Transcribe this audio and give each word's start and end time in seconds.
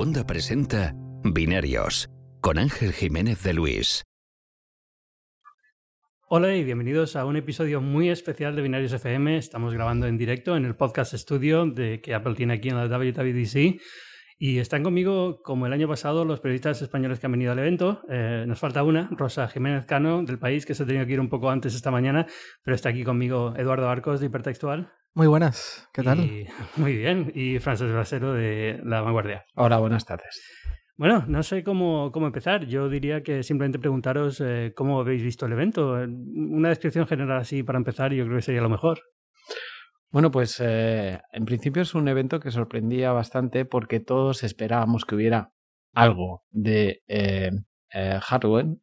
Segunda 0.00 0.26
presenta 0.26 0.94
Binarios 1.24 2.08
con 2.40 2.56
Ángel 2.56 2.94
Jiménez 2.94 3.42
de 3.42 3.52
Luis. 3.52 4.02
Hola 6.26 6.54
y 6.54 6.64
bienvenidos 6.64 7.16
a 7.16 7.26
un 7.26 7.36
episodio 7.36 7.82
muy 7.82 8.08
especial 8.08 8.56
de 8.56 8.62
Binarios 8.62 8.94
FM. 8.94 9.36
Estamos 9.36 9.74
grabando 9.74 10.06
en 10.06 10.16
directo 10.16 10.56
en 10.56 10.64
el 10.64 10.74
podcast 10.74 11.12
estudio 11.12 11.66
de 11.66 12.00
que 12.00 12.14
Apple 12.14 12.34
tiene 12.34 12.54
aquí 12.54 12.70
en 12.70 12.76
la 12.76 12.86
WWDC. 12.86 13.78
Y 14.38 14.58
están 14.58 14.82
conmigo, 14.82 15.42
como 15.42 15.66
el 15.66 15.72
año 15.74 15.86
pasado, 15.86 16.24
los 16.24 16.40
periodistas 16.40 16.80
españoles 16.80 17.20
que 17.20 17.26
han 17.26 17.32
venido 17.32 17.52
al 17.52 17.58
evento. 17.58 18.00
Eh, 18.08 18.46
nos 18.48 18.58
falta 18.58 18.82
una, 18.82 19.10
Rosa 19.10 19.48
Jiménez 19.48 19.84
Cano, 19.84 20.22
del 20.22 20.38
país, 20.38 20.64
que 20.64 20.72
se 20.72 20.84
ha 20.84 20.86
tenido 20.86 21.04
que 21.04 21.12
ir 21.12 21.20
un 21.20 21.28
poco 21.28 21.50
antes 21.50 21.74
esta 21.74 21.90
mañana, 21.90 22.26
pero 22.62 22.74
está 22.74 22.88
aquí 22.88 23.04
conmigo 23.04 23.52
Eduardo 23.54 23.90
Arcos, 23.90 24.20
de 24.20 24.28
Hipertextual. 24.28 24.90
Muy 25.12 25.26
buenas, 25.26 25.88
¿qué 25.92 26.04
tal? 26.04 26.18
muy 26.76 26.96
bien, 26.96 27.32
y 27.34 27.58
Frances 27.58 27.90
Brasero, 27.90 28.32
de 28.32 28.80
La 28.84 29.00
Vanguardia. 29.00 29.44
Hola, 29.56 29.78
buenas 29.78 30.06
tardes. 30.06 30.40
Bueno, 30.96 31.24
no 31.26 31.42
sé 31.42 31.64
cómo, 31.64 32.12
cómo 32.12 32.26
empezar. 32.26 32.66
Yo 32.66 32.88
diría 32.88 33.24
que 33.24 33.42
simplemente 33.42 33.80
preguntaros 33.80 34.40
eh, 34.40 34.72
cómo 34.76 35.00
habéis 35.00 35.24
visto 35.24 35.46
el 35.46 35.52
evento. 35.52 35.94
Una 35.94 36.68
descripción 36.68 37.08
general 37.08 37.38
así 37.38 37.64
para 37.64 37.78
empezar, 37.78 38.12
yo 38.12 38.24
creo 38.24 38.36
que 38.36 38.42
sería 38.42 38.60
lo 38.60 38.68
mejor. 38.68 39.00
Bueno, 40.10 40.30
pues 40.30 40.60
eh, 40.60 41.20
en 41.32 41.44
principio 41.44 41.82
es 41.82 41.94
un 41.94 42.06
evento 42.06 42.38
que 42.38 42.52
sorprendía 42.52 43.10
bastante 43.10 43.64
porque 43.64 43.98
todos 43.98 44.44
esperábamos 44.44 45.04
que 45.04 45.16
hubiera 45.16 45.52
algo 45.92 46.44
de 46.50 47.02
eh, 47.08 47.50
hardware, 48.22 48.76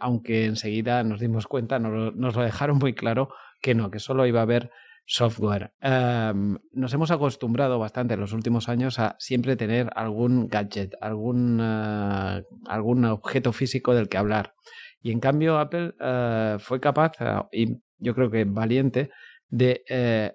aunque 0.00 0.44
enseguida 0.44 1.02
nos 1.02 1.20
dimos 1.20 1.46
cuenta, 1.46 1.78
nos, 1.78 2.14
nos, 2.14 2.36
lo 2.36 2.42
dejaron 2.42 2.76
muy 2.76 2.92
claro 2.92 3.30
que 3.62 3.74
no, 3.74 3.90
que 3.90 4.00
solo 4.00 4.26
iba 4.26 4.40
a 4.40 4.42
haber 4.42 4.70
software. 5.06 5.72
Em, 5.80 6.58
nos 6.72 6.94
hemos 6.94 7.10
acostumbrado 7.10 7.78
bastante 7.78 8.14
en 8.14 8.20
los 8.20 8.32
últimos 8.32 8.68
años 8.68 8.98
a 8.98 9.16
siempre 9.18 9.56
tener 9.56 9.90
algún 9.94 10.48
gadget, 10.48 10.94
algún, 11.00 11.60
eh, 11.60 12.42
algún 12.66 13.04
objeto 13.04 13.52
físico 13.52 13.94
del 13.94 14.08
que 14.08 14.18
hablar. 14.18 14.54
Y 15.00 15.10
en 15.10 15.20
cambio 15.20 15.58
Apple 15.58 15.94
eh, 16.00 16.56
fue 16.60 16.80
capaz, 16.80 17.12
eh, 17.20 17.42
y 17.52 17.76
yo 17.98 18.14
creo 18.14 18.30
que 18.30 18.44
valiente, 18.44 19.10
de, 19.54 19.84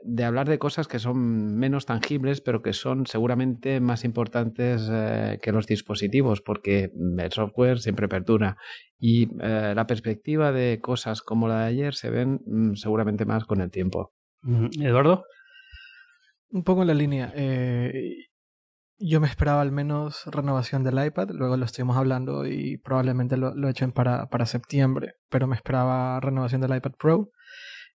de, 0.03 0.23
hablar 0.23 0.47
de 0.47 0.59
cosas 0.59 0.87
que 0.87 0.99
son 0.99 1.57
menos 1.57 1.87
tangibles, 1.87 2.39
pero 2.39 2.61
que 2.61 2.71
son 2.71 3.07
seguramente 3.07 3.79
más 3.79 4.03
importantes 4.03 4.87
que 5.41 5.51
los 5.51 5.65
dispositivos, 5.65 6.41
porque 6.41 6.91
el 7.17 7.31
software 7.31 7.79
siempre 7.79 8.07
perdura. 8.07 8.57
Y 8.99 9.35
la 9.39 9.87
perspectiva 9.87 10.51
de 10.51 10.79
cosas 10.83 11.23
como 11.23 11.47
la 11.47 11.61
de 11.61 11.65
ayer 11.65 11.95
se 11.95 12.11
ven 12.11 12.41
mm, 12.45 12.75
seguramente 12.75 13.25
más 13.25 13.45
con 13.45 13.61
el 13.61 13.71
tiempo. 13.71 14.13
Eduardo. 14.43 15.23
Un 16.49 16.63
poco 16.63 16.81
en 16.81 16.87
la 16.87 16.93
línea. 16.93 17.31
Eh, 17.35 18.27
yo 18.99 19.21
me 19.21 19.27
esperaba 19.27 19.61
al 19.61 19.71
menos 19.71 20.25
renovación 20.25 20.83
del 20.83 21.03
iPad, 21.03 21.29
luego 21.31 21.55
lo 21.55 21.65
estuvimos 21.65 21.97
hablando 21.97 22.47
y 22.47 22.77
probablemente 22.77 23.37
lo, 23.37 23.53
lo 23.53 23.69
echen 23.69 23.91
para, 23.91 24.27
para, 24.27 24.45
septiembre, 24.45 25.13
pero 25.29 25.45
me 25.45 25.55
esperaba 25.55 26.19
renovación 26.19 26.61
del 26.61 26.75
iPad 26.75 26.93
Pro 26.97 27.29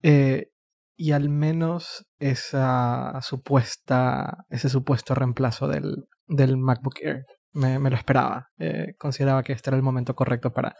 eh, 0.01 0.49
y 0.97 1.13
al 1.13 1.29
menos 1.29 2.05
esa 2.17 3.17
supuesta, 3.21 4.45
ese 4.49 4.67
supuesto 4.67 5.15
reemplazo 5.15 5.69
del, 5.69 6.07
del 6.27 6.57
MacBook 6.57 6.99
Air. 7.01 7.25
Me, 7.53 7.79
me 7.79 7.89
lo 7.89 7.95
esperaba. 7.95 8.49
Eh, 8.57 8.95
consideraba 8.97 9.43
que 9.43 9.53
este 9.53 9.69
era 9.69 9.77
el 9.77 9.83
momento 9.83 10.15
correcto 10.15 10.51
para, 10.51 10.75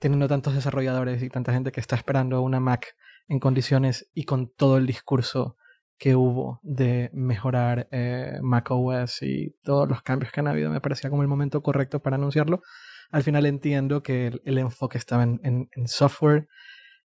teniendo 0.00 0.28
tantos 0.28 0.54
desarrolladores 0.54 1.22
y 1.22 1.28
tanta 1.28 1.52
gente 1.52 1.72
que 1.72 1.80
está 1.80 1.96
esperando 1.96 2.40
una 2.40 2.60
Mac 2.60 2.86
en 3.28 3.40
condiciones 3.40 4.10
y 4.14 4.24
con 4.24 4.48
todo 4.48 4.78
el 4.78 4.86
discurso 4.86 5.56
que 5.98 6.14
hubo 6.14 6.60
de 6.62 7.10
mejorar 7.12 7.88
eh, 7.90 8.38
macOS 8.40 9.22
y 9.22 9.56
todos 9.62 9.88
los 9.88 10.02
cambios 10.02 10.32
que 10.32 10.40
han 10.40 10.46
habido, 10.46 10.70
me 10.70 10.80
parecía 10.80 11.10
como 11.10 11.22
el 11.22 11.28
momento 11.28 11.62
correcto 11.62 12.00
para 12.00 12.16
anunciarlo. 12.16 12.62
Al 13.10 13.22
final 13.22 13.46
entiendo 13.46 14.02
que 14.02 14.40
el, 14.44 14.58
enfoque 14.58 14.96
estaba 14.98 15.24
en, 15.24 15.40
en, 15.42 15.88
software, 15.88 16.46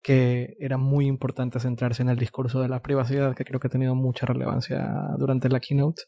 que 0.00 0.56
era 0.58 0.78
muy 0.78 1.06
importante 1.06 1.60
centrarse 1.60 2.02
en 2.02 2.08
el 2.08 2.18
discurso 2.18 2.62
de 2.62 2.68
la 2.68 2.82
privacidad, 2.82 3.34
que 3.34 3.44
creo 3.44 3.60
que 3.60 3.66
ha 3.66 3.70
tenido 3.70 3.94
mucha 3.94 4.24
relevancia 4.24 4.90
durante 5.18 5.48
la 5.48 5.60
keynote, 5.60 6.02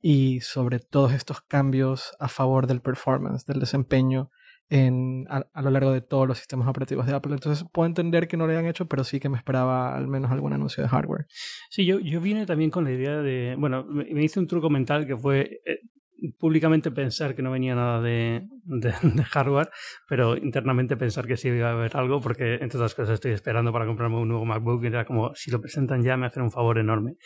y 0.00 0.40
sobre 0.40 0.78
todos 0.80 1.12
estos 1.12 1.40
cambios 1.42 2.12
a 2.18 2.28
favor 2.28 2.66
del 2.66 2.82
performance, 2.82 3.46
del 3.46 3.60
desempeño 3.60 4.30
en, 4.70 5.26
a, 5.28 5.62
lo 5.62 5.70
largo 5.70 5.92
de 5.92 6.00
todos 6.00 6.26
los 6.26 6.38
sistemas 6.38 6.68
operativos 6.68 7.04
de 7.06 7.12
Apple. 7.12 7.32
Entonces 7.34 7.66
puedo 7.70 7.86
entender 7.86 8.28
que 8.28 8.36
no 8.36 8.46
lo 8.46 8.52
hayan 8.52 8.66
hecho, 8.66 8.86
pero 8.86 9.04
sí 9.04 9.20
que 9.20 9.28
me 9.28 9.36
esperaba 9.36 9.96
al 9.96 10.06
menos 10.06 10.30
algún 10.30 10.52
anuncio 10.52 10.82
de 10.82 10.88
hardware. 10.88 11.26
Sí, 11.68 11.84
yo, 11.84 11.98
yo 11.98 12.20
vine 12.20 12.46
también 12.46 12.70
con 12.70 12.84
la 12.84 12.92
idea 12.92 13.20
de, 13.20 13.56
bueno, 13.58 13.84
me 13.84 14.22
hice 14.22 14.38
un 14.38 14.46
truco 14.46 14.70
mental 14.70 15.06
que 15.06 15.16
fue 15.16 15.60
eh, 15.66 15.80
públicamente 16.38 16.90
pensar 16.90 17.34
que 17.34 17.42
no 17.42 17.50
venía 17.50 17.74
nada 17.74 18.00
de, 18.00 18.46
de, 18.64 19.24
hardware, 19.24 19.70
pero 20.08 20.36
internamente 20.36 20.96
pensar 20.96 21.26
que 21.26 21.36
sí 21.36 21.48
iba 21.48 21.68
a 21.68 21.72
haber 21.72 21.96
algo, 21.96 22.20
porque 22.20 22.54
entre 22.54 22.78
otras 22.78 22.94
cosas 22.94 23.14
estoy 23.14 23.32
esperando 23.32 23.72
para 23.72 23.86
comprarme 23.86 24.18
un 24.18 24.28
nuevo 24.28 24.44
MacBook 24.44 24.84
y 24.84 24.86
era 24.88 25.04
como, 25.04 25.34
si 25.34 25.50
lo 25.50 25.60
presentan 25.60 26.02
ya 26.02 26.16
me 26.16 26.26
hacen 26.26 26.42
un 26.42 26.50
favor 26.50 26.78
enorme. 26.78 27.16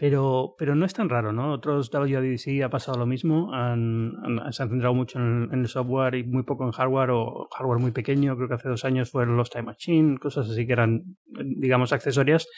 Pero, 0.00 0.54
pero 0.56 0.74
no 0.74 0.86
es 0.86 0.94
tan 0.94 1.10
raro, 1.10 1.30
¿no? 1.30 1.52
Otros 1.52 1.90
WWDC 1.90 2.62
ha 2.64 2.70
pasado 2.70 2.96
lo 2.96 3.04
mismo, 3.04 3.50
se 3.52 4.62
han 4.62 4.70
centrado 4.70 4.94
mucho 4.94 5.18
en 5.18 5.50
el, 5.52 5.68
software 5.68 6.14
y 6.14 6.24
muy 6.24 6.42
poco 6.42 6.64
en 6.64 6.70
hardware 6.70 7.10
o 7.10 7.48
hardware 7.54 7.80
muy 7.80 7.90
pequeño, 7.90 8.34
creo 8.34 8.48
que 8.48 8.54
hace 8.54 8.70
dos 8.70 8.86
años 8.86 9.10
fueron 9.10 9.36
los 9.36 9.50
Time 9.50 9.64
Machine, 9.64 10.16
cosas 10.16 10.48
así 10.48 10.66
que 10.66 10.72
eran, 10.72 11.02
digamos, 11.26 11.92
accesorias. 11.92 12.48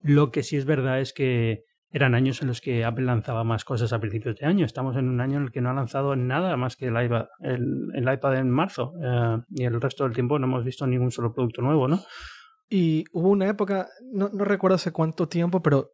Lo 0.00 0.32
que 0.32 0.42
sí 0.42 0.56
es 0.56 0.64
verdad 0.64 0.98
es 0.98 1.12
que 1.12 1.62
eran 1.92 2.16
años 2.16 2.42
en 2.42 2.48
los 2.48 2.60
que 2.60 2.84
Apple 2.84 3.04
lanzaba 3.04 3.44
más 3.44 3.64
cosas 3.64 3.92
a 3.92 4.00
principios 4.00 4.34
de 4.40 4.46
año. 4.46 4.66
Estamos 4.66 4.96
en 4.96 5.08
un 5.08 5.20
año 5.20 5.36
en 5.36 5.44
el 5.44 5.52
que 5.52 5.60
no 5.60 5.70
ha 5.70 5.74
lanzado 5.74 6.16
nada 6.16 6.56
más 6.56 6.74
que 6.74 6.86
el 6.86 7.00
iPad, 7.00 7.26
el, 7.42 8.12
iPad 8.12 8.38
en 8.38 8.50
marzo 8.50 8.94
eh, 9.00 9.38
y 9.50 9.62
el 9.62 9.80
resto 9.80 10.02
del 10.02 10.14
tiempo 10.14 10.36
no 10.40 10.46
hemos 10.48 10.64
visto 10.64 10.84
ningún 10.84 11.12
solo 11.12 11.32
producto 11.32 11.62
nuevo, 11.62 11.86
¿no? 11.86 12.00
Y 12.68 13.04
hubo 13.12 13.28
una 13.28 13.48
época, 13.48 13.86
no, 14.12 14.30
no 14.30 14.44
recuerdo 14.44 14.74
hace 14.74 14.90
cuánto 14.90 15.28
tiempo, 15.28 15.62
pero 15.62 15.92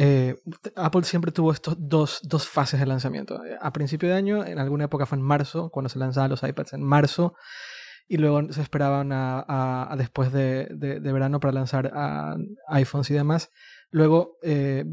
eh, 0.00 0.36
Apple 0.76 1.02
siempre 1.02 1.32
tuvo 1.32 1.50
estos 1.50 1.74
dos, 1.76 2.20
dos, 2.22 2.48
fases 2.48 2.78
de 2.78 2.86
lanzamiento. 2.86 3.40
A 3.60 3.72
principio 3.72 4.08
de 4.08 4.14
año, 4.14 4.46
en 4.46 4.60
alguna 4.60 4.84
época 4.84 5.06
fue 5.06 5.18
en 5.18 5.24
marzo, 5.24 5.70
cuando 5.70 5.88
se 5.88 5.98
lanzaban 5.98 6.30
los 6.30 6.44
iPads 6.44 6.74
en 6.74 6.84
marzo, 6.84 7.34
y 8.06 8.16
luego 8.16 8.52
se 8.52 8.62
esperaban 8.62 9.10
a, 9.12 9.92
después 9.98 10.32
de, 10.32 10.68
de, 10.70 11.12
verano 11.12 11.40
para 11.40 11.52
lanzar 11.52 11.92
iPhones 12.68 13.10
y 13.10 13.14
demás. 13.14 13.50
Luego, 13.90 14.38
eh, 14.44 14.84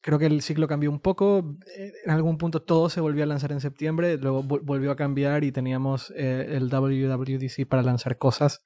creo 0.00 0.18
que 0.18 0.26
el 0.26 0.40
ciclo 0.40 0.66
cambió 0.66 0.90
un 0.90 1.00
poco. 1.00 1.58
En 2.06 2.10
algún 2.10 2.38
punto 2.38 2.62
todo 2.62 2.88
se 2.88 3.02
volvió 3.02 3.22
a 3.24 3.26
lanzar 3.26 3.52
en 3.52 3.60
septiembre, 3.60 4.16
luego 4.16 4.42
volvió 4.42 4.92
a 4.92 4.96
cambiar 4.96 5.44
y 5.44 5.52
teníamos 5.52 6.10
eh, 6.16 6.56
el 6.56 6.70
WWDC 6.70 7.68
para 7.68 7.82
lanzar 7.82 8.16
cosas. 8.16 8.64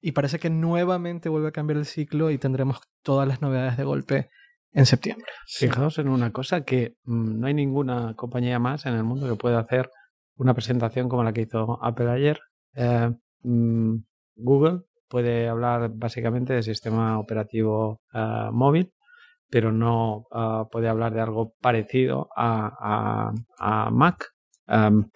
Y 0.00 0.12
parece 0.12 0.40
que 0.40 0.50
nuevamente 0.50 1.28
vuelve 1.28 1.48
a 1.48 1.52
cambiar 1.52 1.78
el 1.78 1.86
ciclo 1.86 2.32
y 2.32 2.38
tendremos 2.38 2.80
todas 3.02 3.28
las 3.28 3.40
novedades 3.40 3.76
de 3.76 3.84
golpe 3.84 4.30
en 4.72 4.86
septiembre. 4.86 5.26
Fijaos 5.46 5.98
en 5.98 6.08
una 6.08 6.32
cosa 6.32 6.62
que 6.62 6.94
mm, 7.04 7.40
no 7.40 7.46
hay 7.46 7.54
ninguna 7.54 8.14
compañía 8.14 8.58
más 8.58 8.86
en 8.86 8.94
el 8.94 9.04
mundo 9.04 9.28
que 9.28 9.36
pueda 9.36 9.60
hacer 9.60 9.90
una 10.36 10.54
presentación 10.54 11.08
como 11.08 11.24
la 11.24 11.32
que 11.32 11.42
hizo 11.42 11.78
Apple 11.82 12.10
ayer. 12.10 12.40
Eh, 12.74 13.10
mm, 13.42 13.96
Google 14.36 14.82
puede 15.08 15.48
hablar 15.48 15.90
básicamente 15.94 16.52
del 16.52 16.62
sistema 16.62 17.18
operativo 17.18 18.02
eh, 18.12 18.48
móvil, 18.52 18.92
pero 19.50 19.72
no 19.72 20.26
eh, 20.32 20.64
puede 20.70 20.88
hablar 20.88 21.14
de 21.14 21.20
algo 21.20 21.54
parecido 21.60 22.28
a, 22.36 23.32
a 23.58 23.90
Mac. 23.90 24.26
Em, 24.66 25.10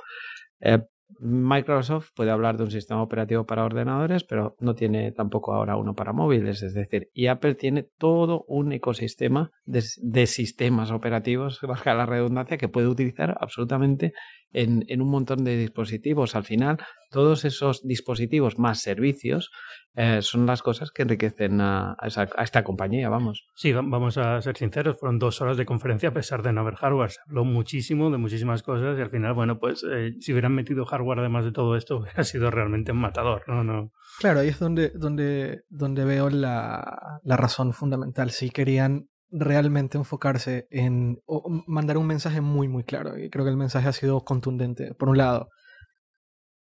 Microsoft 1.24 2.10
puede 2.16 2.32
hablar 2.32 2.56
de 2.56 2.64
un 2.64 2.72
sistema 2.72 3.00
operativo 3.00 3.46
para 3.46 3.64
ordenadores, 3.64 4.24
pero 4.24 4.56
no 4.58 4.74
tiene 4.74 5.12
tampoco 5.12 5.54
ahora 5.54 5.76
uno 5.76 5.94
para 5.94 6.12
móviles. 6.12 6.64
Es 6.64 6.74
decir, 6.74 7.10
y 7.14 7.28
Apple 7.28 7.54
tiene 7.54 7.84
todo 7.84 8.44
un 8.48 8.72
ecosistema 8.72 9.52
de, 9.64 10.26
sistemas 10.26 10.90
operativos, 10.90 11.60
baja 11.68 11.94
la 11.94 12.06
redundancia, 12.06 12.58
que 12.58 12.68
puede 12.68 12.88
utilizar 12.88 13.36
absolutamente 13.40 14.14
en, 14.52 14.84
en, 14.88 15.00
un 15.02 15.10
montón 15.10 15.44
de 15.44 15.56
dispositivos. 15.56 16.34
Al 16.36 16.44
final, 16.44 16.78
todos 17.10 17.44
esos 17.44 17.86
dispositivos 17.86 18.58
más 18.58 18.80
servicios 18.80 19.50
eh, 19.94 20.20
son 20.22 20.46
las 20.46 20.62
cosas 20.62 20.90
que 20.90 21.02
enriquecen 21.02 21.60
a, 21.60 21.96
a, 21.98 22.42
esta 22.42 22.64
compañía, 22.64 23.08
vamos. 23.08 23.46
Sí, 23.54 23.72
vamos 23.72 24.16
a 24.16 24.40
ser 24.40 24.56
sinceros, 24.56 24.98
fueron 24.98 25.18
dos 25.18 25.40
horas 25.40 25.56
de 25.56 25.66
conferencia 25.66 26.08
a 26.08 26.14
pesar 26.14 26.42
de 26.42 26.52
no 26.52 26.62
haber 26.62 26.76
hardware. 26.76 27.10
Se 27.10 27.20
habló 27.26 27.44
muchísimo 27.44 28.10
de 28.10 28.18
muchísimas 28.18 28.62
cosas 28.62 28.98
y 28.98 29.02
al 29.02 29.10
final, 29.10 29.34
bueno, 29.34 29.58
pues 29.58 29.84
eh, 29.90 30.14
si 30.20 30.32
hubieran 30.32 30.54
metido 30.54 30.86
hardware 30.86 31.20
además 31.20 31.44
de 31.44 31.52
todo 31.52 31.76
esto, 31.76 31.96
hubiera 31.98 32.24
sido 32.24 32.50
realmente 32.50 32.92
un 32.92 32.98
matador, 32.98 33.42
¿no? 33.46 33.62
no. 33.62 33.92
Claro, 34.18 34.40
ahí 34.40 34.48
es 34.48 34.58
donde, 34.58 34.90
donde, 34.90 35.62
donde 35.68 36.04
veo 36.04 36.30
la, 36.30 37.20
la 37.22 37.36
razón 37.36 37.72
fundamental. 37.72 38.30
Si 38.30 38.50
querían 38.50 39.08
realmente 39.32 39.98
enfocarse 39.98 40.66
en 40.70 41.18
mandar 41.66 41.96
un 41.96 42.06
mensaje 42.06 42.40
muy, 42.40 42.68
muy 42.68 42.84
claro. 42.84 43.18
Y 43.18 43.30
creo 43.30 43.44
que 43.44 43.50
el 43.50 43.56
mensaje 43.56 43.88
ha 43.88 43.92
sido 43.92 44.20
contundente. 44.20 44.94
Por 44.94 45.08
un 45.08 45.18
lado, 45.18 45.48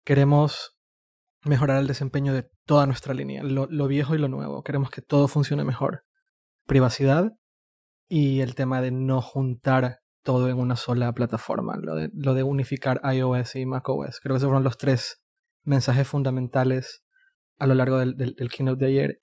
queremos 0.06 0.78
mejorar 1.44 1.80
el 1.80 1.88
desempeño 1.88 2.34
de 2.34 2.50
toda 2.66 2.86
nuestra 2.86 3.14
línea, 3.14 3.44
lo, 3.44 3.68
lo, 3.70 3.88
viejo 3.88 4.16
y 4.16 4.20
lo 4.20 4.30
nuevo. 4.30 4.64
Queremos 4.64 4.90
que 4.90 5.02
todo 5.02 5.28
funcione 5.28 5.64
mejor. 5.64 6.04
Privacidad 6.66 7.32
y 8.08 8.42
el 8.42 8.56
tema 8.56 8.82
de 8.82 8.92
no 8.92 9.22
juntar 9.22 10.00
todo 10.24 10.50
en 10.50 10.58
una 10.58 10.76
sola 10.76 11.12
plataforma, 11.14 11.78
lo 11.78 11.96
de, 11.96 12.10
lo 12.14 12.34
de 12.34 12.44
unificar 12.44 13.02
iOS 13.04 13.56
y 13.56 13.66
macOS. 13.66 14.20
Creo 14.22 14.36
que 14.36 14.38
esos 14.38 14.48
fueron 14.48 14.64
los 14.64 14.78
tres 14.78 15.22
mensajes 15.64 16.08
fundamentales 16.08 17.04
a 17.58 17.68
lo 17.68 17.76
largo 17.76 17.98
del, 17.98 18.16
del, 18.16 18.50
keynote 18.50 18.86
de 18.86 18.92
ayer 18.92 19.20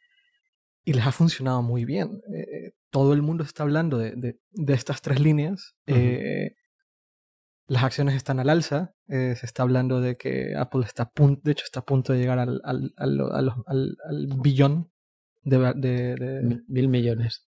y 0.88 0.94
les 0.94 1.06
ha 1.06 1.12
funcionado 1.12 1.61
muy 1.61 1.85
bien. 1.85 2.23
Eh, 2.35 2.73
todo 2.90 3.12
el 3.12 3.20
mundo 3.20 3.44
está 3.44 3.62
hablando 3.62 3.99
de, 3.99 4.14
de, 4.17 4.73
estas 4.73 5.02
tres 5.02 5.20
líneas. 5.20 5.75
eh, 5.87 6.55
las 7.67 7.82
acciones 7.85 8.14
están 8.14 8.40
al 8.40 8.49
alza. 8.49 8.94
Eh, 9.06 9.35
se 9.37 9.44
está 9.44 9.64
hablando 9.64 10.00
de 10.00 10.17
que 10.17 10.55
Apple 10.56 10.87
está 10.87 11.02
a 11.02 11.11
punto, 11.11 11.43
de 11.44 11.52
hecho, 11.52 11.64
está 11.67 11.81
a 11.81 11.85
punto 11.85 12.14
de 12.14 12.20
llegar 12.20 12.38
al, 12.38 12.62
al, 12.64 12.94
al, 12.96 13.20
al, 13.67 13.96
al 14.08 14.26
billón 14.43 14.90
de, 15.43 15.58
de, 15.76 16.14
de, 16.14 16.62
Mil 16.69 16.88
millones. 16.88 17.46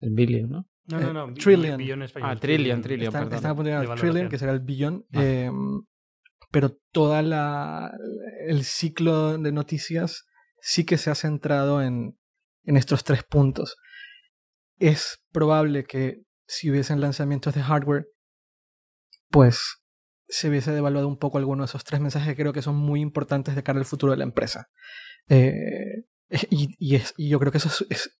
El 0.00 0.10
billion, 0.10 0.50
¿no? 0.50 0.68
No, 0.86 0.98
no, 0.98 1.12
no. 1.12 1.28
Eh, 1.28 1.34
trillion. 1.34 1.76
Billion. 1.78 2.02
Ah, 2.22 2.34
trillion, 2.34 2.82
trillion, 2.82 3.06
Está, 3.06 3.20
perdón. 3.20 3.34
está 3.36 3.50
a 3.50 3.54
punto 3.54 3.68
de 3.68 3.70
llegar 3.70 3.86
De 3.86 3.92
al 3.92 4.00
trillion, 4.00 4.28
que 4.28 4.38
será 4.38 4.50
el 4.50 4.60
billón. 4.60 5.06
Vale. 5.10 5.44
eh, 5.46 5.50
pero 6.50 6.76
toda 6.90 7.22
la 7.22 7.92
el 8.48 8.64
ciclo 8.64 9.38
de 9.38 9.52
noticias 9.52 10.26
sí 10.60 10.84
que 10.84 10.98
se 10.98 11.08
ha 11.10 11.14
centrado 11.14 11.80
en, 11.82 12.18
en 12.64 12.76
estos 12.76 13.04
tres 13.04 13.22
puntos. 13.24 13.76
Es 14.78 15.18
probable 15.32 15.84
que 15.84 16.22
si 16.46 16.70
hubiesen 16.70 17.00
lanzamientos 17.00 17.54
de 17.54 17.62
hardware, 17.62 18.06
pues 19.30 19.60
se 20.28 20.48
hubiese 20.48 20.72
devaluado 20.72 21.08
un 21.08 21.18
poco 21.18 21.38
alguno 21.38 21.62
de 21.62 21.66
esos 21.66 21.84
tres 21.84 22.00
mensajes 22.00 22.28
que 22.28 22.42
creo 22.42 22.52
que 22.52 22.62
son 22.62 22.76
muy 22.76 23.00
importantes 23.00 23.54
de 23.54 23.62
cara 23.62 23.78
al 23.78 23.84
futuro 23.84 24.12
de 24.12 24.18
la 24.18 24.24
empresa. 24.24 24.66
Eh, 25.28 26.04
y, 26.50 26.68
y 26.78 26.96
es, 26.96 27.14
y 27.16 27.28
yo 27.28 27.38
creo 27.38 27.52
que 27.52 27.58
eso 27.58 27.68
es, 27.68 27.86
es- 27.90 28.18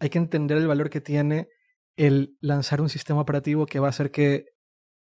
Hay 0.00 0.10
que 0.10 0.18
entender 0.18 0.56
el 0.58 0.66
valor 0.66 0.90
que 0.90 1.00
tiene 1.00 1.48
el 1.96 2.36
lanzar 2.40 2.80
un 2.80 2.88
sistema 2.88 3.20
operativo 3.20 3.66
que 3.66 3.78
va 3.78 3.86
a 3.86 3.90
hacer 3.90 4.10
que 4.10 4.46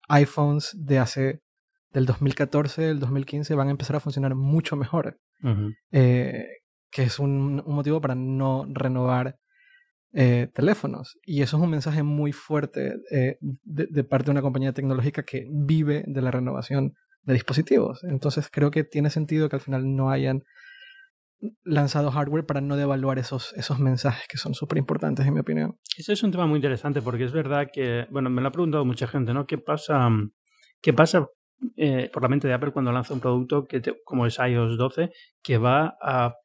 iPhones 0.10 0.72
de 0.74 1.00
hace 1.00 1.42
del 1.92 2.06
2014, 2.06 2.82
del 2.84 3.00
2015 3.00 3.56
van 3.56 3.68
a 3.68 3.72
empezar 3.72 3.96
a 3.96 4.00
funcionar 4.00 4.36
mucho 4.36 4.76
mejor. 4.76 5.20
Eh, 5.92 6.46
que 6.92 7.04
es 7.04 7.20
un, 7.20 7.62
un 7.66 7.76
motivo 7.76 8.02
para 8.02 8.16
no 8.16 8.66
renovar 8.70 9.38
eh, 10.14 10.50
teléfonos. 10.54 11.20
Y 11.26 11.42
eso 11.42 11.58
es 11.58 11.64
un 11.64 11.70
mensaje 11.70 12.02
muy 12.02 12.32
fuerte 12.32 12.96
eh, 13.12 13.38
de, 13.42 14.04
parte 14.04 14.26
de 14.26 14.32
una 14.32 14.42
compañía 14.42 14.74
tecnológica 14.74 15.24
que 15.24 15.46
vive 15.50 16.06
de 16.08 16.22
la 16.22 16.32
renovación 16.32 16.94
de 17.24 17.34
dispositivos. 17.34 18.04
Entonces 18.04 18.50
creo 18.50 18.72
que 18.72 18.84
tiene 18.84 19.10
sentido 19.10 19.50
que 19.50 19.58
al 19.58 19.62
final 19.62 19.96
no 19.96 20.10
hayan 20.10 20.44
lanzado 21.64 22.10
hardware 22.10 22.46
para 22.46 22.62
no 22.62 22.78
devaluar 22.78 23.20
esos, 23.20 23.54
esos 23.58 23.80
mensajes 23.80 24.28
que 24.28 24.38
son 24.38 24.56
súper 24.56 24.80
importantes 24.80 25.28
en 25.28 25.34
mi 25.34 25.42
opinión. 25.42 25.78
Ese 25.98 26.14
es 26.14 26.24
un 26.24 26.32
tema 26.32 26.48
muy 26.48 26.56
interesante 26.56 27.02
porque 27.02 27.26
es 27.26 27.32
verdad 27.32 27.68
que, 27.72 28.08
bueno, 28.10 28.30
me 28.30 28.42
lo 28.42 28.48
ha 28.48 28.52
preguntado 28.52 28.86
mucha 28.86 29.08
gente, 29.08 29.34
¿no? 29.34 29.46
¿Qué 29.46 29.58
pasa, 29.58 30.10
qué 30.82 30.94
pasa 30.94 31.28
eh, 31.76 32.10
por 32.14 32.22
la 32.22 32.30
mente 32.30 32.48
de 32.48 32.54
Apple 32.54 32.72
cuando 32.72 32.92
lanza 32.92 33.14
un 33.14 33.20
producto 33.20 33.66
que 33.66 33.82
como 34.04 34.26
es 34.26 34.38
iOS 34.38 34.78
12 34.78 35.12
que 35.42 35.58
va 35.58 35.98
a, 36.02 36.36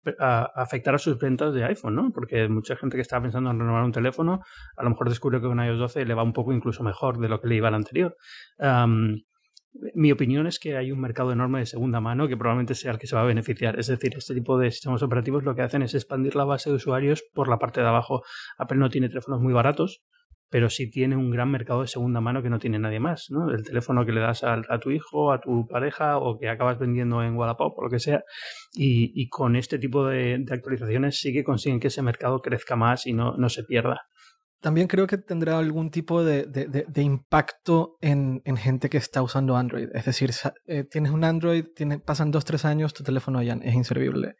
afectar 0.55 0.94
a 0.94 0.99
sus 0.99 1.19
ventas 1.19 1.53
de 1.53 1.64
iPhone, 1.64 1.94
¿no? 1.94 2.11
Porque 2.12 2.49
mucha 2.49 2.76
gente 2.76 2.97
que 2.97 3.03
está 3.03 3.20
pensando 3.20 3.50
en 3.50 3.59
renovar 3.59 3.85
un 3.85 3.93
teléfono 3.93 4.41
a 4.76 4.82
lo 4.82 4.91
mejor 4.91 5.09
descubre 5.09 5.41
que 5.41 5.47
con 5.47 5.62
iOS 5.62 5.79
12 5.79 6.06
le 6.06 6.14
va 6.14 6.23
un 6.23 6.32
poco 6.32 6.53
incluso 6.53 6.82
mejor 6.82 7.19
de 7.19 7.29
lo 7.29 7.41
que 7.41 7.49
le 7.49 7.56
iba 7.56 7.69
al 7.69 7.75
anterior. 7.75 8.17
Mi 9.94 10.12
opinión 10.12 10.47
es 10.47 10.59
que 10.59 10.76
hay 10.76 10.93
un 10.93 11.00
mercado 11.00 11.32
enorme 11.32 11.61
de 11.61 11.67
segunda 11.67 12.00
mano 12.00 12.29
que 12.29 12.37
probablemente 12.37 12.75
sea 12.75 12.93
el 12.93 12.99
que 12.99 13.06
se 13.06 13.17
va 13.17 13.23
a 13.23 13.26
beneficiar. 13.26 13.79
Es 13.79 13.87
decir, 13.87 14.12
este 14.17 14.35
tipo 14.35 14.59
de 14.59 14.70
sistemas 14.70 15.03
operativos 15.03 15.44
lo 15.44 15.55
que 15.55 15.62
hacen 15.62 15.82
es 15.82 15.94
expandir 15.94 16.37
la 16.37 16.44
base 16.44 16.69
de 16.69 16.76
usuarios 16.76 17.25
por 17.32 17.49
la 17.49 17.59
parte 17.59 17.81
de 17.81 17.87
abajo. 17.87 18.23
Apple 18.59 18.76
no 18.76 18.91
tiene 18.91 19.09
teléfonos 19.09 19.41
muy 19.41 19.55
baratos, 19.55 20.03
pero 20.52 20.69
sí 20.69 20.90
tiene 20.90 21.16
un 21.16 21.31
gran 21.31 21.50
mercado 21.50 21.81
de 21.81 21.87
segunda 21.88 22.20
mano 22.20 22.43
que 22.43 22.50
no 22.50 22.58
tiene 22.58 22.78
nadie 22.78 23.00
más. 23.00 23.28
¿no? 23.31 23.50
El 23.50 23.64
teléfono 23.64 24.04
que 24.04 24.12
le 24.12 24.20
das 24.20 24.44
al- 24.44 24.66
a, 24.69 24.78
tu 24.78 24.90
hijo, 24.90 25.32
a 25.32 25.40
tu 25.40 25.66
pareja 25.66 26.19
o 26.19 26.38
que 26.38 26.50
acabas 26.50 26.78
vendiendo 26.78 27.22
en 27.22 27.34
Wallapop 27.34 27.78
o 27.78 27.82
lo 27.84 27.88
que 27.90 27.99
sea. 27.99 28.22
Y, 28.75 29.10
y 29.20 29.28
con 29.31 29.56
este 29.56 29.78
tipo 29.78 30.06
de, 30.06 30.44
actualizaciones 30.50 31.19
sí 31.19 31.32
que 31.32 31.43
consiguen 31.43 31.81
que 31.81 31.88
ese 31.88 32.02
mercado 32.02 32.40
crezca 32.43 32.76
más 32.76 33.06
y 33.06 33.14
no, 33.14 33.34
no 33.38 33.49
se 33.49 33.64
pierda. 33.64 34.02
También 34.60 34.87
creo 34.88 35.06
que 35.06 35.16
tendrá 35.19 35.58
algún 35.58 35.90
tipo 35.90 36.22
de, 36.22 36.44
de- 36.44 37.02
impacto 37.02 37.96
en, 38.02 38.43
en 38.44 38.56
gente 38.58 38.90
que 38.90 38.99
está 38.99 39.22
usando 39.22 39.56
Android. 39.56 39.88
Es 39.94 40.04
decir, 40.04 40.31
eh, 40.66 40.84
tienes 40.84 41.12
un 41.12 41.25
Android, 41.25 41.64
tiene, 41.75 41.99
pasan 41.99 42.31
dos, 42.31 42.44
tres 42.44 42.64
años, 42.66 42.93
tu 42.94 43.02
teléfono 43.02 43.43
ya 43.43 43.54
es 43.54 43.75
inservible. 43.75 44.37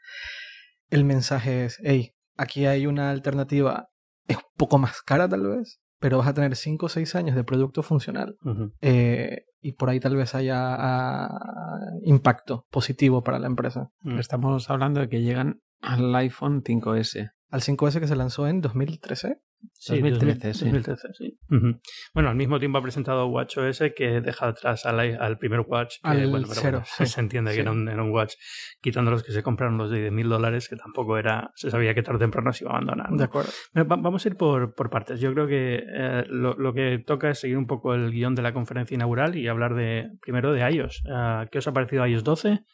El 0.91 1.05
mensaje 1.05 1.64
es, 1.64 1.79
hey, 1.82 2.12
aquí 2.37 2.67
hay 2.67 2.87
una 2.87 3.11
alternativa, 3.11 3.88
es 4.29 4.37
un 4.37 4.43
poco 4.56 4.79
más 4.79 5.03
cara 5.03 5.29
tal 5.29 5.43
vez, 5.49 5.81
pero 6.02 6.19
vas 6.19 6.26
a 6.26 6.34
tener 6.34 6.56
cinco 6.56 6.87
o 6.87 6.88
seis 6.88 7.14
años 7.14 7.37
de 7.37 7.44
producto 7.44 7.84
funcional. 7.84 8.37
Eh, 8.81 9.44
y 9.60 9.72
por 9.75 9.88
ahí 9.88 10.00
tal 10.00 10.16
vez 10.16 10.34
haya 10.34 10.75
ah, 10.75 11.78
impacto 12.02 12.66
positivo 12.72 13.22
para 13.22 13.38
la 13.38 13.46
empresa. 13.46 13.93
Mm. 14.00 14.19
Estamos 14.19 14.69
hablando 14.69 14.99
de 14.99 15.08
que 15.08 15.22
llegan 15.22 15.60
al 15.81 16.12
iPhone 16.16 16.64
5S. 16.64 17.31
Al 17.52 17.60
5S 17.60 18.00
que 18.00 18.06
se 18.08 18.16
lanzó 18.16 18.49
en 18.49 18.60
2013. 18.60 19.38
Sí, 19.75 20.00
2013, 20.00 20.54
sí. 20.54 20.64
2013, 20.64 21.08
sí. 21.12 21.38
Ujú. 21.49 21.81
Bueno, 22.14 22.31
al 22.31 22.34
mismo 22.34 22.58
tiempo 22.58 22.78
ha 22.78 22.82
presentado 22.82 23.26
WatchOS 23.26 23.84
que 23.94 24.20
deja 24.20 24.49
atrás 24.49 24.87
al, 24.87 24.99
al 24.99 25.38
primer 25.38 25.60
Watch. 25.60 25.96
Que, 26.02 26.08
Al 26.10 26.28
bueno, 26.31 26.46
pero 26.49 26.60
cero, 26.60 26.78
bueno, 26.78 26.87
sí. 26.96 27.06
se 27.14 27.20
entiende 27.20 27.52
que 27.54 27.60
era 27.60 27.70
un, 27.70 27.88
era 27.88 28.02
un 28.02 28.10
Watch, 28.10 28.34
quitando 28.81 29.12
los 29.12 29.22
que 29.22 29.31
se 29.31 29.43
compraron 29.44 29.78
los 29.78 29.90
de 29.90 30.10
10.000 30.10 30.28
dólares, 30.28 30.69
que 30.69 30.75
tampoco 30.76 31.16
era, 31.16 31.52
se 31.54 31.70
sabía 31.70 31.94
que 31.94 32.02
tarde 32.02 32.16
o 32.16 32.20
temprano 32.20 32.52
se 32.52 32.64
iba 32.64 32.72
a 32.72 32.76
abandonar. 32.78 33.10
¿no? 33.12 33.16
De 33.19 33.25
acuerdo. 33.25 33.50
Va- 33.76 33.84
Vamos 33.84 34.25
a 34.25 34.28
ir 34.28 34.37
por, 34.37 34.75
por 34.75 34.90
partes. 34.90 35.20
Yo 35.20 35.32
creo 35.32 35.46
que 35.46 35.84
eh, 35.87 36.25
lo, 36.28 36.54
lo 36.54 36.72
que 36.75 36.99
toca 37.06 37.31
es 37.31 37.38
seguir 37.38 37.56
un 37.58 37.66
poco 37.69 37.94
el 37.94 38.10
guion 38.10 38.34
de 38.34 38.43
la 38.43 38.52
conferencia 38.52 38.94
inaugural 38.96 39.37
y 39.37 39.46
hablar 39.46 39.75
de 39.76 40.10
primero 40.22 40.52
de 40.52 40.69
iOS. 40.72 41.04
Ah, 41.08 41.46
¿Qué 41.52 41.58
os 41.58 41.69
ha 41.69 41.72
parecido 41.72 42.04
iOS 42.06 42.25
12? 42.25 42.64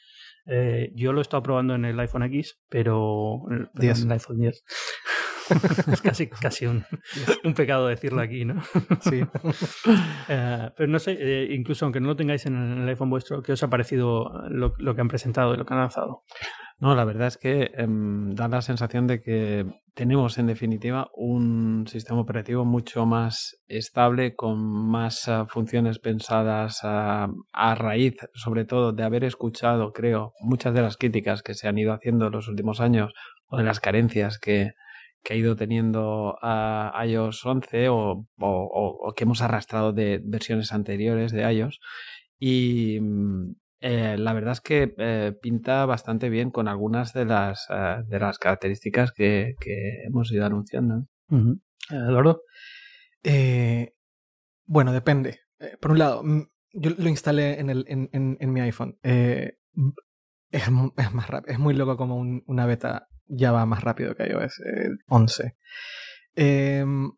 Eh, 0.49 0.91
yo 0.95 1.12
lo 1.12 1.21
he 1.21 1.23
estado 1.23 1.43
probando 1.43 1.75
en 1.75 1.85
el 1.85 2.00
iPhone 2.00 2.23
X, 2.25 2.59
pero 2.69 3.43
pero 3.47 3.47
en 3.55 3.71
10. 3.75 4.03
el 4.05 4.12
iPhone 4.12 4.39
10. 4.39 4.65
es 5.93 6.03
casi, 6.03 6.27
casi 6.29 6.67
un, 6.67 6.85
un 7.45 7.55
pecado 7.55 7.89
decirlo 7.89 8.21
aquí, 8.21 8.45
¿no? 8.45 8.62
Sí. 9.00 9.23
Eh, 10.31 10.71
pero 10.77 10.89
no 10.89 10.99
sé, 10.99 11.17
eh, 11.19 11.55
incluso 11.55 11.87
aunque 11.87 12.00
no 12.00 12.09
lo 12.09 12.17
tengáis 12.17 12.45
en 12.45 12.83
el 12.83 12.89
iPhone 12.89 13.09
vuestro, 13.09 13.43
¿qué 13.43 13.53
os 13.53 13.62
ha 13.62 13.71
parecido 13.71 14.31
lo, 14.50 14.75
lo 14.77 14.95
que 14.95 15.00
han 15.00 15.09
presentado 15.09 15.55
y 15.55 15.56
lo 15.56 15.65
que 15.65 15.73
han 15.73 15.81
lanzado? 15.81 16.23
No, 16.81 16.95
la 16.95 17.05
verdad 17.05 17.29
es 17.29 17.39
que 17.39 17.71
em, 17.75 18.31
da 18.35 18.47
la 18.49 18.61
sensación 18.61 19.06
de 19.06 19.21
que 19.21 19.65
tenemos 19.99 20.39
en 20.39 20.47
definitiva 20.47 21.11
un 21.12 21.85
sistema 21.89 22.21
operativo 22.21 22.65
mucho 22.65 23.05
más 23.05 23.56
estable, 23.67 24.37
con 24.37 24.56
más 24.62 25.26
ah, 25.26 25.47
funciones 25.49 25.99
pensadas 25.99 26.78
a 26.85 27.26
raíz, 27.75 28.14
sobre 28.33 28.64
todo, 28.64 28.93
de 28.93 29.02
haber 29.02 29.25
escuchado, 29.25 29.93
creo, 29.93 30.35
muchas 30.40 30.73
de 30.73 30.83
las 30.83 30.97
críticas 30.97 31.43
que 31.43 31.55
se 31.55 31.67
han 31.67 31.78
ido 31.78 31.93
haciendo 31.93 32.26
en 32.28 32.33
los 32.33 32.47
últimos 32.47 32.81
años 32.81 33.12
o 33.49 33.57
de 33.57 33.64
las 33.64 33.81
carencias 33.81 34.38
que, 34.38 34.71
que 35.25 35.35
ha 35.35 35.37
ido 35.37 35.57
teniendo 35.57 36.37
iOS 37.05 37.45
11 37.45 37.88
o, 37.88 37.97
o- 38.12 38.25
o- 38.38 39.09
o 39.09 39.12
que 39.14 39.25
hemos 39.25 39.43
arrastrado 39.43 39.93
de 39.93 40.21
versiones 40.25 40.73
anteriores 40.73 41.33
de 41.33 41.52
iOS. 41.52 41.81
Y 42.38 43.00
mm, 43.00 43.55
eh, 43.80 44.16
la 44.18 44.32
verdad 44.32 44.52
es 44.52 44.61
que 44.61 44.94
eh, 44.99 45.32
pinta 45.40 45.87
bastante 45.87 46.28
bien 46.30 46.50
con 46.50 46.68
algunas 46.68 47.12
de 47.12 47.25
las, 47.25 47.66
eh, 47.70 48.02
de 48.06 48.18
las 48.18 48.38
características 48.38 49.12
que, 49.12 49.54
que 49.61 50.02
hemos 50.06 50.30
ido 50.32 50.44
anunciando. 50.47 51.06
Eduardo. 51.90 52.42
Eh, 53.23 53.92
bueno, 54.66 54.92
depende. 54.92 55.40
Eh, 55.61 55.76
por 55.80 55.92
un 55.92 55.99
lado, 55.99 56.23
mm, 56.23 56.42
yo 56.75 56.90
lo 56.97 57.08
instalé 57.08 57.58
en, 57.61 57.70
el, 57.70 57.85
en, 57.88 58.08
en- 58.12 58.37
en 58.40 58.52
mi 58.52 58.61
iPhone. 58.61 58.99
Eh, 59.02 59.54
es, 60.50 60.62
es 60.97 61.12
más 61.12 61.28
rápido. 61.28 61.52
Es 61.52 61.58
muy 61.58 61.75
loco 61.75 61.97
como 61.97 62.16
un- 62.16 62.42
una 62.47 62.66
beta 62.66 63.08
ya 63.26 63.52
va 63.52 63.66
más 63.66 63.82
rápido 63.82 64.14
que 64.14 64.25
iOS 64.26 64.61
eh, 64.61 64.88
11. 65.08 65.56
Em, 66.35 67.11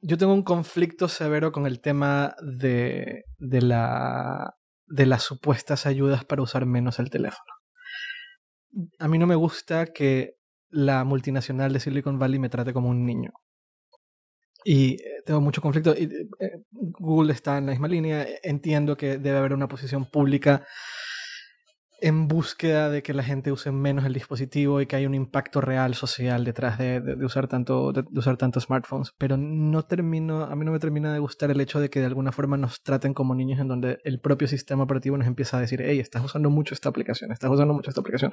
yo 0.00 0.18
tengo 0.18 0.34
un 0.34 0.42
conflicto 0.42 1.08
severo 1.08 1.52
con 1.52 1.66
el 1.66 1.80
tema 1.80 2.34
de, 2.42 3.24
de, 3.38 3.62
la, 3.62 4.54
de 4.88 5.06
las 5.06 5.22
supuestas 5.22 5.86
ayudas 5.86 6.24
para 6.24 6.42
usar 6.42 6.66
menos 6.66 6.98
el 6.98 7.10
teléfono. 7.10 7.52
A 8.98 9.08
mí 9.08 9.18
no 9.18 9.26
me 9.26 9.34
gusta 9.34 9.86
que 9.86 10.36
la 10.70 11.04
multinacional 11.04 11.72
de 11.72 11.80
Silicon 11.80 12.18
Valley 12.18 12.38
me 12.38 12.48
trate 12.48 12.72
como 12.72 12.88
un 12.88 13.04
niño. 13.04 13.32
Y 14.64 14.94
eh, 14.94 15.22
tengo 15.24 15.40
mucho 15.40 15.62
conflicto. 15.62 15.94
Eh, 15.94 16.28
eh, 16.40 16.62
Google 16.70 17.32
está 17.32 17.58
en 17.58 17.66
la 17.66 17.72
misma 17.72 17.88
línea. 17.88 18.26
Entiendo 18.42 18.96
que 18.96 19.18
debe 19.18 19.38
haber 19.38 19.54
una 19.54 19.68
posición 19.68 20.10
pública 20.10 20.66
en 22.00 22.28
búsqueda 22.28 22.90
de 22.90 23.02
que 23.02 23.12
la 23.14 23.22
gente 23.24 23.50
use 23.50 23.72
menos 23.72 24.04
el 24.04 24.14
dispositivo 24.14 24.80
y 24.80 24.86
que 24.86 24.96
haya 24.96 25.08
un 25.08 25.14
impacto 25.14 25.60
real 25.60 25.94
social 25.94 26.44
detrás 26.44 26.78
de, 26.78 27.00
de- 27.00 27.16
de 27.16 27.24
usar 27.24 27.48
tanto 27.48 27.92
de, 27.92 28.02
de 28.08 28.18
usar 28.18 28.36
tantos 28.36 28.64
smartphones. 28.64 29.12
Pero 29.18 29.36
no 29.36 29.82
termino 29.82 30.44
a 30.44 30.54
mí 30.54 30.64
no 30.64 30.72
me 30.72 30.78
termina 30.78 31.12
de 31.12 31.18
gustar 31.18 31.50
el 31.50 31.60
hecho 31.60 31.80
de 31.80 31.90
que 31.90 32.00
de 32.00 32.06
alguna 32.06 32.30
forma 32.32 32.56
nos 32.56 32.82
traten 32.82 33.14
como 33.14 33.34
niños 33.34 33.58
en 33.60 33.68
donde 33.68 33.98
el 34.04 34.20
propio 34.20 34.46
sistema 34.48 34.84
operativo 34.84 35.16
nos 35.16 35.26
empieza 35.26 35.56
a 35.58 35.60
decir 35.60 35.80
hey 35.82 35.98
estás 35.98 36.24
usando 36.24 36.50
mucho 36.50 36.74
esta 36.74 36.88
aplicación 36.88 37.32
estás 37.32 37.50
usando 37.50 37.74
mucho 37.74 37.90
esta 37.90 38.00
aplicación 38.00 38.32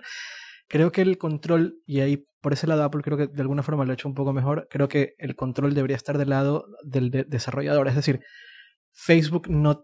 creo 0.68 0.92
que 0.92 1.02
el 1.02 1.18
control 1.18 1.80
y 1.86 2.02
ahí 2.02 2.26
por 2.42 2.54
ese 2.54 2.68
lado 2.68 2.84
Apple 2.84 3.02
creo 3.04 3.18
que 3.18 3.28
de 3.28 3.42
alguna 3.42 3.64
forma 3.64 3.86
lo 3.86 3.92
ha 3.92 3.94
hecho 3.96 4.08
un 4.08 4.16
poco 4.16 4.32
mejor 4.34 4.68
creo 4.70 4.88
que 4.88 5.14
el 5.18 5.36
control 5.36 5.74
debería 5.74 5.96
estar 5.98 6.18
del 6.18 6.30
lado 6.30 6.66
del 6.84 7.10
de- 7.10 7.24
desarrollador. 7.24 7.88
Es 7.88 7.96
decir 7.96 8.20
Facebook 8.94 9.50
no 9.50 9.84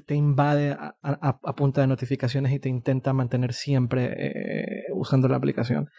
te, 0.00 0.14
invade 0.14 0.76
a, 0.78 1.54
punta 1.56 1.80
de 1.80 1.86
notificaciones 1.86 2.52
y 2.52 2.58
te 2.58 2.68
intenta 2.68 3.12
mantener 3.12 3.52
siempre 3.52 4.12
eh, 4.16 4.84
usando 4.94 5.28
la 5.28 5.36
aplicación. 5.36 5.90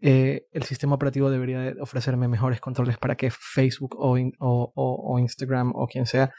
Eh, 0.00 0.46
el 0.52 0.62
sistema 0.62 0.94
operativo 0.94 1.30
debería 1.30 1.74
ofrecerme 1.80 2.28
mejores 2.28 2.60
controles 2.60 2.98
para 2.98 3.16
que 3.16 3.30
Facebook 3.30 3.96
o, 3.98 4.16
o 4.38 5.18
Instagram 5.18 5.72
o 5.74 5.86
quien 5.88 6.06
sea 6.06 6.32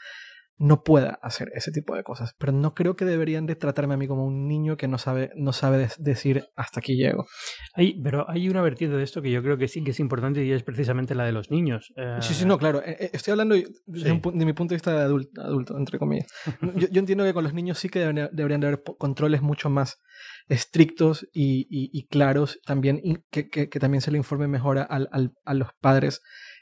no 0.60 0.84
pueda 0.84 1.18
hacer 1.22 1.50
ese 1.54 1.72
tipo 1.72 1.96
de 1.96 2.04
cosas. 2.04 2.34
Pero 2.38 2.52
no 2.52 2.74
creo 2.74 2.94
que 2.94 3.06
deberían 3.06 3.46
de 3.46 3.56
tratarme 3.56 3.94
a 3.94 3.96
mí 3.96 4.06
como 4.06 4.26
un 4.26 4.46
niño 4.46 4.76
que 4.76 4.88
no 4.88 4.98
sabe, 4.98 5.30
no 5.34 5.54
sabe 5.54 5.88
decir 5.98 6.44
hasta 6.54 6.80
aquí 6.80 6.96
llego. 6.96 7.26
Hay, 7.72 7.98
pero 8.02 8.28
hay 8.28 8.46
una 8.50 8.60
vertiente 8.60 8.94
de 8.94 9.02
esto 9.02 9.22
que 9.22 9.30
yo 9.30 9.42
creo 9.42 9.56
que 9.56 9.68
sí 9.68 9.82
que 9.82 9.92
es 9.92 10.00
importante 10.00 10.44
y 10.44 10.52
es 10.52 10.62
precisamente 10.62 11.14
la 11.14 11.24
de 11.24 11.32
los 11.32 11.50
niños. 11.50 11.94
Sí, 12.20 12.34
sí, 12.34 12.44
no, 12.44 12.58
claro. 12.58 12.82
Eh, 12.84 12.94
eh, 13.00 13.10
estoy 13.14 13.32
hablando 13.32 13.54
de, 13.54 14.20
mi 14.44 14.52
punto 14.52 14.74
de 14.74 14.76
vista 14.76 14.92
de 14.92 15.00
adulto, 15.00 15.78
entre 15.78 15.98
comillas. 15.98 16.26
yo, 16.76 17.00
entiendo 17.00 17.24
que 17.24 17.32
con 17.32 17.44
los 17.44 17.54
niños 17.54 17.78
sí 17.78 17.88
que 17.88 18.00
deberían, 18.00 18.60
de 18.60 18.66
haber 18.66 18.82
controles 18.98 19.40
mucho 19.40 19.70
más 19.70 19.98
estrictos 20.48 21.26
y, 21.32 22.06
claros 22.08 22.60
también, 22.66 23.24
que, 23.30 23.48
que, 23.48 23.66
también 23.80 24.02
se 24.02 24.10
le 24.10 24.18
informe 24.18 24.46
mejor 24.46 24.78
a, 24.78 24.84
a 24.84 25.54
los 25.54 25.68
padres 25.80 26.20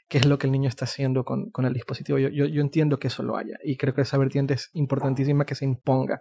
qué 0.09 0.17
es 0.17 0.25
lo 0.25 0.37
que 0.37 0.47
el 0.47 0.51
niño 0.51 0.67
está 0.67 0.85
haciendo 0.85 1.23
con, 1.23 1.51
con 1.51 1.65
el 1.65 1.73
dispositivo. 1.73 2.17
Yo, 2.17 2.29
yo, 2.29 2.45
yo, 2.45 2.61
entiendo 2.61 2.99
que 2.99 3.07
eso 3.07 3.23
lo 3.23 3.37
haya 3.37 3.57
y 3.63 3.77
creo 3.77 3.93
que 3.93 4.01
esa 4.01 4.17
vertiente 4.17 4.55
es 4.55 4.69
importantísima 4.73 5.45
que 5.45 5.55
se 5.55 5.65
imponga. 5.65 6.19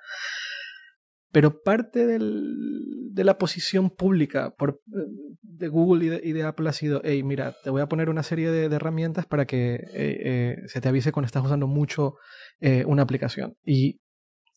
Pero 1.32 1.62
parte 1.62 2.06
del, 2.06 3.10
de 3.12 3.24
la 3.24 3.36
posición 3.36 3.90
pública 3.90 4.54
por, 4.56 4.80
de 4.86 5.68
Google 5.68 6.20
y 6.22 6.32
de, 6.32 6.42
Apple 6.44 6.68
ha 6.68 6.72
sido, 6.72 7.00
hey, 7.04 7.22
mira, 7.22 7.54
te 7.62 7.70
voy 7.70 7.82
a 7.82 7.88
poner 7.88 8.08
una 8.08 8.22
serie 8.22 8.50
de, 8.50 8.74
herramientas 8.74 9.26
para 9.26 9.46
que 9.46 9.74
eh, 9.74 9.80
eh, 9.92 10.56
se 10.66 10.80
te 10.80 10.88
avise 10.88 11.12
cuando 11.12 11.26
estás 11.26 11.44
usando 11.44 11.66
mucho 11.66 12.14
eh, 12.60 12.84
una 12.86 13.02
aplicación. 13.02 13.56
Y 13.64 14.00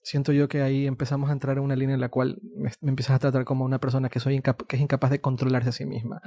siento 0.04 0.32
yo 0.32 0.48
que 0.48 0.62
ahí 0.62 0.88
empezamos 0.88 1.30
a 1.30 1.34
entrar 1.34 1.58
en 1.58 1.64
una 1.64 1.76
línea 1.76 1.96
en 1.96 2.02
la 2.02 2.10
cual 2.10 2.40
me, 2.56 2.72
empiezas 2.82 3.16
a 3.16 3.20
tratar 3.20 3.46
como 3.46 3.66
una 3.66 3.80
persona 3.80 4.10
que, 4.10 4.20
soy 4.20 4.42
que 4.42 4.76
es 4.76 4.82
incapaz 4.82 5.12
de 5.12 5.22
controlarse 5.22 5.70
a 5.70 5.72
sí 5.72 5.86
misma. 5.86 6.22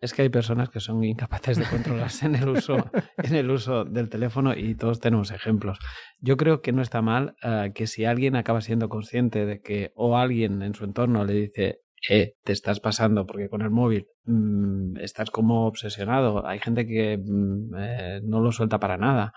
es 0.00 0.12
que 0.12 0.22
hay 0.22 0.28
personas 0.28 0.70
que 0.70 0.80
son 0.80 1.02
incapaces 1.04 1.58
de 1.58 1.64
controlarse 1.64 2.26
en 2.26 2.36
el 2.36 2.48
uso, 2.48 2.76
en 3.18 3.34
el 3.34 3.50
uso 3.50 3.84
del 3.84 4.08
teléfono 4.08 4.56
y 4.56 4.74
todos 4.74 5.00
tenemos 5.00 5.30
ejemplos. 5.30 5.78
Yo 6.20 6.36
creo 6.36 6.62
que 6.62 6.72
no 6.72 6.82
está 6.82 7.02
mal 7.02 7.36
eh, 7.42 7.72
que 7.74 7.86
si 7.86 8.04
alguien 8.04 8.36
acaba 8.36 8.60
siendo 8.60 8.88
consciente 8.88 9.46
de 9.46 9.60
que 9.60 9.92
o 9.94 10.16
alguien 10.16 10.62
en 10.62 10.74
su 10.74 10.84
entorno 10.84 11.24
le 11.24 11.34
dice 11.34 11.80
eh, 12.08 12.34
te 12.42 12.52
estás 12.52 12.80
pasando 12.80 13.26
porque 13.26 13.48
con 13.48 13.62
el 13.62 13.70
móvil 13.70 14.08
mm, 14.24 14.96
estás 14.98 15.30
como 15.30 15.66
obsesionado, 15.66 16.46
hay 16.46 16.58
gente 16.58 16.84
que 16.86 17.16
mm, 17.18 17.74
eh, 17.78 18.20
no 18.24 18.40
lo 18.40 18.50
suelta 18.50 18.80
para 18.80 18.96
nada. 18.96 19.32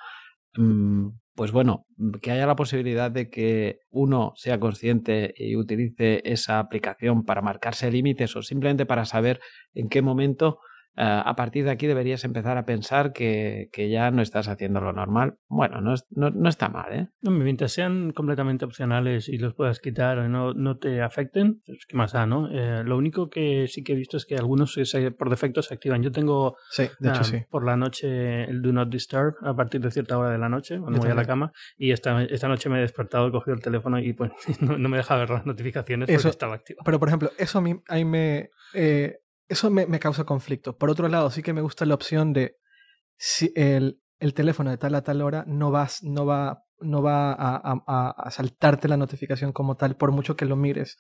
Mm, 0.58 1.10
pues 1.36 1.52
bueno, 1.52 1.86
que 2.22 2.32
haya 2.32 2.48
la 2.48 2.56
posibilidad 2.56 3.12
de 3.12 3.30
que 3.30 3.80
uno 3.90 4.34
sea 4.36 4.60
consciente 4.60 5.34
y 5.38 5.56
utilice 5.58 6.22
esa 6.24 6.60
aplicación 6.60 7.26
para 7.26 7.42
marcarse 7.42 7.92
límites 7.92 8.36
o 8.36 8.42
simplemente 8.42 8.86
para 8.86 9.06
saber 9.06 9.42
en 9.74 9.90
qué 9.90 10.02
momento 10.02 10.60
a 10.96 11.36
partir 11.36 11.66
de 11.66 11.72
aquí 11.72 11.88
deberías 11.88 12.24
empezar 12.24 12.58
a 12.58 12.66
pensar 12.66 13.14
que, 13.14 13.70
ya 13.75 14.12
no 14.12 14.22
estás 14.22 14.48
haciendo 14.48 14.82
lo 14.82 14.94
normal. 14.94 15.38
Bueno, 15.48 15.82
no, 15.82 15.94
no, 16.12 16.50
está 16.50 16.70
mal, 16.70 16.94
¿eh? 16.94 17.08
mientras 17.22 17.72
sean 17.72 18.12
completamente 18.12 18.66
opcionales 18.66 19.30
y 19.30 19.38
los 19.38 19.54
puedas 19.54 19.80
quitar 19.80 20.18
o 20.18 20.30
no, 20.30 20.54
no 20.54 20.78
te 20.78 21.02
afecten, 21.02 21.62
pues 21.66 21.86
qué 21.88 21.98
más 21.98 22.14
da, 22.14 22.25
¿no? 22.25 22.50
Eh, 22.52 22.84
lo 22.84 22.98
único 22.98 23.30
que 23.30 23.68
sí 23.68 23.84
que 23.84 23.94
he 23.94 23.96
visto 23.96 24.18
es 24.18 24.25
que 24.25 24.36
algunos 24.36 24.80
por 25.18 25.30
defecto 25.30 25.62
se 25.62 25.74
activan. 25.74 26.02
Yo 26.02 26.12
tengo 26.12 26.58
por 27.50 27.66
la 27.66 27.75
noche 27.75 28.44
el 28.44 28.62
Do 28.62 28.72
Not 28.72 28.90
Disturb 28.90 29.36
a 29.42 29.56
partir 29.56 29.82
de 29.82 29.92
cierta 29.92 30.18
hora 30.18 30.32
de 30.32 30.38
la 30.38 30.50
noche, 30.50 30.80
cuando 30.80 31.00
voy 31.00 31.10
a 31.10 31.16
la 31.16 31.25
cama, 31.25 31.52
y 31.78 31.92
esta, 31.92 32.24
esta 32.24 32.48
noche 32.48 32.70
me 32.70 32.78
he 32.78 32.82
despertado, 32.82 33.28
he 33.28 33.32
cogido 33.32 33.56
el 33.56 33.62
teléfono 33.62 34.00
y 34.00 34.14
pues 34.14 34.32
no, 34.62 34.78
me 34.90 34.98
deja 34.98 35.16
ver 35.18 35.30
las 35.30 35.46
notificaciones 35.46 36.10
porque 36.10 36.30
estaba 36.30 36.56
activo. 36.56 36.82
Pero 36.84 37.00
por 37.00 37.10
ejemplo, 37.10 37.32
eso 37.38 37.60
a 37.60 37.62
mí, 37.62 37.75
a 37.88 37.96
me... 38.06 38.50
Eh, 38.74 39.20
eso 39.48 39.70
me, 39.70 39.86
me, 39.86 40.00
causa 40.00 40.24
conflicto. 40.24 40.78
Por 40.78 40.90
otro 40.90 41.08
lado, 41.08 41.30
sí 41.30 41.42
que 41.42 41.54
me 41.54 41.62
gusta 41.62 41.86
la 41.86 41.96
opción 41.96 42.34
de 42.34 42.58
si 43.18 43.52
el, 43.56 44.02
el 44.20 44.34
teléfono 44.34 44.70
de 44.70 44.78
tal 44.78 44.96
a 44.96 45.04
tal 45.04 45.22
hora 45.22 45.44
no, 45.48 45.72
vas, 45.72 46.04
no 46.04 46.25
va, 46.25 46.64
no 46.80 47.02
va 47.02 47.32
a, 47.34 47.62
a, 47.88 48.10
a, 48.10 48.32
saltarte 48.32 48.88
la 48.88 48.98
notificación 48.98 49.52
como 49.52 49.75
tal, 49.75 49.96
por 49.96 50.12
mucho 50.12 50.36
que 50.36 50.46
lo 50.46 50.56
mires. 50.56 50.98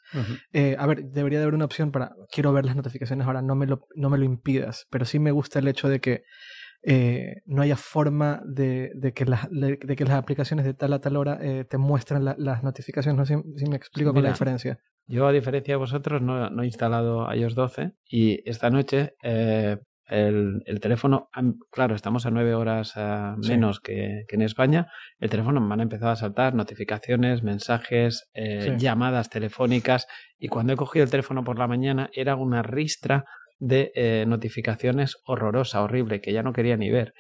eh, 0.53 0.75
a 0.79 0.85
ver, 0.85 1.05
debería 1.05 1.39
de 1.39 1.43
haber 1.43 1.55
una 1.55 1.65
opción 1.65 1.91
para, 1.91 2.15
quiero 2.31 2.53
ver 2.53 2.65
las 2.65 2.75
notificaciones 2.75 3.25
ahora, 3.25 3.41
no 3.41 3.55
me 3.55 3.65
lo, 3.65 3.87
no 3.95 4.09
me 4.09 4.17
lo 4.17 4.25
impidas, 4.25 4.87
pero 4.89 5.05
sí 5.05 5.19
me 5.19 5.31
gusta 5.31 5.59
el 5.59 5.67
hecho 5.67 5.89
de 5.89 5.99
que 5.99 6.23
eh, 6.87 7.41
no 7.47 7.63
haya 7.63 7.77
forma 7.77 8.43
de, 8.45 8.91
de, 8.93 9.11
que 9.13 9.25
las, 9.25 9.47
de, 9.49 9.77
que 9.77 10.05
las 10.05 10.13
aplicaciones 10.13 10.65
de 10.65 10.75
tal 10.75 10.93
a 10.93 11.01
tal 11.01 11.17
hora 11.17 11.39
eh, 11.41 11.65
te 11.65 11.79
muestren 11.79 12.23
las 12.23 12.63
notificaciones. 12.63 13.17
No 13.17 13.25
sé 13.25 13.43
si, 13.57 13.65
me 13.65 13.75
explico 13.75 14.13
con 14.13 14.21
la 14.21 14.29
diferencia. 14.29 14.77
Yo, 15.07 15.27
a 15.27 15.31
diferencia 15.31 15.73
de 15.73 15.77
vosotros, 15.77 16.21
no, 16.21 16.49
no 16.49 16.63
he 16.63 16.65
instalado 16.65 17.31
iOS 17.31 17.53
12 17.53 17.91
y 18.09 18.49
esta 18.49 18.71
noche 18.71 19.13
eh, 19.21 19.77
el, 20.07 20.63
el, 20.65 20.79
teléfono, 20.79 21.29
claro, 21.71 21.95
estamos 21.95 22.25
a 22.25 22.31
nueve 22.31 22.55
horas 22.55 22.93
eh, 22.95 23.33
menos 23.47 23.79
que, 23.79 24.23
que, 24.27 24.35
en 24.35 24.41
España, 24.41 24.87
el 25.19 25.29
teléfono 25.29 25.61
me 25.61 25.73
han 25.73 25.81
empezado 25.81 26.11
a 26.11 26.15
saltar 26.15 26.55
notificaciones, 26.55 27.43
mensajes, 27.43 28.29
eh, 28.33 28.75
llamadas 28.77 29.29
telefónicas 29.29 30.07
y 30.39 30.47
cuando 30.47 30.73
he 30.73 30.75
cogido 30.75 31.03
el 31.05 31.11
teléfono 31.11 31.43
por 31.43 31.59
la 31.59 31.67
mañana 31.67 32.09
era 32.13 32.35
una 32.35 32.63
ristra 32.63 33.25
de 33.59 34.25
notificaciones 34.27 35.17
horrorosa, 35.25 35.81
horrible, 35.81 36.19
que 36.19 36.33
ya 36.33 36.43
no 36.43 36.51
quería 36.51 36.77
ni 36.77 36.91
ver. 36.91 37.13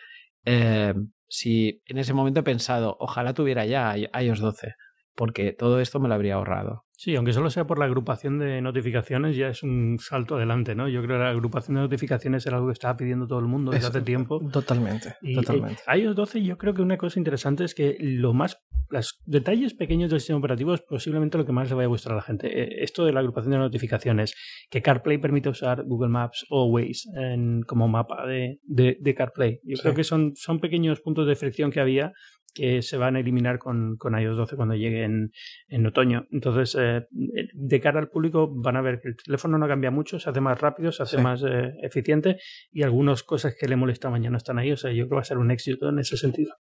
si 1.27 1.81
en 1.85 1.97
ese 1.97 2.13
momento 2.13 2.41
he 2.41 2.43
pensado, 2.43 2.97
ojalá 2.99 3.33
tuviera 3.33 3.65
ya 3.65 3.95
iOS 3.95 4.39
12, 4.39 4.73
porque 5.15 5.53
todo 5.53 5.79
esto 5.79 5.99
me 5.99 6.07
lo 6.07 6.13
habría 6.13 6.35
ahorrado. 6.35 6.85
Sí, 6.97 7.15
aunque 7.15 7.33
solo 7.33 7.49
sea 7.49 7.67
por 7.67 7.77
la 7.77 7.85
agrupación 7.85 8.39
de 8.39 8.61
notificaciones, 8.61 9.35
ya 9.35 9.49
es 9.49 9.63
un 9.63 9.97
salto 9.99 10.35
adelante, 10.35 10.75
¿no? 10.75 10.87
Yo 10.87 11.01
creo 11.03 11.17
que 11.17 11.23
la 11.23 11.29
agrupación 11.29 11.75
de 11.75 11.81
notificaciones 11.81 12.45
era 12.45 12.55
algo 12.55 12.67
que 12.67 12.73
estaba 12.73 12.95
pidiendo 12.95 13.27
todo 13.27 13.39
el 13.39 13.47
mundo 13.47 13.71
desde 13.71 13.87
hace 13.87 14.01
tiempo. 14.01 14.39
Totalmente, 14.51 15.15
y, 15.21 15.35
totalmente. 15.35 15.81
Eh, 15.87 15.99
iOS 15.99 16.15
12 16.15 16.43
yo 16.43 16.57
creo 16.57 16.73
que 16.73 16.81
una 16.81 16.97
cosa 16.97 17.19
interesante 17.19 17.65
es 17.65 17.75
que 17.75 17.97
lo 17.99 18.33
más, 18.33 18.61
los 18.89 19.21
detalles 19.25 19.73
pequeños 19.73 20.09
del 20.09 20.21
sistema 20.21 20.39
operativo 20.39 20.73
es 20.73 20.81
posiblemente 20.81 21.37
lo 21.37 21.45
que 21.45 21.51
más 21.51 21.69
le 21.69 21.75
vaya 21.75 21.85
a 21.85 21.89
gustar 21.89 22.13
a 22.13 22.17
la 22.17 22.21
gente. 22.21 22.47
Eh, 22.47 22.83
esto 22.83 23.05
de 23.05 23.11
la 23.11 23.19
agrupación 23.19 23.51
de 23.51 23.57
notificaciones, 23.57 24.33
que 24.69 24.81
CarPlay 24.81 25.17
permite 25.17 25.49
usar 25.49 25.83
Google 25.83 26.09
Maps 26.09 26.45
o 26.49 26.65
Waze 26.67 27.09
en, 27.13 27.61
como 27.63 27.89
mapa 27.89 28.25
de, 28.25 28.59
de, 28.63 29.15
CarPlay. 29.15 29.59
Yo 29.63 29.77
creo 29.81 29.93
que 29.93 30.05
son, 30.05 30.31
son 30.35 30.59
pequeños 30.59 31.01
puntos 31.01 31.27
de 31.27 31.35
fricción 31.35 31.71
que 31.71 31.81
había 31.81 32.13
que 32.55 32.81
se 32.81 32.97
van 32.97 33.17
a 33.17 33.19
eliminar 33.19 33.59
con, 33.59 33.97
con 33.97 34.17
iOS 34.17 34.37
12 34.37 34.55
cuando 34.55 34.75
llegue 34.75 35.03
en, 35.03 35.31
en 35.67 35.85
otoño. 35.85 36.25
Entonces, 36.31 36.75
eh, 36.79 37.05
de 37.11 37.81
cara 37.81 37.99
al 37.99 38.09
público 38.09 38.49
van 38.49 38.77
a 38.77 38.81
ver 38.81 39.01
que 39.01 39.09
el 39.09 39.17
teléfono 39.17 39.57
no 39.57 39.67
cambia 39.67 39.91
mucho, 39.91 40.19
se 40.19 40.29
hace 40.29 40.39
más 40.39 40.59
rápido, 40.59 40.91
se 40.91 41.03
hace 41.03 41.17
más 41.17 41.43
eh, 41.43 41.73
eficiente 41.83 42.37
y 42.71 42.83
algunas 42.83 43.23
cosas 43.23 43.55
que 43.59 43.67
le 43.67 43.75
molestaban 43.75 44.23
ya 44.23 44.29
no 44.29 44.37
están 44.37 44.57
ahí. 44.57 44.71
O 44.71 44.77
sea, 44.77 44.91
yo 44.91 45.03
creo 45.03 45.09
que 45.09 45.15
va 45.15 45.21
a 45.21 45.25
ser 45.25 45.37
un 45.37 45.51
éxito 45.51 45.89
en 45.89 45.99
ese 45.99 46.15
sentido. 46.15 46.55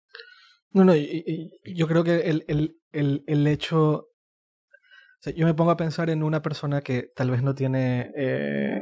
No, 0.73 0.85
no, 0.85 0.97
y, 0.97 1.51
yo 1.75 1.87
creo 1.87 2.03
que 2.03 2.21
el, 2.21 2.45
el, 2.49 2.79
el, 2.93 3.23
el 3.27 3.47
hecho... 3.47 4.09
yo 5.37 5.47
me 5.47 5.55
pongo 5.55 5.73
a 5.73 5.77
pensar 5.77 6.09
en 6.09 6.23
una 6.23 6.41
persona 6.41 6.81
que 6.81 7.11
tal 7.15 7.31
vez 7.31 7.43
no 7.43 7.55
tiene 7.55 8.11
eh, 8.17 8.81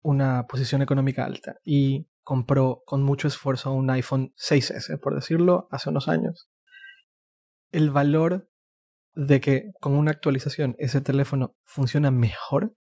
una 0.00 0.46
posición 0.46 0.80
económica 0.80 1.26
alta 1.26 1.56
y 1.62 2.06
compró 2.28 2.82
con 2.84 3.02
mucho 3.02 3.26
esfuerzo 3.26 3.72
un 3.72 3.88
iPhone 3.88 4.34
6S, 4.36 5.00
por 5.00 5.14
decirlo, 5.14 5.66
hace 5.70 5.88
unos 5.88 6.08
años. 6.08 6.50
El 7.72 7.88
valor 7.90 8.50
de 9.14 9.40
que 9.40 9.70
con 9.80 9.94
una 9.94 10.10
actualización 10.10 10.76
ese 10.78 11.00
teléfono 11.00 11.56
funciona 11.64 12.10
mejor 12.10 12.74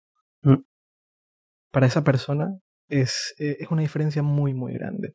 mm. 0.41 0.63
para 1.71 1.85
esa 1.85 2.03
persona 2.03 2.57
es, 2.87 3.35
eh, 3.37 3.57
es, 3.59 3.69
una 3.69 3.83
diferencia 3.83 4.23
muy, 4.23 4.55
muy 4.55 4.73
grande. 4.73 5.13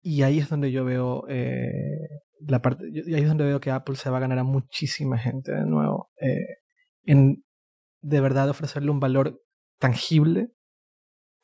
Y 0.00 0.22
ahí 0.22 0.38
es 0.38 0.48
donde 0.48 0.72
yo 0.72 0.86
veo 0.86 1.28
eh, 1.28 2.08
la 2.40 2.62
parte, 2.62 2.86
y 2.90 3.12
ahí 3.12 3.20
es 3.20 3.28
donde 3.28 3.44
veo 3.44 3.60
que 3.60 3.70
Apple 3.70 3.96
se 3.96 4.08
va 4.08 4.16
a 4.16 4.20
ganar 4.20 4.38
a 4.38 4.44
muchísima 4.44 5.18
gente 5.18 5.52
de 5.52 5.66
nuevo 5.66 6.08
eh, 6.22 6.62
en 7.02 7.44
de 8.00 8.20
verdad 8.22 8.48
ofrecerle 8.48 8.90
un 8.90 9.00
valor 9.00 9.42
tangible 9.78 10.55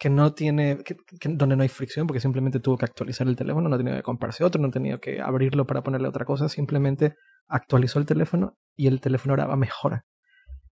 que 0.03 0.11
no 0.11 0.35
tiene, 0.35 0.79
donde 1.23 1.55
no 1.55 1.63
hay 1.63 1.69
fricción, 1.69 2.09
porque 2.09 2.19
simplemente 2.19 2.59
tuvo 2.59 2.77
que 2.77 2.87
actualizar 2.87 3.29
el 3.29 3.37
teléfono, 3.37 3.69
no 3.69 3.79
tenía 3.79 3.95
que 3.95 4.03
comprarse 4.03 4.43
otro, 4.43 4.61
no 4.61 4.69
tenía 4.69 4.99
que 4.99 5.21
abrirlo 5.21 5.65
para 5.65 5.85
ponerle 5.85 6.09
otra 6.09 6.25
cosa, 6.25 6.49
simplemente 6.49 7.15
actualizó 7.47 8.01
el 8.01 8.07
teléfono 8.07 8.59
y 8.75 8.89
el 8.89 9.01
teléfono 9.01 9.35
ahora 9.35 9.47
va 9.47 9.55
mejor. 9.55 10.03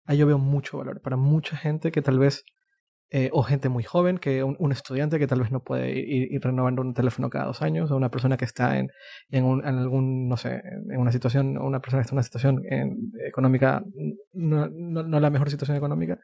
Ahí 0.04 0.18
yo 0.18 0.28
veo 0.28 0.38
mucho 0.38 0.78
valor 0.78 1.00
para 1.02 1.16
mucha 1.16 1.56
gente 1.56 1.90
que 1.90 2.02
tal 2.02 2.20
vez, 2.20 2.44
eh, 3.10 3.30
o 3.32 3.42
gente 3.42 3.68
muy 3.68 3.82
joven, 3.82 4.18
que 4.18 4.44
un, 4.44 4.70
estudiante 4.70 5.18
que 5.18 5.26
tal 5.26 5.40
vez 5.40 5.50
no 5.50 5.64
puede 5.64 5.90
ir, 5.98 6.40
renovando 6.40 6.82
un 6.82 6.94
teléfono 6.94 7.28
cada 7.28 7.46
dos 7.46 7.62
años, 7.62 7.90
o 7.90 7.96
una 7.96 8.12
persona 8.12 8.36
que 8.36 8.44
está 8.44 8.78
en, 8.78 8.90
en, 9.30 9.44
en 9.44 9.76
algún, 9.76 10.28
no 10.28 10.36
sé, 10.36 10.62
en 10.88 11.00
una 11.00 11.10
situación, 11.10 11.58
una 11.58 11.80
persona 11.80 12.02
que 12.02 12.04
está 12.04 12.14
en 12.14 12.18
una 12.18 12.22
situación 12.22 12.62
económica, 13.26 13.82
no, 14.34 14.68
no 14.68 15.18
la 15.18 15.30
mejor 15.30 15.50
situación 15.50 15.76
económica, 15.76 16.16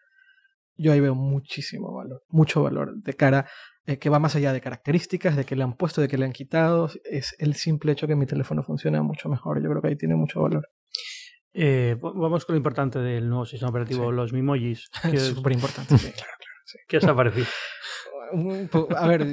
yo 0.82 0.92
ahí 0.92 1.00
veo 1.00 1.14
muchísimo 1.14 1.92
valor, 1.94 2.22
mucho 2.28 2.62
valor 2.62 2.94
de 2.96 3.14
cara 3.14 3.48
eh, 3.86 3.98
que 3.98 4.10
va 4.10 4.18
más 4.18 4.36
allá 4.36 4.52
de 4.52 4.60
características, 4.60 5.36
de 5.36 5.44
que 5.44 5.56
le 5.56 5.62
han 5.64 5.74
puesto, 5.76 6.00
de 6.00 6.08
que 6.08 6.18
le 6.18 6.24
han 6.24 6.32
quitado. 6.32 6.88
Es 7.04 7.34
el 7.38 7.54
simple 7.54 7.92
hecho 7.92 8.06
que 8.06 8.14
mi 8.16 8.26
teléfono 8.26 8.62
funciona 8.62 9.02
mucho 9.02 9.28
mejor. 9.28 9.62
Yo 9.62 9.68
creo 9.70 9.82
que 9.82 9.88
ahí 9.88 9.96
tiene 9.96 10.14
mucho 10.14 10.40
valor. 10.42 10.68
Eh, 11.54 11.96
vamos 12.00 12.44
con 12.44 12.54
lo 12.54 12.58
importante 12.58 12.98
del 12.98 13.28
nuevo 13.28 13.44
sistema 13.44 13.70
operativo, 13.70 14.10
Sí. 14.10 14.16
los 14.16 14.32
Mimojis. 14.32 14.88
Es 15.04 15.10
¿Qué, 15.10 15.18
súper 15.18 15.52
importante. 15.52 15.98
sí, 15.98 16.12
claro, 16.12 16.32
claro. 16.38 16.60
sí. 16.64 16.78
¿Qué 16.88 16.96
os 16.98 17.04
ha 17.04 17.14
parecido? 17.14 17.46
A 18.96 19.06
ver, 19.06 19.26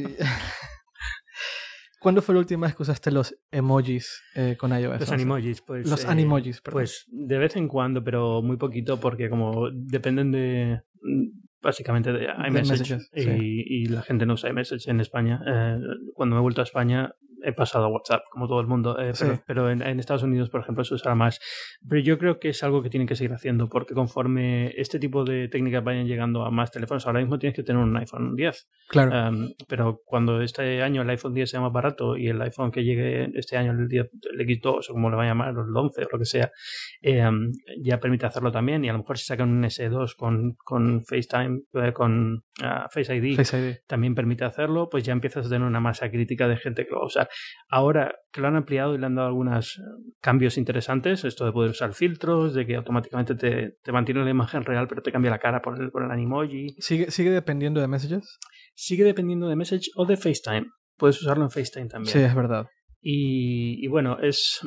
¿cuándo 2.00 2.22
fue 2.22 2.36
la 2.36 2.39
última 2.39 2.68
vez 2.68 2.75
que 2.75 2.84
usaste 2.84 3.12
los 3.12 3.36
emojis 3.51 4.22
eh, 4.36 4.56
con 4.58 4.72
iOS? 4.72 5.00
Los 5.00 5.12
animojis, 5.12 5.62
pues. 5.62 5.89
Los 5.89 6.03
eh, 6.03 6.08
animojis, 6.08 6.62
perdón. 6.62 6.82
Pues 6.82 7.06
de 7.08 7.38
vez 7.38 7.56
en 7.56 7.68
cuando, 7.68 8.03
pero 8.03 8.41
muy 8.41 8.58
poquito, 8.58 9.00
porque 9.00 9.29
como 9.29 9.70
dependen 9.72 10.32
de. 10.32 10.82
mm, 11.01 11.27
Básicamente 11.62 12.13
de 12.13 12.25
iMessage 12.48 12.79
messages, 12.79 13.12
y, 13.13 13.22
sí. 13.22 13.63
y 13.65 13.86
la 13.88 14.01
gente 14.01 14.25
no 14.25 14.36
usa 14.36 14.50
iMessage 14.50 14.89
en 14.89 15.01
España. 15.01 15.41
Eh, 15.46 15.77
cuando 16.13 16.36
me 16.36 16.39
he 16.39 16.41
vuelto 16.41 16.62
a 16.62 16.63
España 16.63 17.13
he 17.43 17.53
pasado 17.53 17.86
a 17.86 17.88
WhatsApp, 17.88 18.24
como 18.31 18.48
todo 18.48 18.60
el 18.62 18.67
mundo, 18.67 19.00
eh, 19.00 19.13
pero, 19.19 19.34
Sí. 19.36 19.41
pero 19.48 19.69
en, 19.69 19.81
en 19.81 20.00
Estados 20.00 20.24
Unidos, 20.24 20.50
por 20.50 20.62
ejemplo, 20.62 20.84
se 20.84 20.93
usará 20.93 21.15
más. 21.15 21.39
Pero 21.88 22.01
yo 22.01 22.17
creo 22.17 22.39
que 22.39 22.50
es 22.50 22.63
algo 22.63 22.81
que 22.84 22.89
tienen 22.89 23.08
que 23.08 23.15
seguir 23.15 23.34
haciendo, 23.34 23.69
porque 23.69 23.93
conforme 23.93 24.74
este 24.79 25.00
tipo 25.00 25.24
de 25.24 25.48
técnicas 25.48 25.84
vayan 25.84 26.08
llegando 26.08 26.43
a 26.46 26.51
más 26.51 26.72
teléfonos, 26.72 27.05
ahora 27.08 27.19
mismo 27.19 27.39
tienes 27.39 27.55
que 27.55 27.63
tener 27.63 27.81
un 27.81 27.96
iPhone 27.98 28.36
10. 28.36 28.67
claro. 28.89 29.29
Um, 29.29 29.50
pero 29.67 30.01
cuando 30.05 30.41
este 30.41 30.81
año 30.81 31.01
el 31.01 31.10
iPhone 31.10 31.34
10 31.34 31.50
sea 31.50 31.62
más 31.62 31.72
barato 31.72 32.17
y 32.17 32.27
el 32.27 32.41
iPhone 32.41 32.72
que 32.72 32.84
llegue 32.84 33.29
este 33.36 33.58
año, 33.58 33.72
el, 33.72 33.88
10, 33.88 34.10
el 34.34 34.39
X2 34.48 34.89
o 34.89 34.93
como 34.93 35.10
le 35.10 35.15
va 35.15 35.24
a 35.24 35.27
llamar, 35.27 35.50
el 35.50 35.75
11 35.75 36.03
o 36.05 36.08
lo 36.12 36.19
que 36.19 36.25
sea, 36.25 36.51
eh, 37.01 37.25
um, 37.27 37.51
ya 37.81 38.00
permite 38.00 38.25
hacerlo 38.25 38.51
también. 38.51 38.84
Y 38.84 38.89
a 38.89 38.93
lo 38.93 39.00
mejor 39.00 39.17
si 39.17 39.25
sacan 39.25 39.50
un 39.50 39.63
S2 39.63 40.15
con, 40.15 40.55
con 40.63 41.03
FaceTime, 41.05 41.62
eh, 41.74 41.93
con 41.93 42.43
ah, 42.62 42.88
Face 42.91 43.15
ID, 43.15 43.36
Face 43.36 43.58
ID. 43.58 43.75
también 43.88 44.15
permite 44.15 44.43
hacerlo, 44.46 44.89
pues 44.89 45.03
ya 45.03 45.13
empiezas 45.13 45.46
a 45.46 45.50
tener 45.50 45.67
una 45.67 45.79
masa 45.79 46.10
crítica 46.10 46.48
de 46.48 46.58
gente 46.58 46.86
que 46.86 46.91
lo 46.91 46.98
va 46.98 47.03
a 47.03 47.08
usar. 47.08 47.28
Ahora 47.69 48.15
que 48.31 48.41
lo 48.41 48.48
han 48.48 48.55
ampliado 48.55 48.95
y 48.95 48.98
le 48.98 49.05
han 49.05 49.15
dado 49.15 49.27
algunos 49.27 49.77
eh, 49.77 49.81
cambios 50.21 50.57
interesantes, 50.57 51.24
esto 51.25 51.45
de 51.45 51.51
poder 51.51 51.71
usar 51.71 51.93
filtros, 51.93 52.53
de 52.53 52.65
que 52.65 52.75
automáticamente 52.75 53.36
te, 53.36 53.77
te 53.81 53.91
mantiene 53.91 54.24
la 54.24 54.29
imagen 54.29 54.63
real 54.63 54.88
pero 54.88 55.01
te 55.01 55.12
cambia 55.12 55.31
la 55.31 55.39
cara 55.39 55.62
por 55.62 55.81
el, 55.81 55.91
por 55.91 56.03
el 56.03 56.12
animoji, 56.12 56.75
¿Sigue, 56.79 57.12
¿Sigue 57.12 57.31
dependiendo 57.31 57.81
de 57.81 57.88
messages? 57.88 58.39
sigue 58.74 59.03
dependiendo 59.03 59.50
de 59.50 59.55
Message 59.57 59.91
o 59.95 60.05
de 60.05 60.15
FaceTime. 60.15 60.67
Puedes 60.95 61.21
usarlo 61.21 61.43
en 61.43 61.51
FaceTime 61.51 61.88
también. 61.88 62.13
Sí, 62.13 62.19
es 62.19 62.33
verdad. 62.33 62.67
Y, 63.01 63.84
y 63.84 63.88
bueno, 63.88 64.18
es 64.20 64.60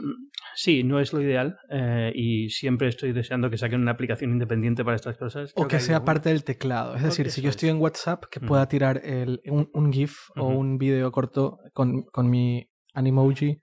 sí, 0.55 0.85
no 0.85 1.01
es 1.01 1.13
lo 1.13 1.21
ideal 1.21 1.59
eh, 1.71 2.13
y 2.15 2.49
siempre 2.51 2.89
estoy 2.89 3.13
deseando 3.13 3.51
que 3.51 3.59
saquen 3.59 3.81
una 3.81 3.93
aplicación 3.93 4.33
independiente 4.33 4.85
para 4.85 4.97
estas 4.97 5.19
cosas. 5.19 5.53
O 5.55 5.69
que 5.69 5.81
sea 5.81 6.05
parte 6.05 6.31
del 6.31 6.45
teclado. 6.45 6.95
Es 6.95 7.03
decir, 7.03 7.31
si 7.31 7.43
yo 7.43 7.51
estoy 7.51 7.69
es. 7.69 7.75
en 7.75 7.81
WhatsApp, 7.81 8.25
que 8.31 8.41
pueda 8.41 8.67
tirar 8.69 9.01
el, 9.05 9.41
un, 9.47 9.69
un 9.73 9.93
GIF 9.93 10.17
o 10.37 10.49
un 10.49 10.79
video 10.79 11.11
corto 11.13 11.59
con, 11.73 12.03
con 12.05 12.31
mi 12.31 12.69
Animoji, 12.95 13.63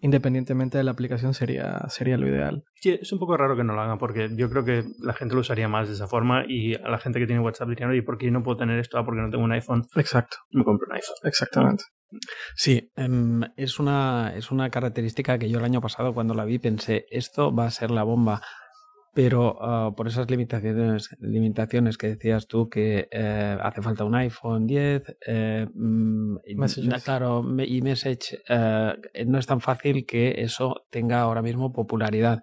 independientemente 0.00 0.78
de 0.78 0.84
la 0.84 0.90
aplicación, 0.90 1.32
sería, 1.32 1.80
sería 1.88 2.18
lo 2.18 2.26
ideal. 2.28 2.64
Sí, 2.74 2.98
es 3.00 3.12
un 3.12 3.18
poco 3.18 3.36
raro 3.36 3.56
que 3.56 3.64
no 3.64 3.74
lo 3.74 3.80
hagan 3.80 3.98
porque 3.98 4.28
yo 4.36 4.50
creo 4.50 4.64
que 4.64 4.84
la 5.00 5.14
gente 5.14 5.34
lo 5.34 5.40
usaría 5.40 5.68
más 5.68 5.88
de 5.88 5.94
esa 5.94 6.08
forma 6.08 6.44
y 6.46 6.74
a 6.74 6.88
la 6.88 6.98
gente 6.98 7.20
que 7.20 7.26
tiene 7.26 7.40
WhatsApp 7.40 7.68
dirían, 7.68 7.90
oye, 7.90 8.02
¿por 8.02 8.18
qué 8.18 8.30
no 8.30 8.42
puedo 8.42 8.58
tener 8.58 8.78
esto? 8.78 8.98
Ah, 8.98 9.04
porque 9.04 9.20
no 9.20 9.30
tengo 9.30 9.44
un 9.44 9.52
iPhone, 9.52 9.84
Exacto, 9.94 10.38
me 10.50 10.64
compro 10.64 10.86
un 10.88 10.96
iPhone. 10.96 11.16
exactamente. 11.22 11.84
Sí, 12.56 12.90
em, 12.96 13.42
es, 13.56 13.78
una, 13.78 14.32
es 14.36 14.50
una 14.50 14.70
característica 14.70 15.38
que 15.38 15.48
yo 15.48 15.58
el 15.58 15.64
año 15.64 15.80
pasado 15.80 16.14
cuando 16.14 16.34
la 16.34 16.44
vi 16.44 16.58
pensé, 16.58 17.06
esto 17.10 17.54
va 17.54 17.66
a 17.66 17.70
ser 17.70 17.90
la 17.90 18.02
bomba. 18.02 18.42
Pero 19.14 19.58
ah, 19.60 19.92
por 19.94 20.08
esas 20.08 20.30
limitaciones, 20.30 21.10
limitaciones 21.20 21.98
que 21.98 22.08
decías 22.08 22.46
tú, 22.46 22.70
que 22.70 23.08
eh, 23.10 23.58
hace 23.60 23.82
falta 23.82 24.04
un 24.04 24.14
iPhone 24.14 24.66
10, 24.66 25.16
eh, 25.26 25.66
mm, 25.74 26.36
claro, 27.04 27.44
y 27.58 27.82
Message, 27.82 28.38
eh, 28.48 28.94
no 29.26 29.38
es 29.38 29.46
tan 29.46 29.60
fácil 29.60 30.06
que 30.06 30.36
eso 30.38 30.86
tenga 30.90 31.20
ahora 31.20 31.42
mismo 31.42 31.74
popularidad. 31.74 32.42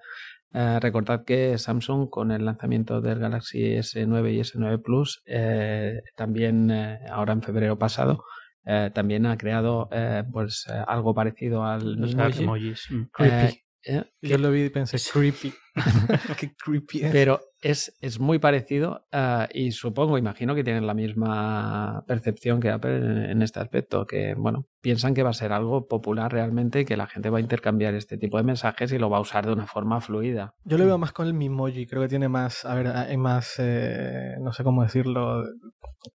Eh, 0.51 0.79
recordad 0.79 1.25
que 1.25 1.57
Samsung 1.59 2.09
con 2.09 2.31
el 2.31 2.43
lanzamiento 2.45 3.01
del 3.01 3.19
Galaxy 3.19 3.75
S9 3.77 4.33
y 4.33 4.39
S9 4.39 4.81
Plus, 4.81 5.21
eh, 5.27 6.01
también 6.15 6.71
eh, 6.71 6.99
ahora 7.11 7.33
en 7.33 7.43
febrero 7.43 7.77
pasado, 7.77 8.23
eh, 8.65 8.91
también 8.93 9.25
ha 9.25 9.37
creado 9.37 9.89
eh, 9.91 10.23
pues 10.31 10.65
eh, 10.69 10.83
algo 10.87 11.13
parecido 11.13 11.63
al 11.65 11.95
Los 11.95 12.15
Memoji. 12.15 12.43
emojis. 12.43 12.87
mm. 12.91 13.03
Creepy. 13.11 13.55
Eh, 13.55 13.59
eh, 13.85 14.03
Yo 14.21 14.37
lo 14.37 14.51
vi 14.51 14.65
y 14.65 14.69
pensé, 14.69 14.97
creepy. 15.11 15.53
Qué 16.39 16.51
creepy 16.55 17.03
es. 17.05 17.11
pero 17.11 17.39
es, 17.61 17.95
es 18.01 18.19
muy 18.19 18.39
parecido 18.39 19.05
ah, 19.11 19.47
y 19.53 19.71
supongo, 19.71 20.17
imagino 20.17 20.55
que 20.55 20.63
tienen 20.63 20.87
la 20.87 20.93
misma 20.93 22.03
percepción 22.07 22.59
que 22.59 22.69
Apple 22.69 22.95
en, 22.97 23.17
en 23.31 23.41
este 23.41 23.59
aspecto, 23.59 24.05
que 24.05 24.33
bueno, 24.35 24.65
piensan 24.81 25.13
que 25.13 25.23
va 25.23 25.29
a 25.31 25.33
ser 25.33 25.51
algo 25.51 25.87
popular 25.87 26.31
realmente 26.31 26.81
y 26.81 26.85
que 26.85 26.95
la 26.97 27.07
gente 27.07 27.29
va 27.29 27.37
a 27.39 27.41
intercambiar 27.41 27.93
este 27.95 28.17
tipo 28.17 28.37
de 28.37 28.43
mensajes 28.43 28.91
y 28.93 28.97
lo 28.97 29.09
va 29.09 29.17
a 29.17 29.21
usar 29.21 29.45
de 29.45 29.51
una 29.53 29.67
forma 29.67 29.99
fluida. 30.01 30.53
Yo 30.63 30.77
lo 30.77 30.85
veo 30.85 30.97
más 30.97 31.11
con 31.11 31.27
el 31.27 31.33
Mimoji, 31.33 31.85
creo 31.85 32.01
que 32.01 32.07
tiene 32.07 32.29
más, 32.29 32.63
a 32.65 32.75
ver, 32.75 32.87
hay 32.87 33.17
más, 33.17 33.55
eh, 33.59 34.35
no 34.41 34.53
sé 34.53 34.63
cómo 34.63 34.83
decirlo, 34.83 35.43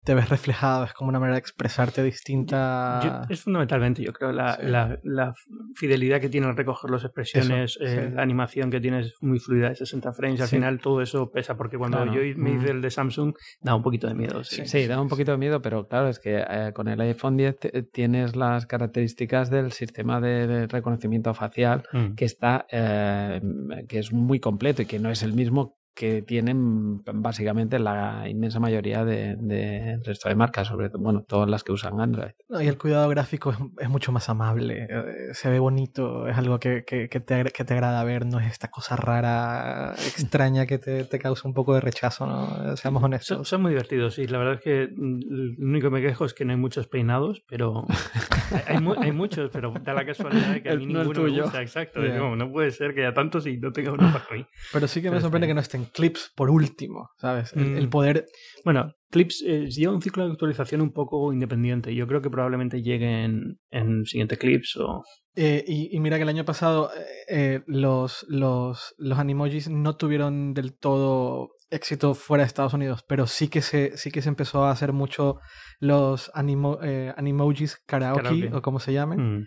te 0.03 0.15
ves 0.15 0.29
reflejado, 0.31 0.85
es 0.85 0.93
como 0.95 1.11
una 1.11 1.21
manera 1.21 1.35
de 1.35 1.41
expresarte 1.41 2.03
distinta. 2.03 3.01
Yo- 3.29 3.35
es 3.35 3.43
fundamentalmente, 3.43 4.03
yo 4.03 4.13
creo, 4.13 4.33
la, 4.33 4.55
Sí. 4.57 4.63
la- 4.67 4.99
la 5.03 5.35
fidelidad 5.75 6.21
que 6.21 6.29
tiene 6.31 6.47
al 6.47 6.57
recoger 6.57 6.91
las 6.91 7.05
expresiones, 7.05 7.77
Eso, 7.79 7.85
eh, 7.85 8.09
sí. 8.09 8.15
la 8.15 8.23
animación 8.23 8.71
que 8.71 8.81
tiene 8.81 9.01
es 9.01 9.13
muy 9.21 9.39
fluida 9.39 9.54
de 9.61 9.75
60 9.75 10.13
frames. 10.13 10.41
Al 10.41 10.49
Sí. 10.49 10.57
final 10.57 10.79
todo 10.81 11.01
eso 11.03 11.31
pesa, 11.31 11.57
porque 11.57 11.77
cuando 11.79 11.99
Claro. 12.03 12.13
yo 12.15 12.37
me 12.39 12.53
hice 12.55 12.71
el 12.71 12.81
de 12.83 12.91
Samsung, 12.91 13.35
da 13.61 13.75
un 13.75 13.83
poquito 13.83 14.07
de 14.09 14.15
miedo. 14.15 14.45
Sí. 14.45 14.67
Sí, 14.67 14.87
da 14.87 15.01
un 15.01 15.09
poquito 15.09 15.33
de 15.33 15.39
miedo, 15.39 15.61
pero 15.63 15.87
claro, 15.89 16.09
es 16.09 16.19
que 16.19 16.45
eh, 16.49 16.73
con 16.75 16.89
el 16.89 17.01
iPhone 17.01 17.37
10 17.37 17.59
te- 17.59 17.83
tienes 17.83 18.37
las 18.37 18.67
características 18.67 19.51
del 19.51 19.73
sistema 19.73 20.21
de, 20.21 20.47
de 20.47 20.67
reconocimiento 20.67 21.33
facial 21.35 21.83
Mm. 21.93 22.15
que 22.15 22.25
está 22.25 22.67
eh, 22.71 23.41
que 23.89 23.99
es 23.99 24.13
muy 24.13 24.41
completo 24.41 24.83
y 24.83 24.87
que 24.87 24.99
no 24.99 25.11
es 25.11 25.23
el 25.23 25.33
mismo 25.33 25.77
que 25.95 26.23
tienen 26.23 27.03
básicamente 27.05 27.79
la 27.79 28.25
inmensa 28.29 28.59
mayoría 28.61 29.05
de- 29.05 29.37
del 29.37 30.05
resto 30.05 30.29
de 30.29 30.35
marcas, 30.35 30.67
sobre 30.69 30.91
todo, 30.91 31.01
bueno, 31.03 31.23
todas 31.27 31.49
las 31.49 31.63
que 31.63 31.73
usan 31.73 32.01
Android. 32.01 32.33
No, 32.49 32.61
y 32.61 32.67
el 32.67 32.77
cuidado 32.79 33.09
gráfico 33.09 33.53
es, 33.53 33.59
es 33.79 33.89
mucho 33.89 34.11
más 34.13 34.29
amable, 34.29 34.87
eh, 34.91 35.05
se 35.33 35.49
ve 35.51 35.59
bonito, 35.59 36.27
es 36.29 36.37
algo 36.37 36.59
que, 36.59 36.85
que- 36.85 37.09
que 37.09 37.21
te, 37.21 37.45
que 37.45 37.65
te 37.65 37.75
agrada 37.75 38.03
ver, 38.05 38.27
no 38.27 38.41
es 38.41 38.51
esta 38.51 38.69
cosa 38.69 38.97
rara, 38.97 39.95
extraña 40.19 40.67
que 40.67 40.79
te, 40.79 41.05
te 41.05 41.19
causa 41.19 41.47
un 41.49 41.55
poco 41.55 41.75
de 41.75 41.81
rechazo, 41.81 42.27
¿no? 42.27 42.77
Seamos 42.77 43.03
honestos. 43.03 43.47
son 43.49 43.63
muy 43.63 43.71
divertidos, 43.71 44.15
sí. 44.15 44.27
La 44.27 44.39
verdad 44.39 44.55
es 44.55 44.61
que 44.61 44.89
mm, 44.95 45.21
lo 45.59 45.67
único 45.69 45.89
que 45.89 45.95
me 45.95 46.03
quejo 46.03 46.25
es 46.25 46.35
que 46.35 46.45
no 46.45 46.53
hay 46.53 46.59
muchos 46.59 46.89
peinados, 46.89 47.43
pero 47.49 47.85
hay, 48.51 48.63
hay 48.77 48.81
mu- 48.81 48.97
hay 49.01 49.13
muchos, 49.13 49.51
pero 49.53 49.73
da 49.83 49.95
la 49.95 50.05
casualidad 50.05 50.53
de 50.55 50.63
que 50.63 50.71
a 50.71 50.77
mí 50.77 50.87
no 50.87 51.03
el 51.03 51.07
ninguno 51.09 51.23
me 51.23 51.29
tuyo. 51.31 51.43
gusta. 51.45 51.63
Exacto. 51.63 52.01
Como, 52.19 52.37
no 52.37 52.51
puede 52.51 52.71
ser 52.71 52.95
que 52.95 53.03
haya 53.05 53.15
tantos 53.15 53.47
y 53.47 53.59
no 53.59 53.73
tenga 53.73 53.93
uno 53.93 54.13
para 54.13 54.25
mí. 54.37 54.47
Pero 54.73 54.89
sí 54.89 55.01
que 55.03 55.11
me 55.11 55.21
sorprende 55.21 55.47
que 55.47 55.55
no 55.55 55.61
estén 55.61 55.84
clips 55.93 56.33
por 56.35 56.51
último, 56.51 57.09
¿sabes? 57.19 57.53
El, 57.55 57.77
el 57.79 57.87
Mm. 57.87 57.91
poder... 57.91 58.27
Bueno, 58.65 58.93
Clips 59.11 59.45
eh, 59.47 59.67
lleva 59.71 59.93
un 59.95 60.03
ciclo 60.03 60.27
de 60.27 60.33
actualización 60.33 60.81
un 60.81 60.93
poco 60.93 61.33
independiente. 61.33 61.95
Yo 61.95 62.07
creo 62.09 62.21
que 62.21 62.31
probablemente 62.31 62.83
llegue 62.83 63.23
en, 63.25 63.59
en 63.71 64.05
siguiente 64.07 64.37
Clips 64.37 64.77
o... 64.79 65.05
eh, 65.37 65.65
y, 65.69 65.97
y 65.97 66.01
mira 66.01 66.17
que 66.17 66.25
el 66.25 66.29
año 66.29 66.45
pasado 66.45 66.91
eh, 67.29 67.61
los, 67.69 68.27
los, 68.29 68.95
los 68.99 69.19
animojis 69.19 69.69
no 69.71 69.97
tuvieron 69.97 70.53
del 70.53 70.77
todo 70.77 71.51
éxito 71.71 72.15
fuera 72.15 72.43
de 72.43 72.47
Estados 72.49 72.75
Unidos, 72.75 73.05
pero 73.07 73.27
sí 73.29 73.47
que 73.49 73.63
se, 73.63 73.97
sí 73.97 74.11
que 74.11 74.21
se 74.21 74.29
empezó 74.31 74.65
a 74.65 74.73
hacer 74.73 74.93
mucho 74.93 75.39
los 75.79 76.31
animo, 76.35 76.79
animojis 77.17 77.77
karaoke, 77.87 78.23
Karaoke. 78.23 78.51
o 78.55 78.63
como 78.63 78.81
se 78.81 78.93
llamen. 78.93 79.21
Mm. 79.39 79.47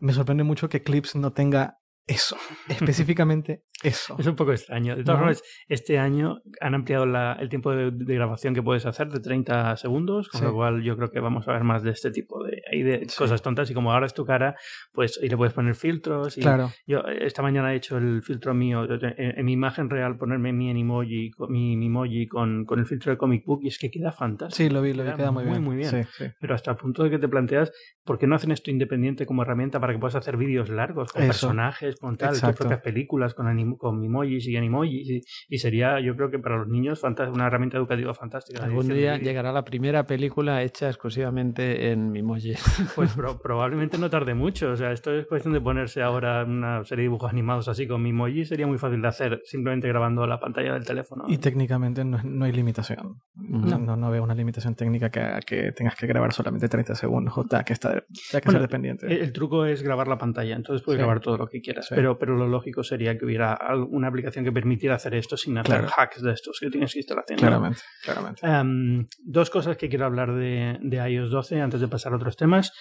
Me 0.00 0.12
sorprende 0.12 0.44
mucho 0.44 0.68
que 0.68 0.82
Clips 0.82 1.16
no 1.16 1.32
tenga 1.32 1.77
eso, 2.08 2.36
específicamente 2.68 3.62
eso. 3.84 4.16
Es 4.18 4.26
un 4.26 4.34
poco 4.34 4.52
extraño. 4.52 4.96
De 4.96 5.04
todas 5.04 5.18
¿No? 5.20 5.24
formas, 5.26 5.42
este 5.68 5.98
año 6.00 6.40
han 6.60 6.74
ampliado 6.74 7.06
la- 7.06 7.34
el 7.38 7.48
tiempo 7.48 7.70
de, 7.72 7.90
de 7.92 8.14
grabación 8.14 8.54
que 8.54 8.62
puedes 8.62 8.86
hacer 8.86 9.08
de 9.08 9.20
30 9.20 9.76
segundos, 9.76 10.28
con 10.28 10.40
Sí. 10.40 10.44
lo 10.46 10.52
cual 10.54 10.82
yo 10.82 10.96
creo 10.96 11.10
que 11.12 11.20
vamos 11.20 11.46
a 11.46 11.52
ver 11.52 11.62
más 11.62 11.82
de 11.84 11.90
este 11.90 12.10
tipo 12.10 12.42
de, 12.42 12.60
ahí 12.72 12.82
de 12.82 13.06
Sí. 13.08 13.16
cosas 13.16 13.40
tontas. 13.42 13.70
Y 13.70 13.74
como 13.74 13.92
ahora 13.92 14.06
es 14.06 14.14
tu 14.14 14.24
cara, 14.24 14.56
pues 14.92 15.20
y 15.22 15.28
le 15.28 15.36
puedes 15.36 15.52
poner 15.54 15.74
filtros. 15.76 16.36
Y 16.36 16.40
Claro, 16.40 16.72
Yo 16.86 17.00
esta 17.20 17.42
mañana 17.42 17.72
he 17.72 17.76
hecho 17.76 17.98
el 17.98 18.22
filtro 18.22 18.52
mío, 18.54 18.84
en, 18.90 19.38
en 19.38 19.44
mi 19.44 19.52
imagen 19.52 19.88
real, 19.90 20.16
ponerme 20.16 20.52
mi 20.52 20.70
emoji, 20.70 21.30
mi, 21.48 21.76
mi 21.76 21.86
emoji 21.86 22.26
con, 22.26 22.64
con 22.64 22.80
el 22.80 22.86
filtro 22.86 23.12
de 23.12 23.18
Comic 23.18 23.44
Book 23.44 23.60
y 23.62 23.68
es 23.68 23.78
que 23.78 23.90
queda 23.90 24.10
fantástico. 24.12 24.56
sí, 24.56 24.70
lo 24.74 24.82
vi, 24.82 24.92
lo 24.92 25.02
vi, 25.04 25.10
Queda 25.10 25.16
queda 25.16 25.30
muy 25.30 25.44
muy, 25.44 25.50
bien. 25.52 25.62
muy 25.64 25.76
bien. 25.76 26.06
Sí. 26.10 26.24
Pero 26.40 26.54
hasta 26.54 26.70
el 26.72 26.76
punto 26.78 27.04
de 27.04 27.10
que 27.10 27.18
te 27.18 27.28
planteas, 27.28 27.70
¿por 28.04 28.18
qué 28.18 28.26
no 28.26 28.34
hacen 28.34 28.50
esto 28.50 28.70
independiente 28.70 29.24
como 29.26 29.42
herramienta 29.42 29.78
para 29.78 29.92
que 29.92 29.98
puedas 30.00 30.16
hacer 30.16 30.36
vídeos 30.36 30.68
largos 30.68 31.12
con 31.12 31.22
Eso. 31.22 31.28
personajes? 31.28 31.96
Con 32.00 32.16
tal, 32.16 32.30
tus 32.38 32.52
propias 32.52 32.80
películas 32.80 33.34
con, 33.34 33.46
anim- 33.46 33.76
con 33.76 34.02
emojis 34.04 34.46
y 34.48 34.56
animojis. 34.56 35.08
Y, 35.10 35.20
y 35.48 35.58
sería, 35.58 36.00
yo 36.00 36.16
creo 36.16 36.30
que 36.30 36.38
para 36.38 36.56
los 36.58 36.68
niños, 36.68 37.02
una 37.02 37.46
herramienta 37.46 37.76
educativa 37.76 38.14
fantástica. 38.14 38.64
Algún 38.64 38.88
de 38.88 38.94
día 38.94 39.18
llegará 39.18 39.52
la 39.52 39.64
primera 39.64 40.06
película 40.06 40.62
hecha 40.62 40.88
exclusivamente 40.88 41.90
en 41.90 42.10
Mimoji. 42.10 42.54
Pues 42.94 43.12
pro- 43.16 43.38
probablemente 43.40 43.98
no 43.98 44.08
tarde 44.10 44.34
mucho. 44.34 44.70
O 44.70 44.76
sea, 44.76 44.92
esto 44.92 45.12
es 45.12 45.26
cuestión 45.26 45.54
de 45.54 45.60
ponerse 45.60 46.02
ahora 46.02 46.44
una 46.44 46.84
serie 46.84 47.02
de 47.02 47.08
dibujos 47.08 47.30
animados 47.30 47.68
así 47.68 47.86
con 47.86 48.02
Mimoji. 48.02 48.44
Sería 48.44 48.66
muy 48.66 48.78
fácil 48.78 49.02
de 49.02 49.08
hacer 49.08 49.40
simplemente 49.44 49.88
grabando 49.88 50.26
la 50.26 50.38
pantalla 50.40 50.74
del 50.74 50.84
teléfono. 50.84 51.24
Y 51.28 51.38
técnicamente 51.38 52.04
no, 52.04 52.20
no 52.22 52.44
hay 52.44 52.52
limitación. 52.52 53.20
No. 53.34 53.78
No. 53.78 53.96
No, 53.96 54.10
veo 54.10 54.22
una 54.22 54.34
limitación 54.34 54.74
técnica 54.74 55.10
que, 55.10 55.72
tengas 55.72 55.96
que 55.96 56.06
grabar 56.06 56.32
solamente 56.32 56.68
30 56.68 56.94
segundos 56.94 57.36
o 57.36 57.44
tenga 57.44 57.64
que, 57.64 57.74
tenga 57.74 58.00
que 58.02 58.38
Bueno, 58.44 58.52
ser 58.52 58.60
dependiente. 58.60 59.06
El, 59.06 59.12
el 59.22 59.32
truco 59.32 59.64
es 59.64 59.82
grabar 59.82 60.08
la 60.08 60.18
pantalla, 60.18 60.54
entonces 60.56 60.84
puedes 60.84 60.98
Sí. 60.98 61.02
grabar 61.02 61.20
todo 61.20 61.36
lo 61.38 61.46
que 61.46 61.60
quieras. 61.60 61.87
Sí. 61.88 61.94
Pero, 61.94 62.18
pero 62.18 62.36
lo 62.36 62.46
lógico 62.46 62.82
sería 62.82 63.16
que 63.16 63.24
hubiera 63.24 63.54
al- 63.54 63.84
una 63.90 64.08
aplicación 64.08 64.44
que 64.44 64.52
permitiera 64.52 64.96
hacer 64.96 65.14
esto 65.14 65.36
sin 65.36 65.56
hacer 65.58 65.80
Claro. 65.80 65.88
hacks 65.96 66.22
de 66.22 66.32
estos 66.32 66.58
que 66.60 66.68
tienes 66.70 66.92
que 66.92 67.00
haciendo. 67.18 67.40
claramente, 67.46 67.80
claramente. 68.04 68.46
Em, 68.46 69.06
dos 69.24 69.48
cosas 69.50 69.76
que 69.76 69.88
quiero 69.88 70.04
hablar 70.06 70.34
de, 70.34 70.78
de 70.82 71.10
iOS 71.10 71.30
12 71.30 71.60
antes 71.60 71.80
de 71.80 71.88
pasar 71.88 72.12
a 72.12 72.16
otros 72.16 72.36
temas. 72.36 72.72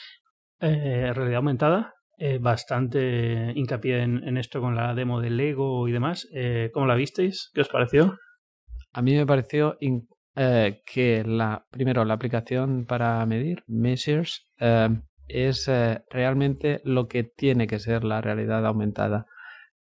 Eh, 0.60 1.12
realidad 1.14 1.38
aumentada. 1.38 1.94
eh, 2.20 2.40
bastante 2.40 3.52
hincapié 3.56 4.02
en, 4.02 4.24
en 4.28 4.38
esto 4.38 4.60
con 4.60 4.76
la 4.76 4.96
demo 4.96 5.22
de 5.22 5.30
Lego 5.30 5.88
y 5.88 5.92
demás. 5.92 6.28
Eh, 6.34 6.72
¿Cómo 6.74 6.88
la 6.88 6.96
visteis? 6.96 7.52
¿Qué 7.54 7.62
os 7.62 7.70
pareció? 7.70 8.18
A 8.94 9.02
mí 9.04 9.16
me 9.16 9.26
pareció 9.28 9.78
eh, 10.36 10.82
que 10.92 11.24
la 11.24 11.64
primero 11.70 12.04
la 12.06 12.16
aplicación 12.16 12.86
para 12.88 13.24
medir 13.28 13.64
Measures 13.68 14.48
eh, 14.60 14.90
es 15.28 15.68
eh, 15.68 16.04
realmente 16.10 16.82
lo 16.84 17.08
que 17.08 17.24
tiene 17.24 17.68
que 17.68 17.80
ser 17.80 18.04
la 18.04 18.22
realidad 18.22 18.66
aumentada. 18.66 19.28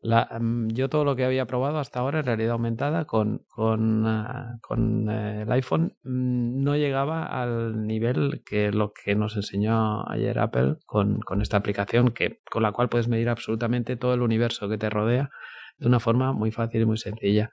Mm, 0.03 0.67
yo 0.69 0.89
todo 0.89 1.03
lo 1.03 1.15
que 1.15 1.25
había 1.25 1.47
probado 1.47 1.79
hasta 1.79 1.99
ahora 1.99 2.19
en 2.19 2.25
realidad 2.25 2.51
aumentada 2.51 3.05
con, 3.05 3.43
con, 3.47 4.05
ah, 4.05 4.60
eh, 4.69 5.41
el 5.43 5.51
iPhone 5.51 5.97
mm, 6.03 6.63
no 6.63 6.75
llegaba 6.77 7.25
al 7.25 7.86
nivel 7.86 8.43
que 8.45 8.71
lo 8.71 8.93
que 8.93 9.15
nos 9.15 9.36
enseñó 9.36 10.07
ayer 10.10 10.39
Apple 10.39 10.77
con, 10.86 11.19
con 11.21 11.41
esta 11.41 11.57
aplicación 11.57 12.12
que, 12.12 12.41
con 12.49 12.63
la 12.63 12.71
cual 12.71 12.89
puedes 12.89 13.07
medir 13.07 13.29
absolutamente 13.29 13.97
todo 13.97 14.13
el 14.13 14.21
universo 14.21 14.69
que 14.69 14.77
te 14.77 14.89
rodea 14.89 15.29
de 15.77 15.88
una 15.88 15.99
forma 15.99 16.31
muy 16.33 16.51
fácil 16.51 16.81
y 16.81 16.86
muy 16.86 16.97
sencilla. 16.97 17.51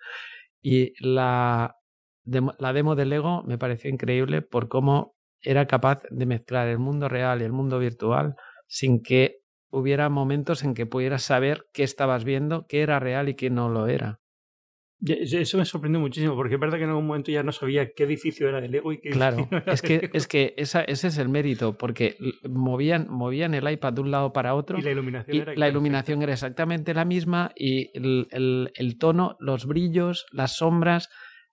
Y 0.62 0.92
la 1.04 1.76
demo, 2.24 2.54
la 2.59 2.72
demo 2.72 2.94
de 2.94 3.07
Lego 3.07 3.42
me 3.44 3.59
pareció 3.59 3.90
increíble 3.90 4.42
por 4.42 4.68
cómo 4.68 5.14
era 5.44 5.66
capaz 5.66 6.02
de 6.11 6.26
mezclar 6.26 6.68
el 6.68 6.78
mundo 6.78 7.09
real 7.09 7.40
y 7.40 7.44
el 7.44 7.52
mundo 7.52 7.78
virtual 7.78 8.35
sin 8.66 9.02
que 9.02 9.37
hubiera 9.70 10.09
momentos 10.09 10.64
en 10.64 10.74
que 10.74 10.87
pudieras 10.87 11.22
saber 11.22 11.66
qué 11.72 11.83
estabas 11.83 12.24
viendo, 12.24 12.66
qué 12.68 12.83
era 12.83 12.98
real 13.00 13.28
y 13.28 13.35
qué 13.35 13.50
no 13.50 13.68
lo 13.68 13.87
era. 13.87 14.20
Eso 15.07 15.59
me 15.59 15.64
sorprendió 15.66 16.00
muchísimo, 16.00 16.35
porque 16.35 16.54
es 16.54 16.61
verdad 16.61 16.78
que 16.78 16.85
en 16.85 16.90
algún 16.90 17.07
momento 17.07 17.30
ya 17.30 17.42
no 17.42 17.52
sabía 17.52 17.90
qué 17.94 18.04
edificio 18.04 18.48
era 18.48 18.61
de 18.61 18.68
Lego 18.68 18.90
y 18.92 19.00
qué 19.00 19.11
Claro, 19.11 19.37
edificio 19.37 19.59
era 19.59 19.72
es 19.74 19.83
que, 19.83 19.98
Lego. 19.98 20.12
es 20.14 20.26
que 20.26 20.54
esa, 20.57 20.83
ese 20.83 21.09
es 21.09 21.18
el 21.18 21.28
mérito, 21.28 21.76
porque 21.76 22.16
movían, 22.48 23.09
movían 23.11 23.52
el 23.54 23.68
iPad 23.70 23.92
de 23.92 24.00
un 24.00 24.11
lado 24.11 24.33
para 24.33 24.54
otro 24.54 24.78
Y 24.78 24.83
la 24.83 24.92
iluminación 24.92 25.37
y 25.37 25.40
era 25.40 25.54
la 25.54 25.68
iluminación 25.68 26.22
era 26.22 26.33
exactamente 26.33 26.94
la 26.94 27.04
misma 27.04 27.52
y 27.54 27.90
el, 27.98 28.28
el- 28.30 28.72
el 28.74 28.98
tono, 28.98 29.37
los 29.40 29.66
brillos, 29.66 30.24
las 30.33 30.57
sombras, 30.57 31.11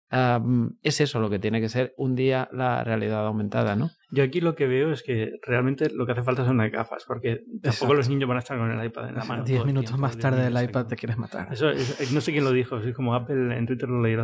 am, 0.09 0.77
es 0.83 1.01
eso 1.01 1.19
lo 1.19 1.29
que 1.29 1.39
tiene 1.39 1.61
que 1.61 1.69
ser 1.69 1.93
un 1.97 2.15
día 2.15 2.49
la 2.51 2.83
realidad 2.83 3.25
aumentada, 3.25 3.75
¿no? 3.75 3.91
Yo 4.11 4.23
aquí 4.23 4.41
lo 4.41 4.55
que 4.55 4.65
veo 4.67 4.91
es 4.91 5.03
que 5.03 5.33
realmente 5.45 5.89
lo 5.93 6.05
que 6.05 6.13
hace 6.13 6.23
falta 6.23 6.43
son 6.43 6.55
unas 6.55 6.71
gafas, 6.71 7.03
porque 7.07 7.37
tampoco 7.45 7.67
Exacto. 7.67 7.93
los 7.93 8.09
niños 8.09 8.27
van 8.27 8.37
a 8.37 8.39
estar 8.39 8.57
con 8.57 8.71
el 8.71 8.83
iPad 8.85 9.09
en 9.09 9.15
la 9.15 9.23
mano. 9.23 9.43
todo 9.43 9.47
10 9.49 9.61
el 9.61 9.67
minutos 9.67 9.85
tiempo, 9.91 10.01
más 10.01 10.11
diez 10.13 10.21
tarde 10.21 10.43
del 10.43 10.63
iPad 10.63 10.87
te 10.87 10.95
quieres 10.95 11.17
matar. 11.17 11.47
Eso 11.51 11.69
es- 11.69 12.11
no 12.11 12.19
sé 12.21 12.31
quién 12.31 12.43
lo 12.43 12.51
dijo, 12.51 12.77
es 12.77 12.95
como 12.95 13.13
Apple 13.13 13.55
en 13.55 13.67
Twitter 13.67 13.87
lo 13.87 14.01
leí. 14.01 14.17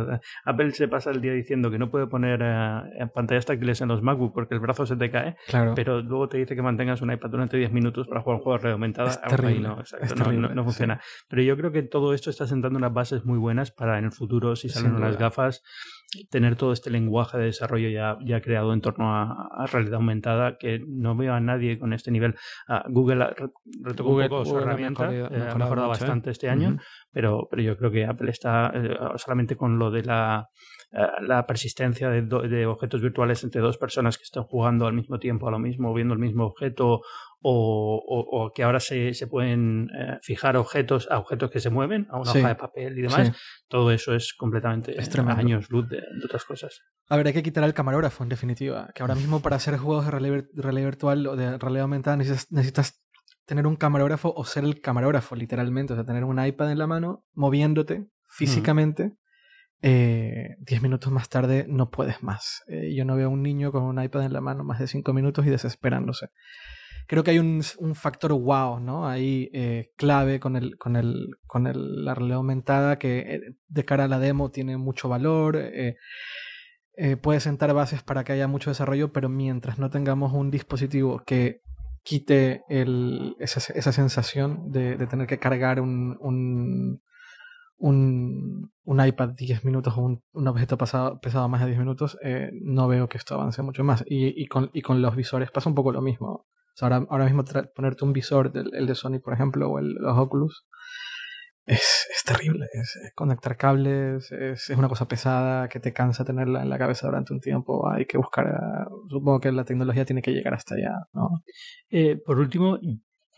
Apple 0.44 0.70
se 0.72 0.88
pasa 0.88 1.10
el 1.10 1.20
día 1.20 1.32
diciendo 1.32 1.70
que 1.70 1.78
no 1.78 1.90
puede 1.90 2.06
poner 2.08 2.40
eh, 2.42 3.06
pantallas 3.14 3.46
táctiles 3.46 3.80
en 3.80 3.88
los 3.88 4.02
MacBook 4.02 4.34
porque 4.34 4.54
el 4.54 4.60
brazo 4.60 4.86
se 4.86 4.96
te 4.96 5.10
cae, 5.10 5.36
Claro. 5.46 5.74
pero 5.76 6.02
luego 6.02 6.28
te 6.28 6.38
dice 6.38 6.56
que 6.56 6.62
mantengas 6.62 7.00
un 7.02 7.12
iPad 7.12 7.30
durante 7.30 7.56
10 7.56 7.70
minutos 7.72 8.08
para 8.08 8.20
jugar 8.22 8.40
juegos 8.40 8.62
terrible, 8.62 9.60
no, 9.60 9.76
no- 10.16 10.32
no- 10.32 10.54
no 10.54 10.64
funciona. 10.64 11.00
Pero 11.28 11.42
yo 11.42 11.56
creo 11.56 11.70
que 11.72 11.82
todo 11.82 12.12
esto 12.12 12.30
está 12.30 12.46
sentando 12.46 12.76
unas 12.78 12.92
bases 12.92 13.24
muy 13.24 13.38
buenas 13.38 13.70
para 13.70 13.98
en 13.98 14.06
el 14.06 14.12
futuro, 14.12 14.56
si 14.56 14.68
salen 14.68 14.94
unas 14.96 15.16
gafas, 15.18 15.62
tener 16.30 16.56
todo 16.56 16.72
este 16.72 16.90
lenguaje 16.90 17.38
de 17.38 17.44
desarrollo 17.44 17.88
ya, 17.88 18.16
ya 18.24 18.40
creado 18.40 18.72
en 18.72 18.80
torno 18.80 19.14
a, 19.14 19.48
a 19.56 19.66
realidad 19.66 19.96
aumentada, 19.96 20.56
que 20.58 20.82
no 20.86 21.14
veo 21.16 21.34
a 21.34 21.40
nadie 21.40 21.78
con 21.78 21.92
este 21.92 22.10
nivel. 22.10 22.34
Ah, 22.68 22.84
Google 22.88 23.26
retocó 23.82 24.10
Google- 24.10 24.24
un 24.24 24.30
poco 24.30 24.44
su 24.44 24.50
Google 24.52 24.64
herramienta, 24.66 25.08
mejorado- 25.08 25.34
eh, 25.34 25.48
ha 25.50 25.54
mejorado 25.54 25.86
¿eh? 25.86 25.90
bastante 25.90 26.30
este 26.30 26.48
año, 26.48 26.76
pero, 27.12 27.46
pero 27.50 27.62
yo 27.62 27.76
creo 27.76 27.90
que 27.90 28.04
Apple 28.06 28.30
está 28.30 28.72
eh, 28.74 28.96
solamente 29.16 29.56
con 29.56 29.78
lo 29.78 29.90
de 29.90 30.02
la, 30.04 30.48
la 31.20 31.46
persistencia 31.46 32.08
de, 32.08 32.22
do- 32.22 32.42
de 32.42 32.64
objetos 32.66 33.00
virtuales 33.02 33.42
entre 33.44 33.60
dos 33.60 33.76
personas 33.76 34.16
que 34.16 34.24
están 34.24 34.44
jugando 34.44 34.86
al 34.86 34.94
mismo 34.94 35.18
tiempo 35.18 35.48
a 35.48 35.50
lo 35.50 35.58
mismo, 35.58 35.92
viendo 35.92 36.14
el 36.14 36.20
mismo 36.20 36.44
objeto, 36.46 37.02
o, 37.42 38.02
o- 38.06 38.44
o 38.46 38.52
que 38.52 38.62
ahora 38.62 38.80
se, 38.80 39.12
se 39.14 39.26
pueden 39.26 39.88
eh, 39.98 40.18
fijar 40.22 40.56
objetos 40.56 41.06
a 41.10 41.18
objetos 41.18 41.50
que 41.50 41.60
se 41.60 41.70
mueven, 41.70 42.06
a 42.10 42.18
una 42.18 42.30
Sí. 42.32 42.38
hoja 42.38 42.48
de 42.48 42.54
papel 42.54 42.98
y 42.98 43.02
demás. 43.02 43.28
Sí. 43.28 43.32
Todo 43.68 43.90
eso 43.90 44.14
es 44.14 44.32
completamente 44.34 44.98
Es 44.98 45.14
eh, 45.14 45.20
años 45.26 45.70
luz 45.70 45.88
de, 45.88 45.96
de 45.98 46.24
otras 46.24 46.44
cosas. 46.44 46.80
A 47.08 47.16
ver, 47.16 47.26
hay 47.26 47.32
que 47.32 47.42
quitar 47.42 47.62
al 47.64 47.74
camarógrafo, 47.74 48.22
en 48.22 48.28
definitiva. 48.30 48.88
Que 48.94 49.02
ahora 49.02 49.14
mismo 49.14 49.40
para 49.42 49.56
hacer 49.56 49.76
juegos 49.76 50.06
de 50.06 50.10
realidad, 50.12 50.44
virtual 50.86 51.26
o 51.26 51.36
de 51.36 51.58
realidad 51.58 51.82
aumentada 51.82 52.16
necesitas, 52.16 52.50
necesitas 52.52 53.02
tener 53.44 53.66
un 53.66 53.76
camarógrafo 53.76 54.32
o 54.34 54.44
ser 54.44 54.64
el 54.64 54.80
camarógrafo, 54.80 55.36
literalmente. 55.36 55.92
O 55.92 55.96
sea, 55.96 56.04
tener 56.04 56.24
un 56.24 56.44
iPad 56.44 56.72
en 56.72 56.78
la 56.78 56.86
mano, 56.86 57.24
moviéndote 57.34 58.06
físicamente. 58.28 59.12
Eh, 59.82 60.56
diez 60.58 60.80
minutos 60.82 61.12
más 61.12 61.28
tarde 61.28 61.66
no 61.68 61.90
puedes 61.90 62.22
más. 62.22 62.62
Eh, 62.68 62.94
yo 62.94 63.04
no 63.04 63.16
veo 63.16 63.26
a 63.26 63.30
un 63.30 63.42
niño 63.42 63.72
con 63.72 63.82
un 63.82 64.02
iPad 64.02 64.24
en 64.24 64.32
la 64.32 64.40
mano 64.40 64.64
más 64.64 64.78
de 64.78 64.86
cinco 64.86 65.12
minutos 65.12 65.46
y 65.46 65.50
desesperándose. 65.50 66.28
Creo 67.06 67.22
que 67.22 67.30
hay 67.32 67.38
un, 67.38 67.62
un 67.78 67.94
factor 67.94 68.32
wow, 68.32 68.80
¿no? 68.80 69.06
Ahí 69.06 69.48
eh, 69.52 69.92
clave 69.96 70.40
con, 70.40 70.56
el, 70.56 70.76
con, 70.76 70.96
el, 70.96 71.36
con 71.46 71.66
el- 71.66 72.04
la 72.04 72.14
realidad 72.14 72.38
aumentada 72.38 72.98
que 72.98 73.18
eh, 73.18 73.40
de 73.68 73.84
cara 73.84 74.04
a 74.04 74.08
la 74.08 74.18
demo 74.18 74.50
tiene 74.50 74.76
mucho 74.76 75.08
valor. 75.08 75.58
puede 77.22 77.40
sentar 77.40 77.72
bases 77.74 78.02
para 78.02 78.24
que 78.24 78.32
haya 78.32 78.48
mucho 78.48 78.70
desarrollo, 78.70 79.12
pero 79.12 79.28
mientras 79.28 79.78
no 79.78 79.90
tengamos 79.90 80.32
un 80.32 80.50
dispositivo 80.50 81.22
que 81.24 81.60
quite 82.02 82.62
esa, 83.40 83.72
esa 83.74 83.92
sensación 83.92 84.70
de, 84.70 84.96
tener 85.06 85.26
que 85.26 85.38
cargar 85.38 85.80
un, 85.80 87.02
un, 87.78 88.72
un 88.84 89.06
iPad 89.06 89.30
10 89.36 89.64
minutos 89.64 89.94
o 89.96 90.00
un, 90.00 90.48
objeto 90.48 90.78
pesado 90.78 91.48
más 91.48 91.60
de 91.60 91.66
10 91.66 91.78
minutos, 91.78 92.18
eh, 92.22 92.50
no 92.62 92.88
veo 92.88 93.08
que 93.08 93.18
esto 93.18 93.34
avance 93.34 93.62
mucho 93.62 93.84
más. 93.84 94.04
Y, 94.06 94.40
y, 94.40 94.46
con, 94.46 94.70
y 94.72 94.82
con 94.82 95.02
los 95.02 95.16
visores 95.16 95.50
pasa 95.50 95.68
un 95.68 95.74
poco 95.74 95.92
lo 95.92 96.02
mismo. 96.02 96.46
Ahora, 96.80 97.06
ahora 97.08 97.24
mismo 97.24 97.44
ponerte 97.74 98.04
un 98.04 98.12
visor, 98.12 98.52
el 98.54 98.86
de 98.86 98.94
Sony, 98.94 99.18
por 99.18 99.32
ejemplo, 99.32 99.70
o 99.70 99.78
el, 99.78 99.94
los 99.94 100.18
Oculus, 100.18 100.66
es, 101.66 102.22
terrible. 102.24 102.66
Es, 102.72 103.12
conectar 103.14 103.56
cables, 103.56 104.30
es, 104.30 104.70
es 104.70 104.76
una 104.76 104.88
cosa 104.88 105.08
pesada 105.08 105.68
que 105.68 105.80
te 105.80 105.92
cansa 105.92 106.24
tenerla 106.24 106.62
en 106.62 106.70
la 106.70 106.78
cabeza 106.78 107.06
durante 107.06 107.32
un 107.32 107.40
tiempo. 107.40 107.88
Hay 107.90 108.06
que 108.06 108.18
buscar, 108.18 108.46
ah, 108.48 108.88
supongo 109.08 109.40
que 109.40 109.52
la 109.52 109.64
tecnología 109.64 110.04
tiene 110.04 110.22
que 110.22 110.32
llegar 110.32 110.54
hasta 110.54 110.76
allá, 110.76 110.94
¿no? 111.12 111.42
Eh, 111.90 112.16
por 112.24 112.38
último, 112.38 112.78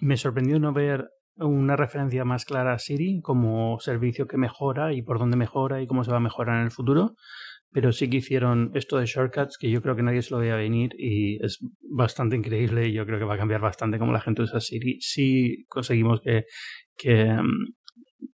me 0.01 0.16
sorprendió 0.16 0.59
no 0.61 0.72
ver 0.72 1.11
una 1.38 1.77
referencia 1.77 2.24
más 2.24 2.44
clara 2.44 2.72
a 2.74 2.79
Siri 2.79 3.20
como 3.22 3.79
servicio 3.81 4.27
que 4.27 4.37
mejora 4.37 4.92
y 4.92 5.03
por 5.03 5.18
dónde 5.18 5.37
mejora 5.37 5.81
y 5.83 5.87
cómo 5.87 6.05
se 6.05 6.11
va 6.11 6.16
a 6.18 6.20
mejorar 6.20 6.59
en 6.59 6.64
el 6.64 6.70
futuro. 6.70 7.14
Pero 7.70 7.92
sí 7.92 8.09
que 8.09 8.16
hicieron 8.18 8.70
esto 8.74 8.98
de 8.98 9.07
shortcuts 9.07 9.59
que 9.59 9.70
yo 9.70 9.83
creo 9.83 9.94
que 9.94 10.03
nadie 10.03 10.22
se 10.22 10.33
lo 10.33 10.40
veía 10.40 10.57
venir 10.57 10.90
y 10.98 11.44
es 11.44 11.59
bastante 11.83 12.35
increíble 12.35 12.88
y 12.88 12.92
yo 12.94 13.05
creo 13.05 13.18
que 13.18 13.24
va 13.27 13.35
a 13.35 13.38
cambiar 13.38 13.61
bastante 13.61 13.98
cómo 13.98 14.12
la 14.12 14.20
gente 14.20 14.42
usa 14.42 14.59
Siri. 14.61 14.98
Si 15.01 15.64
conseguimos 15.68 16.20
que, 16.22 16.44
que, 16.96 17.37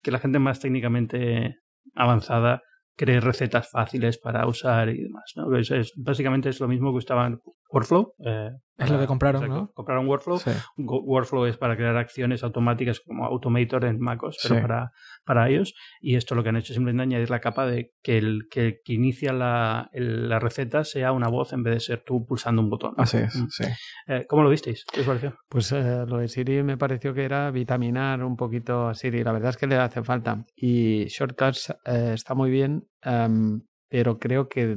que 0.02 0.12
la 0.12 0.20
gente 0.20 0.40
más 0.40 0.60
técnicamente 0.60 1.56
avanzada 1.96 2.62
cree 2.98 3.20
recetas 3.20 3.70
fáciles 3.72 4.18
para 4.20 4.46
usar 4.48 4.90
y 4.90 5.02
demás. 5.04 5.32
¿no? 5.36 5.56
Es, 5.58 5.72
es- 5.72 5.94
básicamente 5.96 6.50
es 6.50 6.60
lo 6.60 6.68
mismo 6.68 6.92
que 6.92 6.98
usaban 6.98 7.40
Workflow. 7.72 8.14
eh, 8.26 8.52
Es 8.78 8.90
lo 8.90 9.00
que 9.00 9.06
compraron, 9.06 9.44
exacto, 9.44 9.62
¿no? 9.62 9.72
Compraron 9.74 10.08
Workflow. 10.08 10.40
Sí. 10.40 10.50
Workflow 10.78 11.46
es 11.46 11.58
para 11.58 11.76
crear 11.78 11.96
acciones 11.98 12.44
automáticas 12.44 13.00
como 13.00 13.26
Automator 13.26 13.86
en 13.86 14.00
MacOS, 14.00 14.40
pero 14.42 14.56
Sí. 14.56 14.62
para, 14.62 14.92
para 15.24 15.50
iOS. 15.52 15.74
Y 16.02 16.16
esto 16.16 16.34
lo 16.34 16.42
que 16.42 16.50
han 16.50 16.56
hecho 16.56 16.74
es 16.74 16.76
simplemente 16.78 17.04
añadir 17.04 17.30
la 17.30 17.40
capa 17.40 17.68
de 17.68 17.92
que 18.02 18.18
el 18.18 18.48
que, 18.50 18.80
que 18.84 18.94
inicia 18.94 19.34
la, 19.34 19.90
el- 19.94 20.28
la 20.30 20.40
receta 20.40 20.84
sea 20.84 21.12
una 21.12 21.28
voz 21.30 21.54
en 21.54 21.62
vez 21.64 21.76
de 21.76 21.80
ser 21.80 22.04
tú 22.04 22.26
pulsando 22.26 22.62
un 22.62 22.70
botón. 22.72 22.94
Así 22.98 23.18
es, 23.18 23.36
Mm. 23.36 23.48
sí. 23.50 23.64
Eh, 24.08 24.26
¿Cómo 24.28 24.42
lo 24.44 24.50
visteis? 24.50 24.84
¿Qué 24.92 25.02
os 25.02 25.06
pareció? 25.06 25.36
Pues 25.48 25.72
eh, 25.72 26.04
lo 26.08 26.18
de 26.18 26.28
Siri 26.28 26.64
me 26.64 26.78
pareció 26.78 27.14
que 27.14 27.24
era 27.24 27.52
vitaminar 27.52 28.24
un 28.24 28.36
poquito 28.36 28.88
a 28.88 28.96
Siri. 28.96 29.24
La 29.24 29.32
verdad 29.32 29.52
es 29.52 29.58
que 29.58 29.68
le 29.68 29.76
hace 29.78 30.04
falta. 30.04 30.44
Y 30.56 31.06
Shortcuts 31.06 31.70
eh, 31.86 32.12
está 32.16 32.34
muy 32.34 32.50
bien, 32.50 32.88
em, 33.04 33.62
pero 33.92 34.18
creo 34.18 34.48
que 34.48 34.74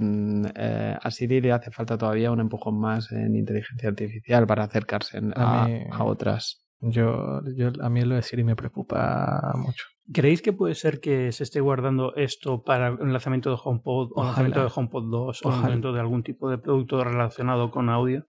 eh, 0.56 0.96
a 1.00 1.10
Siri 1.12 1.40
le 1.40 1.52
hace 1.52 1.70
falta 1.70 1.96
todavía 1.96 2.32
un 2.32 2.40
empujón 2.40 2.78
más 2.80 3.10
en 3.12 3.36
inteligencia 3.36 3.88
artificial 3.88 4.44
para 4.46 4.64
acercarse 4.64 5.18
en- 5.18 5.32
A 5.38 5.62
a, 5.62 5.68
mí- 5.68 5.84
a 5.90 6.02
otras 6.04 6.66
Yo, 6.80 7.40
yo, 7.56 7.70
a 7.80 7.88
mí 7.88 8.02
lo 8.02 8.16
de 8.16 8.22
Siri 8.22 8.42
me 8.44 8.56
preocupa 8.56 9.52
mucho. 9.56 9.84
¿Creéis 10.12 10.42
que 10.42 10.52
puede 10.52 10.74
ser 10.74 11.00
que 11.00 11.32
se 11.32 11.44
esté 11.44 11.60
guardando 11.60 12.14
esto 12.16 12.62
para 12.62 12.88
el 12.88 13.10
lanzamiento 13.12 13.48
de 13.50 13.56
HomePod 13.62 14.10
o 14.14 14.20
el 14.20 14.26
lanzamiento 14.26 14.60
de 14.62 14.70
HomePod 14.74 15.10
2 15.10 15.42
o 15.44 15.48
el 15.48 15.54
lanzamiento 15.54 15.92
de 15.94 16.00
algún 16.00 16.22
tipo 16.22 16.50
de 16.50 16.58
producto 16.58 17.02
relacionado 17.04 17.70
con 17.70 17.88
audio? 17.88 18.26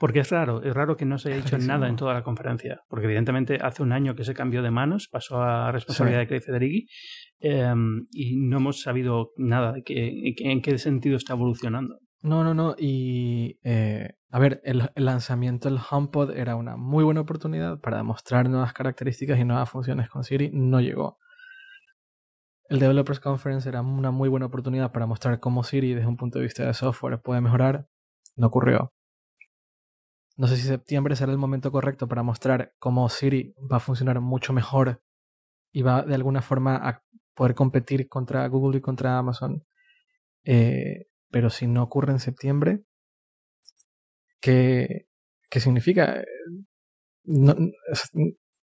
Porque 0.00 0.20
es 0.20 0.30
raro, 0.30 0.62
es 0.62 0.72
raro 0.72 0.96
que 0.96 1.04
no 1.04 1.18
se 1.18 1.30
haya 1.30 1.42
hecho 1.42 1.58
nada 1.58 1.86
en 1.86 1.96
toda 1.96 2.14
la 2.14 2.22
conferencia. 2.22 2.80
Porque 2.88 3.04
evidentemente 3.04 3.58
hace 3.60 3.82
un 3.82 3.92
año 3.92 4.16
que 4.16 4.24
se 4.24 4.32
cambió 4.32 4.62
de 4.62 4.70
manos, 4.70 5.08
pasó 5.12 5.42
a 5.42 5.70
responsabilidad 5.72 6.20
de 6.20 6.26
Craig 6.26 6.40
Federighi 6.40 6.86
em, 7.40 8.06
y 8.10 8.34
no 8.38 8.56
hemos 8.56 8.80
sabido 8.80 9.32
nada 9.36 9.72
de 9.72 9.82
que, 9.82 10.32
en 10.38 10.62
qué 10.62 10.78
sentido 10.78 11.18
está 11.18 11.34
evolucionando. 11.34 11.98
No, 12.22 12.42
no, 12.42 12.54
no. 12.54 12.76
Y 12.78 13.58
eh, 13.62 14.14
a 14.30 14.38
ver, 14.38 14.62
el, 14.64 14.90
lanzamiento 14.94 15.68
del 15.68 15.78
HomePod 15.78 16.30
era 16.30 16.56
una 16.56 16.78
muy 16.78 17.04
buena 17.04 17.20
oportunidad 17.20 17.78
para 17.78 17.98
demostrar 17.98 18.48
nuevas 18.48 18.72
características 18.72 19.38
y 19.38 19.44
nuevas 19.44 19.68
funciones 19.68 20.08
con 20.08 20.24
Siri. 20.24 20.50
No 20.50 20.80
llegó. 20.80 21.18
El 22.70 22.78
Developers 22.78 23.20
Conference 23.20 23.68
era 23.68 23.82
una 23.82 24.12
muy 24.12 24.30
buena 24.30 24.46
oportunidad 24.46 24.92
para 24.92 25.04
mostrar 25.04 25.40
cómo 25.40 25.62
Siri 25.62 25.92
desde 25.92 26.08
un 26.08 26.16
punto 26.16 26.38
de 26.38 26.44
vista 26.44 26.64
de 26.64 26.72
software 26.72 27.20
puede 27.20 27.42
mejorar. 27.42 27.86
No 28.34 28.46
ocurrió. 28.46 28.94
No 30.40 30.46
sé 30.46 30.56
si 30.56 30.66
septiembre 30.66 31.16
será 31.16 31.32
el 31.32 31.36
momento 31.36 31.70
correcto 31.70 32.08
para 32.08 32.22
mostrar 32.22 32.72
cómo 32.78 33.06
Siri 33.10 33.54
va 33.70 33.76
a 33.76 33.80
funcionar 33.80 34.22
mucho 34.22 34.54
mejor 34.54 35.02
y 35.70 35.82
va 35.82 36.00
de 36.00 36.14
alguna 36.14 36.40
forma 36.40 36.76
a 36.76 37.02
poder 37.34 37.54
competir 37.54 38.08
contra 38.08 38.48
Google 38.48 38.78
y 38.78 38.80
contra 38.80 39.18
Amazon. 39.18 39.62
Eh, 40.44 41.08
pero 41.30 41.50
si 41.50 41.66
no 41.66 41.82
ocurre 41.82 42.12
en 42.12 42.20
septiembre, 42.20 42.84
¿qué, 44.40 45.08
qué 45.50 45.60
significa? 45.60 46.24
No, 47.24 47.54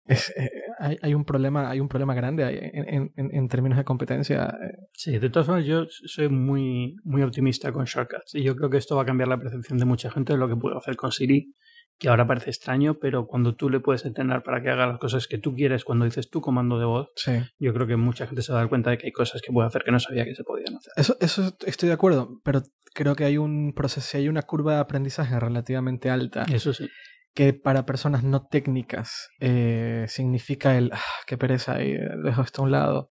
es, 0.07 0.33
eh, 0.35 0.49
hay, 0.79 0.97
hay, 0.99 1.13
un 1.13 1.25
problema, 1.25 1.69
hay 1.69 1.79
un 1.79 1.89
problema 1.89 2.15
grande 2.15 2.71
en, 2.73 3.11
en, 3.15 3.35
en, 3.35 3.47
términos 3.49 3.77
de 3.77 3.83
competencia. 3.83 4.51
Sí, 4.93 5.19
de 5.19 5.29
todas 5.29 5.45
formas, 5.45 5.65
yo 5.65 5.85
soy 5.87 6.27
muy, 6.27 6.95
muy 7.03 7.21
optimista 7.21 7.71
con 7.71 7.85
Shortcuts 7.85 8.33
y 8.33 8.41
yo 8.41 8.55
creo 8.55 8.71
que 8.71 8.77
esto 8.77 8.95
va 8.95 9.03
a 9.03 9.05
cambiar 9.05 9.27
la 9.27 9.37
percepción 9.37 9.77
de 9.77 9.85
mucha 9.85 10.09
gente 10.09 10.33
de 10.33 10.39
lo 10.39 10.49
que 10.49 10.55
puedo 10.55 10.75
hacer 10.75 10.95
con 10.95 11.11
Siri 11.11 11.53
que 11.99 12.09
ahora 12.09 12.27
parece 12.27 12.51
extraño, 12.51 12.99
pero 12.99 13.25
cuando 13.25 13.55
tú 13.55 13.69
le 13.69 13.79
puedes 13.79 14.05
entrenar 14.05 14.43
para 14.43 14.61
que 14.61 14.69
haga 14.69 14.85
las 14.85 14.99
cosas 14.99 15.27
que 15.27 15.37
tú 15.37 15.55
quieres 15.55 15.83
cuando 15.83 16.05
dices 16.05 16.29
tu 16.29 16.41
comando 16.41 16.77
de 16.77 16.85
voz, 16.85 17.09
yo 17.57 17.73
creo 17.73 17.87
que 17.87 17.95
mucha 17.95 18.27
gente 18.27 18.43
se 18.43 18.51
va 18.51 18.59
a 18.59 18.61
dar 18.61 18.69
cuenta 18.69 18.91
de 18.91 18.97
que 18.97 19.07
hay 19.07 19.11
cosas 19.11 19.41
que 19.41 19.51
puede 19.51 19.67
hacer 19.67 19.83
que 19.83 19.91
no 19.91 19.99
sabía 19.99 20.23
que 20.25 20.35
se 20.35 20.43
podían 20.43 20.75
hacer. 20.75 20.93
Eso, 20.95 21.17
eso 21.19 21.55
estoy 21.65 21.87
de 21.89 21.93
acuerdo, 21.93 22.39
pero 22.43 22.61
creo 22.93 23.15
que 23.15 23.25
hay 23.25 23.37
un 23.37 23.73
proceso, 23.73 24.17
hay 24.17 24.29
una 24.29 24.43
curva 24.43 24.75
de 24.75 24.79
aprendizaje 24.79 25.39
relativamente 25.39 26.09
alta. 26.09 26.45
Eso 26.51 26.73
sí. 26.73 26.87
Que 27.33 27.53
para 27.53 27.85
personas 27.85 28.23
no 28.23 28.45
técnicas 28.45 29.29
eh, 29.39 30.05
significa 30.07 30.77
el, 30.77 30.91
ah, 30.93 31.01
qué 31.25 31.37
pereza, 31.37 31.83
y 31.83 31.95
dejo 32.23 32.41
esto 32.41 32.61
a 32.61 32.65
un 32.65 32.71
lado. 32.71 33.11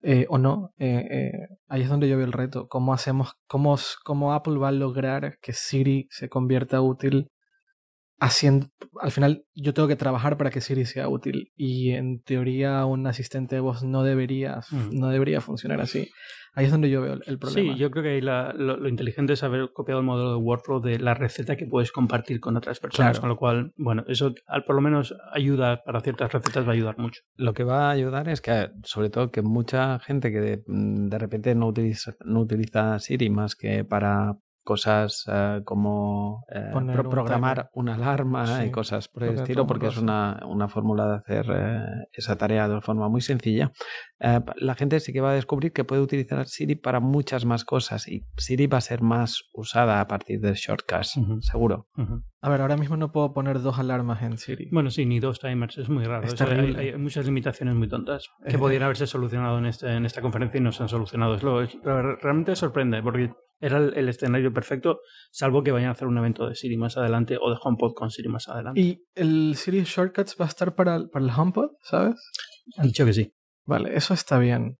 Eh, 0.00 0.26
o 0.28 0.38
no, 0.38 0.72
eh, 0.78 1.32
ahí 1.66 1.82
es 1.82 1.88
donde 1.88 2.08
yo 2.08 2.16
veo 2.16 2.26
el 2.26 2.32
reto. 2.32 2.68
¿Cómo 2.68 2.94
hacemos, 2.94 3.34
cómo, 3.48 3.76
cómo 4.04 4.32
Apple 4.32 4.58
va 4.58 4.68
a 4.68 4.72
lograr 4.72 5.38
que 5.40 5.52
Siri 5.52 6.06
se 6.10 6.28
convierta 6.28 6.80
útil 6.80 7.30
haciendo, 8.20 8.66
al 9.00 9.12
final 9.12 9.44
yo 9.54 9.74
tengo 9.74 9.88
que 9.88 9.96
trabajar 9.96 10.36
para 10.36 10.50
que 10.50 10.60
Siri 10.60 10.84
sea 10.84 11.08
útil 11.08 11.52
y 11.56 11.90
en 11.92 12.20
teoría 12.22 12.84
un 12.84 13.06
asistente 13.06 13.54
de 13.56 13.60
voz 13.60 13.82
no 13.82 14.02
debería, 14.02 14.60
mm. 14.70 14.98
no 14.98 15.08
debería 15.08 15.40
funcionar 15.40 15.80
así. 15.80 16.10
Ahí 16.54 16.64
es 16.64 16.72
donde 16.72 16.90
yo 16.90 17.00
veo 17.02 17.18
el 17.24 17.38
problema. 17.38 17.74
Sí, 17.74 17.78
yo 17.78 17.90
creo 17.92 18.02
que 18.02 18.08
ahí 18.10 18.20
lo, 18.20 18.88
inteligente 18.88 19.34
es 19.34 19.44
haber 19.44 19.70
copiado 19.72 20.00
el 20.00 20.06
modelo 20.06 20.30
de 20.30 20.36
workflow 20.38 20.80
de 20.80 20.98
la 20.98 21.14
receta 21.14 21.56
que 21.56 21.66
puedes 21.66 21.92
compartir 21.92 22.40
con 22.40 22.56
otras 22.56 22.80
personas, 22.80 23.20
con 23.20 23.28
lo 23.28 23.36
cual, 23.36 23.72
bueno, 23.76 24.04
eso 24.08 24.34
por 24.66 24.74
lo 24.74 24.82
menos 24.82 25.14
ayuda, 25.32 25.82
para 25.84 26.00
ciertas 26.00 26.32
recetas 26.32 26.66
va 26.66 26.70
a 26.70 26.74
ayudar 26.74 26.98
mucho. 26.98 27.22
Lo 27.36 27.54
que 27.54 27.62
va 27.62 27.88
a 27.88 27.90
ayudar 27.90 28.28
es 28.28 28.40
que, 28.40 28.70
sobre 28.82 29.10
todo, 29.10 29.30
que 29.30 29.42
mucha 29.42 30.00
gente 30.00 30.32
que 30.32 30.40
de, 30.40 30.62
de 30.66 31.18
repente 31.18 31.54
no 31.54 31.68
utiliza, 31.68 32.14
no 32.24 32.40
utiliza 32.40 32.98
Siri 32.98 33.30
más 33.30 33.54
que 33.54 33.84
para 33.84 34.38
cosas 34.68 35.24
eh, 35.32 35.62
como 35.64 36.44
eh, 36.54 36.72
programar 37.10 37.70
una 37.72 37.94
alarma 37.94 38.66
y 38.66 38.70
cosas 38.70 39.08
por 39.08 39.24
el 39.24 39.36
estilo, 39.36 39.66
porque 39.66 39.86
es 39.86 39.96
una, 39.96 40.42
una 40.46 40.68
fórmula 40.68 41.06
de 41.06 41.16
hacer 41.16 41.46
eh, 41.50 42.06
esa 42.12 42.36
tarea 42.36 42.68
de 42.68 42.82
forma 42.82 43.08
muy 43.08 43.22
sencilla. 43.22 43.72
la 44.18 44.74
gente 44.74 45.00
sí 45.00 45.14
que 45.14 45.22
va 45.22 45.30
a 45.30 45.34
descubrir 45.34 45.72
que 45.72 45.84
puede 45.84 46.02
utilizar 46.02 46.46
Siri 46.46 46.74
para 46.74 47.00
muchas 47.00 47.46
más 47.46 47.64
cosas 47.64 48.08
y 48.08 48.26
Siri 48.36 48.66
va 48.66 48.76
a 48.76 48.82
ser 48.82 49.00
más 49.00 49.48
usada 49.54 50.02
a 50.02 50.06
partir 50.06 50.38
de 50.40 50.52
shortcuts, 50.52 51.18
seguro. 51.40 51.88
A 52.42 52.50
ver, 52.50 52.60
ahora 52.60 52.76
mismo 52.76 52.98
no 52.98 53.10
puedo 53.10 53.32
poner 53.32 53.62
dos 53.62 53.78
alarmas 53.78 54.22
en 54.22 54.36
Siri. 54.36 54.68
Bueno, 54.70 54.90
sí, 54.90 55.06
ni 55.06 55.18
dos 55.18 55.40
timers, 55.40 55.78
es 55.78 55.88
muy 55.88 56.04
raro. 56.04 56.28
hay, 56.76 56.94
muchas 56.98 57.24
limitaciones 57.24 57.74
muy 57.74 57.88
tontas 57.88 58.28
que 58.46 58.58
podrían 58.58 58.82
haberse 58.82 59.06
solucionado 59.06 59.58
en, 59.58 59.64
este, 59.64 59.96
en 59.96 60.04
esta 60.04 60.20
conferencia 60.20 60.58
y 60.58 60.62
no 60.62 60.72
se 60.72 60.82
han 60.82 60.90
solucionado. 60.90 61.34
Es 61.36 61.42
lo, 61.42 61.62
realmente 62.20 62.54
sorprende 62.54 63.02
porque 63.02 63.32
era 63.60 63.78
el, 63.78 64.08
escenario 64.08 64.52
perfecto, 64.52 65.00
salvo 65.30 65.62
que 65.62 65.72
vayan 65.72 65.88
a 65.88 65.92
hacer 65.92 66.06
un 66.06 66.18
evento 66.18 66.48
de 66.48 66.54
Siri 66.54 66.76
más 66.76 66.96
adelante 66.96 67.36
o 67.40 67.50
de 67.50 67.56
HomePod 67.60 67.94
con 67.94 68.10
Siri 68.10 68.28
más 68.28 68.48
adelante. 68.48 68.80
¿Y 68.80 69.04
el 69.14 69.54
Siri 69.56 69.82
Shortcuts 69.82 70.36
va 70.40 70.44
a 70.44 70.48
estar 70.48 70.74
para, 70.74 71.06
para 71.08 71.24
el 71.24 71.30
HomePod, 71.30 71.70
sabes? 71.82 72.16
Han 72.76 72.86
dicho 72.86 73.04
que 73.04 73.12
sí. 73.12 73.32
Vale, 73.64 73.96
eso 73.96 74.14
está 74.14 74.38
bien. 74.38 74.78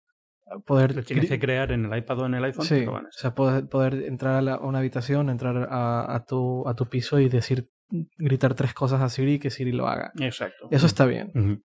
Poder... 0.65 0.95
Lo 0.95 1.03
tienes 1.03 1.29
que 1.29 1.39
crear 1.39 1.73
en 1.73 1.85
el 1.85 1.99
iPad 1.99 2.21
o 2.21 2.27
en 2.27 2.35
el 2.35 2.45
iPhone. 2.45 2.65
Sí, 2.65 2.87
o 2.87 3.01
sea, 3.11 3.35
poder, 3.35 3.69
poder 3.69 3.95
entrar 4.05 4.49
a, 4.49 4.59
una 4.59 4.79
habitación, 4.79 5.29
entrar 5.29 5.69
a, 5.71 6.15
a, 6.15 6.25
tu, 6.25 6.67
a 6.67 6.75
tu 6.75 6.87
piso 6.87 7.19
y 7.19 7.29
decir, 7.29 7.69
gritar 8.17 8.55
tres 8.55 8.75
cosas 8.75 9.03
a 9.03 9.09
Siri 9.09 9.35
y 9.35 9.39
que 9.39 9.51
Siri 9.51 9.73
lo 9.73 9.89
haga. 9.89 10.13
Exacto. 10.21 10.69
Eso 10.71 10.87
está 10.87 11.05
bien. 11.05 11.63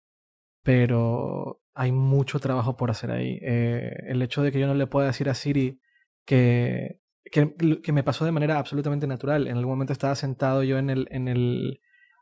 Pero 0.63 1.61
hay 1.73 1.91
mucho 1.91 2.39
trabajo 2.39 2.75
por 2.75 2.91
hacer 2.91 3.11
ahí. 3.11 3.39
Eh, 3.41 3.91
el 4.07 4.21
hecho 4.21 4.43
de 4.43 4.51
que 4.51 4.59
yo 4.59 4.67
no 4.67 4.73
le 4.73 4.87
pueda 4.87 5.07
decir 5.07 5.29
a 5.29 5.33
Siri 5.33 5.79
que, 6.27 6.99
que, 7.31 7.91
me 7.93 8.03
pasó 8.03 8.25
de 8.25 8.31
manera 8.31 8.59
absolutamente 8.59 9.07
natural. 9.07 9.47
En 9.47 9.57
algún 9.57 9.73
momento 9.73 9.93
estaba 9.93 10.13
sentado 10.15 10.61
yo 10.61 10.77
en 10.77 10.89
el, 10.89 11.07
en 11.09 11.27
el, 11.27 11.79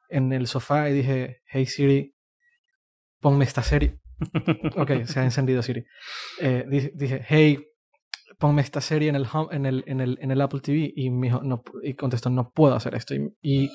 en 0.09 0.31
el 0.31 0.47
sofá 0.47 0.89
y 0.89 0.93
dije, 0.93 1.41
hey 1.47 1.65
Siri, 1.65 2.15
ponme 3.19 3.43
esta 3.43 3.63
serie. 3.63 3.99
ok, 4.77 5.03
se 5.05 5.19
ha 5.19 5.23
encendido 5.23 5.61
Siri. 5.61 5.85
Eh, 6.39 6.65
dije, 6.93 7.25
hey, 7.27 7.65
ponme 8.37 8.61
esta 8.61 8.79
serie 8.79 9.09
en 9.09 9.15
el, 9.15 9.27
en 9.51 9.65
el, 9.65 9.83
en 9.87 10.01
el, 10.01 10.17
en 10.21 10.31
el 10.31 10.41
Apple 10.41 10.61
TV 10.61 10.93
y, 10.95 11.09
me 11.09 11.27
dijo, 11.27 11.41
no, 11.43 11.63
y 11.83 11.95
contestó, 11.95 12.29
no 12.29 12.51
puedo 12.51 12.75
hacer 12.75 12.95
esto. 12.95 13.15
Y, 13.41 13.69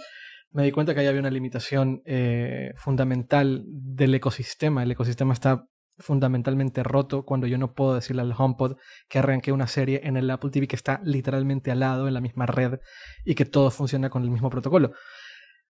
me 0.52 0.64
di 0.64 0.72
cuenta 0.72 0.94
que 0.94 1.00
ahí 1.00 1.06
había 1.06 1.20
una 1.20 1.30
limitación 1.30 2.02
eh, 2.04 2.72
fundamental 2.74 3.62
del 3.68 4.16
ecosistema. 4.16 4.82
El 4.82 4.90
ecosistema 4.90 5.32
está 5.32 5.64
fundamentalmente 6.00 6.82
roto 6.82 7.24
cuando 7.24 7.46
yo 7.46 7.58
no 7.58 7.72
puedo 7.72 7.94
decirle 7.94 8.22
al 8.22 8.34
HomePod 8.36 8.76
que 9.08 9.18
arranque 9.18 9.52
una 9.52 9.66
serie 9.66 10.00
en 10.04 10.16
el 10.16 10.30
Apple 10.30 10.50
TV 10.50 10.66
que 10.66 10.76
está 10.76 11.00
literalmente 11.04 11.70
al 11.70 11.80
lado, 11.80 12.08
en 12.08 12.14
la 12.14 12.20
misma 12.20 12.46
red, 12.46 12.80
y 13.24 13.34
que 13.34 13.44
todo 13.44 13.70
funciona 13.70 14.10
con 14.10 14.22
el 14.22 14.30
mismo 14.30 14.50
protocolo. 14.50 14.92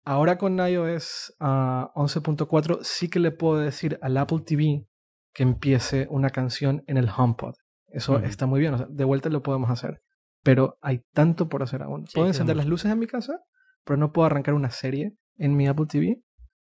Ahora 0.05 0.37
con 0.39 0.59
iOS 0.59 1.35
11.4 1.39 2.77
ah, 2.77 2.79
sí 2.83 3.09
que 3.09 3.21
le 3.21 3.31
puedo 3.31 3.59
decir 3.59 3.99
al 4.03 4.17
Apple 4.17 4.41
TV 4.45 4.87
que 5.33 5.43
empiece 5.43 6.07
una 6.11 6.31
canción 6.31 6.83
en 6.87 6.97
el 6.97 7.09
HomePod. 7.09 7.55
Eso 7.89 8.19
está 8.19 8.47
muy 8.47 8.61
bien, 8.61 8.75
de 8.89 9.05
vuelta 9.05 9.29
lo 9.29 9.43
podemos 9.43 9.71
hacer. 9.71 10.03
Pero 10.43 10.79
hay 10.81 11.03
tanto 11.13 11.49
por 11.49 11.63
hacer 11.63 11.83
aún. 11.83 12.07
puedo 12.13 12.27
encender 12.27 12.57
las 12.57 12.67
luces 12.67 12.91
en 12.91 12.99
mi 12.99 13.07
casa, 13.07 13.41
pero 13.85 13.97
no 13.97 14.13
puedo 14.13 14.27
arrancar 14.27 14.55
una 14.55 14.71
serie 14.71 15.15
en 15.37 15.57
mi 15.57 15.69
Apple 15.69 15.87
TV. 15.87 16.23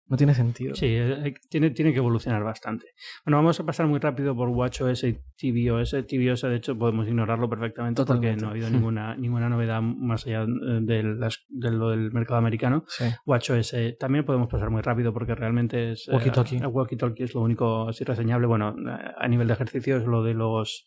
No 0.08 0.16
tiene 0.16 0.34
sentido. 0.34 0.74
Sí, 0.74 0.86
eh, 0.88 1.34
tiene, 1.50 1.70
tiene 1.70 1.92
que 1.92 1.98
evolucionar 1.98 2.42
bastante. 2.42 2.86
Bueno, 3.26 3.36
vamos 3.36 3.60
a 3.60 3.66
pasar 3.66 3.86
muy 3.86 3.98
rápido 3.98 4.34
por 4.34 4.48
WatchOS 4.48 5.04
y 5.04 5.18
tvOS. 5.36 5.90
tvOS, 6.06 6.42
de 6.42 6.56
hecho, 6.56 6.78
podemos 6.78 7.06
ignorarlo 7.06 7.48
perfectamente 7.50 8.04
porque 8.06 8.34
no 8.34 8.48
ha 8.48 8.50
habido 8.52 8.70
ninguna, 8.70 9.14
ninguna 9.18 9.50
novedad 9.50 9.82
más 9.82 10.26
allá 10.26 10.44
eh, 10.44 10.78
de, 10.80 11.02
las, 11.02 11.44
de 11.50 11.72
lo 11.72 11.90
del 11.90 12.10
mercado 12.10 12.38
americano. 12.38 12.84
Sí. 12.88 13.04
WatchOS 13.26 13.74
también 14.00 14.24
podemos 14.24 14.48
pasar 14.48 14.70
muy 14.70 14.80
rápido 14.80 15.12
porque 15.12 15.34
realmente 15.34 15.92
es... 15.92 16.08
Eh, 16.08 16.12
walkie-talkie. 16.12 16.60
walkie-talkie 16.60 17.24
es 17.24 17.34
lo 17.34 17.42
único 17.42 17.88
así 17.88 18.04
reseñable. 18.04 18.46
Bueno, 18.46 18.74
a 19.16 19.28
nivel 19.28 19.46
de 19.46 19.52
ejercicios, 19.52 20.06
lo 20.06 20.22
de 20.22 20.32
los... 20.32 20.86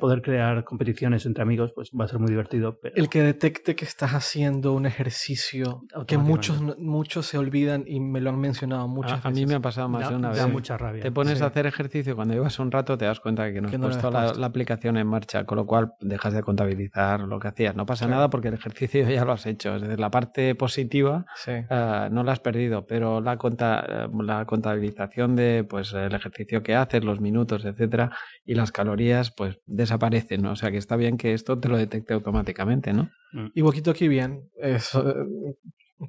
poder 0.00 0.22
crear 0.22 0.64
competiciones 0.64 1.26
entre 1.26 1.42
amigos, 1.42 1.72
pues 1.74 1.90
va 1.90 2.06
a 2.06 2.08
ser 2.08 2.18
muy 2.18 2.30
divertido. 2.30 2.80
El 2.94 3.10
que 3.10 3.20
detecte 3.20 3.76
que 3.76 3.84
estás 3.84 4.12
haciendo 4.12 4.72
un 4.72 4.86
ejercicio 4.86 5.82
que 6.06 6.16
muchos, 6.16 6.62
muchos 6.78 7.26
se 7.26 7.36
olvidan 7.36 7.84
y 7.86 8.00
me 8.00 8.22
lo 8.22 8.30
han 8.30 8.38
mencionado 8.38 8.53
a, 8.62 9.30
mí 9.30 9.46
me 9.46 9.54
ha 9.54 9.60
pasado 9.60 9.88
más 9.88 10.08
de 10.08 10.16
una 10.16 10.30
vez. 10.30 10.38
Da 10.38 10.46
mucha 10.46 10.76
rabia. 10.76 11.02
Te 11.02 11.10
pones 11.10 11.42
a 11.42 11.46
hacer 11.46 11.66
ejercicio 11.66 12.14
cuando 12.14 12.34
llevas 12.34 12.58
un 12.58 12.70
rato 12.70 12.96
te 12.96 13.04
das 13.04 13.20
cuenta 13.20 13.52
que 13.52 13.60
no 13.60 13.68
has 13.68 13.76
puesto 13.76 14.10
la, 14.10 14.46
aplicación 14.46 14.96
en 14.96 15.06
marcha, 15.06 15.44
con 15.44 15.56
lo 15.56 15.66
cual 15.66 15.94
dejas 16.00 16.34
de 16.34 16.42
contabilizar 16.42 17.20
lo 17.20 17.38
que 17.38 17.48
hacías. 17.48 17.74
No 17.74 17.86
pasa 17.86 18.06
nada 18.06 18.30
porque 18.30 18.48
el 18.48 18.54
ejercicio 18.54 19.08
ya 19.08 19.24
lo 19.24 19.32
has 19.32 19.46
hecho. 19.46 19.76
Es 19.76 19.82
decir, 19.82 19.98
la 19.98 20.10
parte 20.10 20.54
positiva 20.54 21.26
eh, 21.46 22.08
no 22.10 22.22
la 22.22 22.32
has 22.32 22.40
perdido, 22.40 22.86
pero 22.86 23.20
la, 23.20 23.34
eh, 23.34 24.08
la 24.22 24.44
contabilización 24.44 25.36
de 25.36 25.66
pues 25.68 25.92
el 25.92 26.14
ejercicio 26.14 26.62
que 26.62 26.74
haces, 26.74 27.04
los 27.04 27.20
minutos, 27.20 27.64
etcétera, 27.64 28.10
y 28.44 28.54
las 28.54 28.72
calorías, 28.72 29.30
pues 29.30 29.58
desaparecen. 29.66 30.46
O 30.46 30.56
sea 30.56 30.70
que 30.70 30.78
está 30.78 30.96
bien 30.96 31.16
que 31.16 31.32
esto 31.32 31.58
te 31.58 31.68
lo 31.68 31.76
detecte 31.76 32.14
automáticamente, 32.14 32.92
¿no? 32.92 33.10
Mm. 33.32 33.46
Y 33.54 33.62
poquito 33.62 33.90
aquí 33.90 34.08
bien. 34.08 34.48
Eso, 34.60 35.04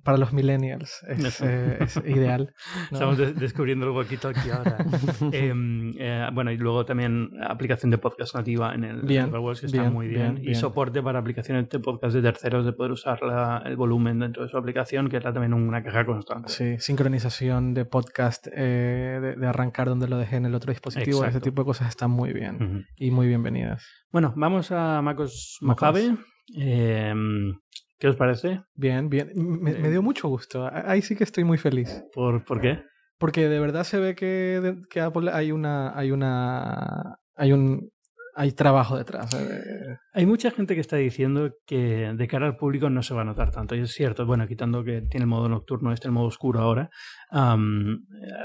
para 0.03 0.17
los 0.17 0.33
millennials 0.33 1.03
es, 1.07 1.41
eh, 1.41 1.77
es 1.81 1.95
ideal. 2.05 2.53
¿no? 2.91 2.97
Estamos 2.97 3.17
de- 3.17 3.33
descubriendo 3.33 3.85
el 3.87 3.91
huequito 3.91 4.27
aquí 4.29 4.49
ahora. 4.49 4.77
Em, 5.31 5.93
eh, 5.97 6.27
bueno, 6.33 6.51
y 6.51 6.57
luego 6.57 6.85
también 6.85 7.29
aplicación 7.47 7.91
de 7.91 7.97
podcast 7.97 8.35
nativa 8.35 8.73
en 8.75 8.83
el 8.83 9.01
Bien, 9.01 9.27
Everworks, 9.27 9.61
que 9.61 9.65
está 9.67 9.81
bien, 9.81 9.93
muy 9.93 10.07
bien. 10.07 10.35
bien, 10.35 10.49
Y 10.51 10.55
soporte 10.55 11.01
para 11.01 11.19
aplicaciones 11.19 11.69
de 11.69 11.79
podcast 11.79 12.13
de 12.15 12.21
terceros, 12.21 12.65
de 12.65 12.73
poder 12.73 12.91
usar 12.91 13.21
la- 13.23 13.61
el 13.65 13.75
volumen 13.75 14.19
dentro 14.19 14.43
de 14.43 14.49
su 14.49 14.57
aplicación, 14.57 15.09
que 15.09 15.17
era 15.17 15.31
también 15.33 15.53
una 15.53 15.83
queja 15.83 16.05
constante. 16.05 16.49
Sí, 16.49 16.75
sincronización 16.79 17.73
de 17.73 17.85
podcast, 17.85 18.47
eh, 18.55 19.19
de, 19.21 19.35
de 19.35 19.47
arrancar 19.47 19.87
donde 19.87 20.07
lo 20.07 20.17
dejé 20.17 20.35
en 20.37 20.45
el 20.45 20.55
otro 20.55 20.71
dispositivo, 20.71 21.17
ese 21.19 21.27
Exacto. 21.27 21.43
tipo 21.49 21.61
de 21.61 21.65
cosas 21.65 21.89
están 21.89 22.11
muy 22.11 22.33
bien 22.33 22.85
y 22.97 23.11
muy 23.11 23.27
bienvenidas. 23.27 23.85
Bueno, 24.11 24.33
vamos 24.35 24.71
a 24.71 25.01
MacOS 25.01 25.57
MacOS. 25.61 25.61
Mojave. 25.61 26.17
Em, 26.55 27.53
¿Qué 27.99 28.07
os 28.07 28.15
parece? 28.15 28.61
Bien, 28.75 29.09
bien. 29.09 29.31
Me, 29.35 29.73
me 29.73 29.87
Eh. 29.87 29.91
dio 29.91 30.01
mucho 30.01 30.27
gusto. 30.27 30.69
Ahí 30.71 31.01
sí 31.01 31.15
que 31.15 31.23
estoy 31.23 31.43
muy 31.43 31.57
feliz. 31.57 32.03
¿Por, 32.13 32.43
¿por 32.43 32.59
qué? 32.61 32.83
Porque 33.17 33.47
de 33.47 33.59
verdad 33.59 33.83
se 33.85 33.97
ve 33.99 34.15
que, 34.15 34.75
que 34.89 34.99
Apple 34.99 35.31
hay 35.31 35.51
una, 35.53 35.97
hay 35.97 36.11
una, 36.11 37.17
hay 37.35 37.53
un, 37.53 37.89
hay 38.37 38.51
trabajo 38.51 38.97
detrás. 38.97 39.33
eh, 39.33 39.95
Hay 40.13 40.25
mucha 40.25 40.51
gente 40.51 40.75
que 40.75 40.81
está 40.81 40.97
diciendo 40.97 41.51
que 41.65 42.13
de 42.15 42.27
cara 42.27 42.45
al 42.47 42.57
público 42.57 42.89
no 42.89 43.01
se 43.01 43.13
va 43.13 43.21
a 43.21 43.25
notar 43.25 43.51
tanto. 43.51 43.75
Y 43.75 43.79
es 43.79 43.91
cierto, 43.91 44.25
bueno, 44.25 44.45
quitando 44.47 44.83
que 44.83 45.01
tiene 45.01 45.23
el 45.23 45.29
modo 45.29 45.47
nocturno, 45.49 45.91
este 45.93 46.07
el 46.07 46.11
modo 46.13 46.27
oscuro 46.27 46.59
ahora, 46.59 46.89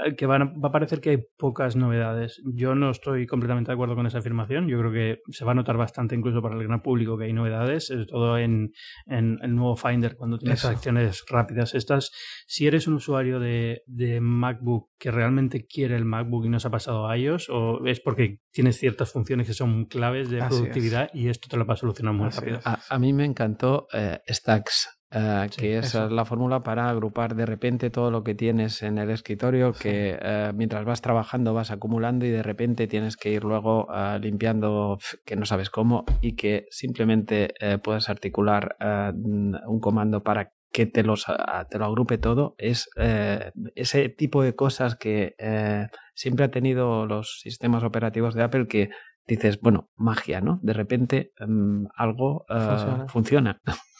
eh, 0.07 0.15
que 0.15 0.25
van 0.25 0.41
a- 0.41 0.45
va 0.45 0.69
a 0.69 0.71
parecer 0.71 1.01
que 1.01 1.09
hay 1.11 1.17
pocas 1.37 1.75
novedades. 1.75 2.41
Yo 2.53 2.75
no 2.75 2.89
estoy 2.91 3.25
completamente 3.27 3.69
de 3.71 3.73
acuerdo 3.73 3.95
con 3.95 4.05
esa 4.07 4.19
afirmación. 4.19 4.67
Yo 4.67 4.79
creo 4.79 4.91
que 4.91 5.17
se 5.31 5.45
va 5.45 5.51
a 5.51 5.55
notar 5.55 5.77
bastante 5.77 6.15
incluso 6.15 6.41
para 6.41 6.55
el 6.55 6.63
gran 6.63 6.81
público 6.81 7.17
que 7.17 7.25
hay 7.25 7.33
novedades, 7.33 7.87
sobre 7.87 8.05
todo 8.05 8.37
en, 8.37 8.71
en 9.07 9.39
el 9.41 9.55
nuevo 9.55 9.75
Finder, 9.75 10.15
cuando 10.15 10.37
tienes 10.37 10.61
acciones 10.71 11.23
rápidas. 11.29 11.73
Estas, 11.75 12.11
si 12.47 12.67
eres 12.67 12.87
un 12.87 12.95
usuario 12.95 13.39
de, 13.39 13.81
de 13.87 14.21
MacBook 14.21 14.89
que 14.97 15.11
realmente 15.11 15.65
quiere 15.65 15.95
el 15.95 16.05
MacBook 16.05 16.45
y 16.45 16.49
no 16.49 16.59
se 16.59 16.67
ha 16.67 16.71
pasado 16.71 17.07
a 17.09 17.17
iOS, 17.17 17.49
o 17.49 17.85
es 17.85 17.99
porque 17.99 18.37
tienes 18.51 18.77
ciertas 18.77 19.11
funciones 19.11 19.47
que 19.47 19.53
son 19.53 19.85
claves 19.85 20.29
de 20.29 20.41
Así 20.41 20.53
es. 20.55 20.59
productividad 20.59 21.09
y 21.13 21.29
esto 21.29 21.47
te 21.49 21.57
lo 21.57 21.65
va 21.65 21.73
a 21.73 21.77
solucionar 21.77 22.13
muy 22.13 22.27
Así 22.27 22.39
rápido. 22.39 22.59
A, 22.65 22.79
a 22.89 22.99
mí 22.99 23.13
me 23.13 23.25
encantó 23.25 23.87
eh, 23.93 24.19
Stacks, 24.29 24.89
eh, 25.13 25.47
Sí, 25.51 25.59
que 25.61 25.77
es 25.77 25.93
la 25.93 26.23
fórmula 26.23 26.61
para 26.61 26.89
agrupar 26.89 27.35
de 27.35 27.45
repente 27.45 27.89
todo 27.89 28.11
lo 28.11 28.23
que 28.23 28.33
tienes 28.35 28.81
en 28.81 28.97
el 28.97 29.09
escritorio, 29.09 29.73
que 29.73 30.17
eh, 30.21 30.51
mientras 30.55 30.85
vas 30.85 31.01
trabajando 31.01 31.53
vas 31.53 31.71
acumulando 31.71 32.25
y 32.25 32.29
de 32.29 32.43
repente 32.43 32.87
tienes 32.87 33.17
que 33.17 33.29
ir 33.31 33.43
luego 33.43 33.87
eh, 33.93 34.19
limpiando 34.21 34.99
que 35.25 35.35
no 35.35 35.45
sabes 35.45 35.69
cómo 35.69 36.05
y 36.21 36.35
que 36.35 36.65
simplemente 36.69 37.53
eh, 37.59 37.77
puedes 37.77 38.07
articular 38.09 38.77
eh, 38.79 39.11
un 39.13 39.79
comando 39.81 40.23
para 40.23 40.51
que 40.71 40.85
te, 40.85 41.03
los, 41.03 41.25
ah, 41.27 41.67
te 41.69 41.77
lo 41.77 41.85
agrupe 41.85 42.17
todo. 42.17 42.55
Es 42.57 42.89
eh, 42.95 43.51
ese 43.75 44.09
tipo 44.09 44.43
de 44.43 44.55
cosas 44.55 44.95
que 44.95 45.35
eh, 45.37 45.87
siempre 46.13 46.45
ha 46.45 46.51
tenido 46.51 47.05
los 47.05 47.39
sistemas 47.41 47.83
operativos 47.83 48.33
de 48.33 48.43
Apple 48.43 48.67
que 48.67 48.89
dices, 49.27 49.59
bueno, 49.61 49.89
magia, 49.95 50.41
¿no? 50.41 50.59
De 50.63 50.73
repente 50.73 51.31
em, 51.39 51.85
algo 51.95 52.45
eh, 52.49 52.59
Funciona. 52.59 53.07
funciona. 53.07 53.61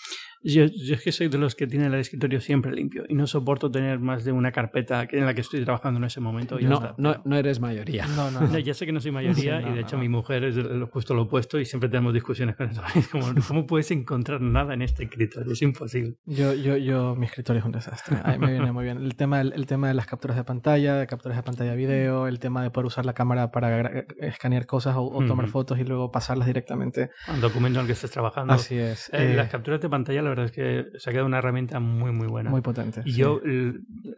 Yo, 0.43 0.65
yo 0.65 0.95
es 0.95 1.01
que 1.04 1.12
soy 1.12 1.27
de 1.27 1.38
los 1.38 1.54
que 1.56 1.67
tienen 1.67 1.93
el 1.93 1.99
escritorio 1.99 2.41
siempre 2.41 2.71
limpio 2.71 3.04
y 3.08 3.13
no 3.13 3.27
soporto 3.27 3.69
tener 3.69 3.99
más 3.99 4.23
de 4.25 4.32
una 4.32 4.51
carpeta 4.51 5.08
en 5.12 5.25
la 5.25 5.34
que 5.36 5.41
estoy 5.41 5.63
trabajando 5.63 5.99
en 5.99 6.06
ese 6.06 6.19
momento. 6.19 6.60
y 6.60 6.63
No, 6.65 6.75
está. 6.75 6.95
no, 6.97 7.21
no 7.25 7.36
eres 7.36 7.60
mayoría. 7.60 8.08
No, 8.08 8.32
no, 8.32 8.41
No, 8.41 8.58
ya 8.60 8.73
sé 8.73 8.86
que 8.86 8.91
no 8.91 8.99
soy 8.99 9.12
mayoría 9.12 9.60
Sí, 9.60 9.65
no, 9.65 9.71
y 9.71 9.75
de 9.75 9.82
no, 9.82 9.88
hecho 9.88 9.95
no. 9.97 10.01
mi 10.01 10.10
mujer 10.10 10.43
es 10.45 10.56
lo- 10.56 10.88
justo 10.88 11.13
lo 11.13 11.23
opuesto 11.23 11.60
y 11.60 11.65
siempre 11.65 11.89
tenemos 11.89 12.13
discusiones 12.13 12.56
con 12.56 12.69
eso. 12.69 12.82
Es 12.95 13.08
como, 13.08 13.27
¿cómo 13.47 13.67
puedes 13.67 13.91
encontrar 13.91 14.41
nada 14.41 14.73
en 14.73 14.82
este 14.82 15.04
escritorio? 15.04 15.54
Es 15.54 15.62
imposible. 15.62 16.15
Yo, 16.25 16.54
yo, 16.54 16.75
yo, 16.77 17.15
mi 17.15 17.27
escritorio 17.27 17.60
es 17.60 17.65
un 17.65 17.71
desastre. 17.71 18.17
Ahí 18.23 18.39
me 18.39 18.51
viene 18.51 18.71
muy 18.71 18.84
bien. 18.84 18.97
El 18.97 19.15
tema, 19.15 19.38
del- 19.38 19.54
el 19.54 19.65
tema 19.67 19.88
de 19.89 19.93
las 19.93 20.08
capturas 20.08 20.38
de 20.38 20.43
pantalla, 20.43 20.95
de 20.95 21.06
capturas 21.08 21.38
de 21.38 21.43
pantalla 21.43 21.75
video, 21.75 22.27
el 22.27 22.39
tema 22.39 22.63
de 22.63 22.71
poder 22.71 22.88
usar 22.88 23.06
la 23.06 23.13
cámara 23.13 23.51
para 23.51 24.06
escanear 24.19 24.65
cosas 24.65 24.95
o, 24.95 25.04
o 25.04 25.23
tomar 25.25 25.45
Ujú. 25.45 25.51
fotos 25.51 25.80
y 25.80 25.84
luego 25.84 26.12
pasarlas 26.12 26.47
directamente. 26.47 27.12
Un 27.32 27.41
documento 27.41 27.80
en 27.80 27.84
el 27.84 27.88
que 27.88 27.93
estés 27.93 28.10
trabajando. 28.12 28.54
Así 28.54 28.77
es. 28.77 29.10
Eh, 29.13 29.34
eh, 29.34 29.36
las 29.36 29.49
capturas 29.49 29.80
de 29.82 29.88
pantalla, 29.89 30.21
la 30.21 30.31
verdad 30.32 30.46
es 30.46 30.52
que 30.52 30.86
se 31.00 31.10
ha 31.10 31.13
quedado 31.13 31.28
una 31.28 31.38
herramienta 31.38 31.80
muy, 31.80 32.12
muy 32.12 32.28
buena. 32.28 32.50
muy 32.50 32.62
potente. 32.62 33.02
Y 33.06 33.12
sí. 33.13 33.20
yo, 33.22 33.39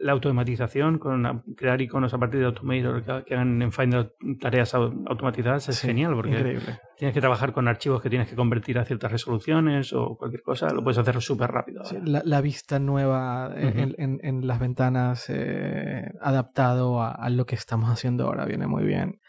la 0.00 0.12
automatización, 0.12 0.98
con 0.98 1.42
crear 1.56 1.80
iconos 1.80 2.12
a 2.14 2.18
partir 2.18 2.40
de 2.40 2.46
Automator 2.46 3.02
que, 3.24 3.34
hagan 3.34 3.60
en 3.62 3.70
Finder 3.72 4.12
tareas 4.40 4.74
au- 4.74 5.04
automatizadas, 5.06 5.68
es 5.68 5.76
Sí, 5.76 5.86
genial 5.88 6.14
porque 6.14 6.30
Increíble. 6.38 6.78
tienes 6.96 7.14
que 7.14 7.20
trabajar 7.20 7.52
con 7.52 7.68
archivos 7.68 8.00
que 8.02 8.08
tienes 8.10 8.28
que 8.28 8.34
convertir 8.36 8.78
a 8.78 8.84
ciertas 8.84 9.12
resoluciones 9.12 9.92
o 9.92 10.16
cualquier 10.16 10.42
cosa, 10.42 10.70
lo 10.72 10.82
puedes 10.82 10.98
hacer 10.98 11.20
súper 11.20 11.50
rápido. 11.50 11.84
Sí, 11.84 11.96
la, 12.04 12.22
la 12.24 12.40
vista 12.40 12.78
nueva 12.78 13.52
eh, 13.56 13.72
en, 13.76 13.94
en- 13.98 14.20
en 14.22 14.46
las 14.46 14.58
ventanas 14.60 15.26
eh, 15.28 16.10
adaptado 16.20 17.02
a, 17.02 17.10
a 17.12 17.30
lo 17.30 17.46
que 17.46 17.54
estamos 17.54 17.90
haciendo 17.90 18.24
ahora 18.26 18.44
viene 18.46 18.66
muy 18.66 18.84
bien. 18.84 19.20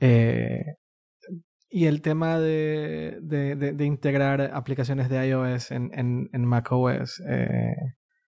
Eh, 0.00 0.76
y 1.76 1.86
el 1.86 2.02
tema 2.02 2.38
de, 2.38 3.18
de- 3.20 3.56
de- 3.56 3.72
de 3.72 3.84
integrar 3.84 4.40
aplicaciones 4.54 5.08
de 5.08 5.16
iOS 5.28 5.72
en, 5.72 5.90
en, 5.92 6.28
en 6.32 6.44
macOS, 6.44 7.20
eh, 7.28 7.74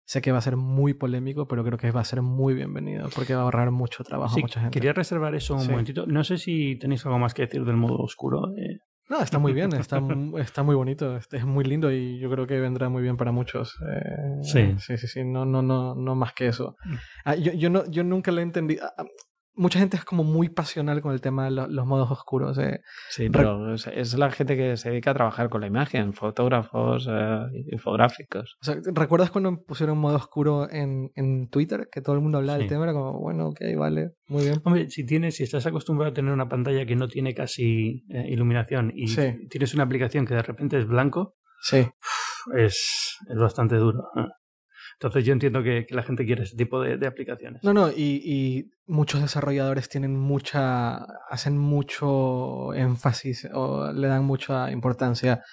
sé 0.05 0.21
que 0.21 0.31
va 0.33 0.39
a 0.39 0.41
ser 0.41 0.57
muy 0.57 0.93
polémico, 0.93 1.47
pero 1.47 1.63
creo 1.63 1.77
que 1.77 1.91
va 1.91 2.01
a 2.01 2.05
ser 2.05 2.21
muy 2.21 2.53
bienvenido 2.53 3.09
porque 3.15 3.33
va 3.35 3.41
a 3.41 3.43
ahorrar 3.43 3.71
mucho 3.71 4.03
trabajo 4.03 4.35
Sí, 4.35 4.41
a 4.41 4.43
mucha 4.43 4.59
gente. 4.59 4.73
quería 4.73 4.91
reservar 4.93 5.33
eso 5.35 5.53
un 5.55 5.61
Sí. 5.61 5.69
momentito. 5.71 6.05
No 6.07 6.23
sé 6.25 6.37
si 6.37 6.77
tenéis 6.77 7.05
algo 7.05 7.19
más 7.19 7.33
que 7.33 7.43
decir 7.43 7.63
del 7.63 7.77
modo 7.77 7.97
oscuro. 7.99 8.39
eh, 8.57 8.79
No, 9.09 9.21
está 9.21 9.39
muy 9.39 9.53
bien, 9.53 9.71
está, 9.73 9.99
está 10.39 10.63
muy 10.63 10.75
bonito, 10.75 11.15
es 11.15 11.45
muy 11.45 11.63
lindo 11.63 11.89
y 11.91 12.19
yo 12.19 12.29
creo 12.29 12.45
que 12.47 12.59
vendrá 12.59 12.89
muy 12.89 13.01
bien 13.01 13.15
para 13.15 13.31
muchos. 13.31 13.77
eh, 13.89 14.41
Sí. 14.41 14.75
sí, 14.79 14.97
sí, 14.97 15.07
sí, 15.07 15.23
no, 15.23 15.45
no, 15.45 15.61
no, 15.61 15.95
no 15.95 16.15
más 16.15 16.33
que 16.33 16.47
eso. 16.47 16.75
Mm. 16.83 16.95
Ah, 17.23 17.35
yo, 17.35 17.53
yo, 17.53 17.69
no, 17.69 17.89
yo 17.89 18.03
nunca 18.03 18.31
le 18.33 18.41
entendí. 18.41 18.77
ah, 18.81 18.91
ah, 18.97 19.05
Mucha 19.57 19.79
gente 19.79 19.97
es 19.97 20.05
como 20.05 20.23
muy 20.23 20.49
pasional 20.49 21.01
con 21.01 21.11
el 21.13 21.19
tema 21.21 21.45
de 21.45 21.51
lo- 21.51 21.67
los 21.67 21.85
modos 21.85 22.09
oscuros. 22.11 22.57
eh. 22.59 22.79
Sí, 23.09 23.29
pero 23.29 23.73
es, 23.73 23.87
es 23.87 24.13
la 24.17 24.29
gente 24.31 24.55
que 24.55 24.77
se 24.77 24.89
dedica 24.91 25.11
a 25.11 25.13
trabajar 25.15 25.49
con 25.49 25.61
la 25.61 25.67
imagen, 25.67 26.13
fotógrafos, 26.13 27.07
eh, 27.09 27.39
infográficos. 27.71 28.55
O 28.61 28.65
sea, 28.65 28.75
¿Recuerdas 28.93 29.31
cuando 29.31 29.63
pusieron 29.63 29.97
modo 29.97 30.15
oscuro 30.17 30.69
en, 30.69 31.11
en 31.15 31.49
Twitter? 31.49 31.89
Que 31.91 32.01
todo 32.01 32.15
el 32.15 32.21
mundo 32.21 32.37
hablaba 32.37 32.57
Sí. 32.57 32.63
del 32.63 32.69
tema, 32.69 32.83
era 32.83 32.93
como, 32.93 33.19
bueno, 33.19 33.47
ok, 33.47 33.59
vale, 33.77 34.11
muy 34.27 34.43
bien. 34.43 34.61
Hombre, 34.63 34.89
si 34.89 35.05
tienes, 35.05 35.35
si 35.35 35.43
estás 35.43 35.65
acostumbrado 35.65 36.11
a 36.11 36.13
tener 36.13 36.31
una 36.31 36.47
pantalla 36.47 36.85
que 36.85 36.95
no 36.95 37.07
tiene 37.07 37.33
casi 37.33 38.03
eh, 38.09 38.25
iluminación 38.29 38.91
y 38.95 39.07
Sí. 39.07 39.47
tienes 39.49 39.73
una 39.73 39.83
aplicación 39.83 40.25
que 40.25 40.35
de 40.35 40.43
repente 40.43 40.77
es 40.79 40.87
blanco, 40.87 41.35
Sí, 41.61 41.87
es, 42.55 43.17
es 43.27 43.37
bastante 43.37 43.75
duro. 43.77 44.03
Entonces 44.99 45.25
yo 45.25 45.33
entiendo 45.33 45.61
que, 45.61 45.85
que 45.85 45.93
la 45.95 46.01
gente 46.03 46.25
quiere 46.25 46.43
ese 46.43 46.55
tipo 46.57 46.81
de, 46.81 46.97
de 46.97 47.05
aplicaciones. 47.07 47.63
No, 47.63 47.71
no, 47.73 47.89
y, 47.89 48.21
y 48.25 48.71
muchos 48.87 49.21
desarrolladores 49.21 49.89
tienen 49.89 50.17
mucha, 50.17 50.95
hacen 51.29 51.57
mucho 51.57 52.73
énfasis 52.73 53.47
o 53.53 53.91
le 53.93 54.07
dan 54.07 54.25
mucha 54.25 54.71
importancia 54.71 55.43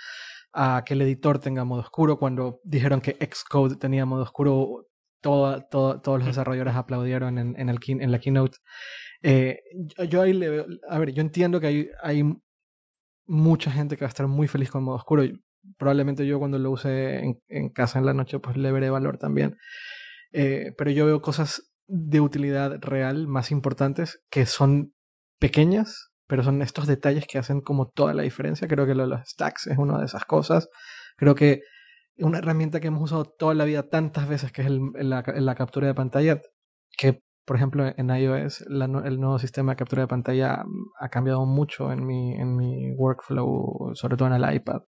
a 0.55 0.83
que 0.87 0.95
el 0.95 1.03
editor 1.03 1.39
tenga 1.41 1.65
modo 1.65 1.81
oscuro. 1.83 2.19
Cuando 2.19 2.61
dijeron 2.65 3.01
que 3.03 3.17
Xcode 3.21 3.77
tenía 3.77 4.07
modo 4.07 4.23
oscuro, 4.23 4.87
todo, 5.21 5.61
todo- 5.71 6.01
todos 6.01 6.19
los 6.21 6.27
desarrolladores 6.29 6.75
aplaudieron 6.77 7.37
en, 7.39 7.55
en 7.59 7.69
el, 7.69 7.79
en 7.87 8.13
la 8.13 8.19
keynote. 8.21 8.57
Eh, 9.23 9.59
yo, 9.99 10.05
yo 10.05 10.23
ahí 10.23 10.33
le 10.33 10.49
veo, 10.49 10.67
a 10.89 10.99
ver, 10.99 11.13
yo 11.13 11.21
entiendo 11.21 11.61
que 11.61 11.67
hay, 11.67 11.89
hay 12.03 12.23
mucha 13.27 13.71
gente 13.71 13.97
que 13.97 14.05
va 14.05 14.09
a 14.09 14.15
estar 14.15 14.27
muy 14.27 14.49
feliz 14.49 14.71
con 14.71 14.85
modo 14.85 14.97
oscuro. 14.97 15.23
Probablemente 15.79 16.27
yo 16.27 16.39
cuando 16.39 16.59
lo 16.59 16.71
use 16.71 17.19
en, 17.25 17.41
en 17.49 17.69
casa 17.71 17.99
en 17.99 18.07
la 18.07 18.15
noche, 18.15 18.39
pues 18.39 18.57
le 18.57 18.73
veré 18.73 18.91
valor 18.91 19.19
también. 19.19 19.57
Eh, 20.33 20.73
pero 20.77 20.91
yo 20.91 21.07
veo 21.07 21.23
cosas 21.23 21.73
de 21.87 22.21
utilidad 22.21 22.79
real 22.81 23.27
más 23.29 23.51
importantes 23.51 24.23
que 24.31 24.47
son 24.47 24.93
pequeñas, 25.39 26.11
pero 26.27 26.43
son 26.43 26.63
estos 26.63 26.87
detalles 26.87 27.27
que 27.27 27.39
hacen 27.39 27.61
como 27.61 27.87
toda 27.89 28.15
la 28.15 28.23
diferencia. 28.23 28.69
Creo 28.69 28.87
que 28.87 28.95
lo 28.95 29.03
de 29.05 29.11
los 29.11 29.29
stacks 29.29 29.67
es 29.67 29.79
una 29.79 29.99
de 29.99 30.07
esas 30.07 30.25
cosas. 30.25 30.69
Creo 31.17 31.35
que 31.35 31.61
una 32.19 32.39
herramienta 32.39 32.81
que 32.81 32.89
hemos 32.89 33.03
usado 33.03 33.25
toda 33.25 33.55
la 33.55 33.65
vida 33.65 33.89
tantas 33.89 34.29
veces, 34.29 34.53
que 34.53 34.63
es 34.63 34.69
el- 34.69 34.81
la, 34.95 35.23
la 35.37 35.55
captura 35.55 35.87
de 35.89 35.95
pantalla, 35.95 36.41
que 36.97 37.21
por 37.45 37.57
ejemplo 37.57 37.85
en 37.97 38.09
iOS 38.11 38.63
el 38.63 39.21
nuevo 39.21 39.39
sistema 39.39 39.73
de 39.73 39.77
captura 39.77 40.03
de 40.03 40.09
pantalla 40.09 40.65
ha 40.99 41.09
cambiado 41.11 41.45
mucho 41.47 41.93
en 41.93 42.07
mi, 42.07 42.35
en 42.35 42.57
mi 42.57 42.93
workflow, 42.93 43.91
sobre 43.95 44.17
todo 44.17 44.29
en 44.29 44.35
el 44.43 44.55
iPad. 44.55 44.83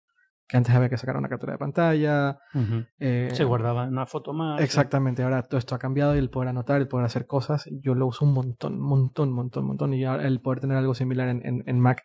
Que 0.53 0.59
antes 0.59 0.75
había 0.75 0.91
que 0.91 0.99
sacar 0.99 1.17
una 1.17 1.31
captura 1.31 1.55
de 1.55 1.59
pantalla. 1.59 2.37
Eh, 2.99 3.31
Se 3.33 3.43
guardaba 3.45 3.85
una 3.89 4.05
foto 4.05 4.35
más. 4.35 4.61
Exactamente, 4.61 5.23
ahora 5.23 5.43
todo 5.45 5.57
esto 5.57 5.75
ha 5.75 5.79
cambiado 5.79 6.15
y 6.15 6.19
el 6.19 6.29
poder 6.29 6.51
anotar, 6.51 6.79
el 6.79 6.89
poder 6.89 7.07
hacer 7.07 7.27
cosas, 7.27 7.65
yo 7.81 7.95
lo 7.95 8.07
uso 8.07 8.27
un 8.27 8.35
montón, 8.35 8.79
montón, 8.79 9.33
montón, 9.33 9.65
montón. 9.65 9.95
Y 9.95 10.05
ahora 10.05 10.27
el 10.29 10.43
poder 10.43 10.61
tener 10.61 10.77
algo 10.77 10.93
similar 10.93 11.29
en, 11.29 11.41
en- 11.47 11.63
en 11.67 11.81
Mac 11.81 12.03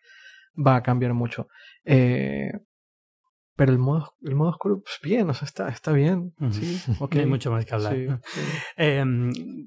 va 0.65 0.77
a 0.77 0.81
cambiar 0.81 1.13
mucho. 1.13 1.49
Eh, 1.83 2.53
pero 3.57 3.71
el 3.71 3.79
modo, 3.79 4.13
el 4.21 4.36
modo 4.36 4.49
oscuro, 4.51 4.81
pues 4.83 4.99
bien, 5.01 5.27
o 5.31 5.33
sea, 5.33 5.47
está, 5.47 5.67
está 5.69 5.91
bien. 5.91 6.32
Sí, 6.51 6.78
hay 7.11 7.26
mucho 7.26 7.51
más 7.51 7.65
que 7.65 7.74
hablar. 7.74 7.95
Sí, 7.95 8.05
¿no? 8.07 8.19
sí. 8.24 8.41
Eh, 8.78 9.03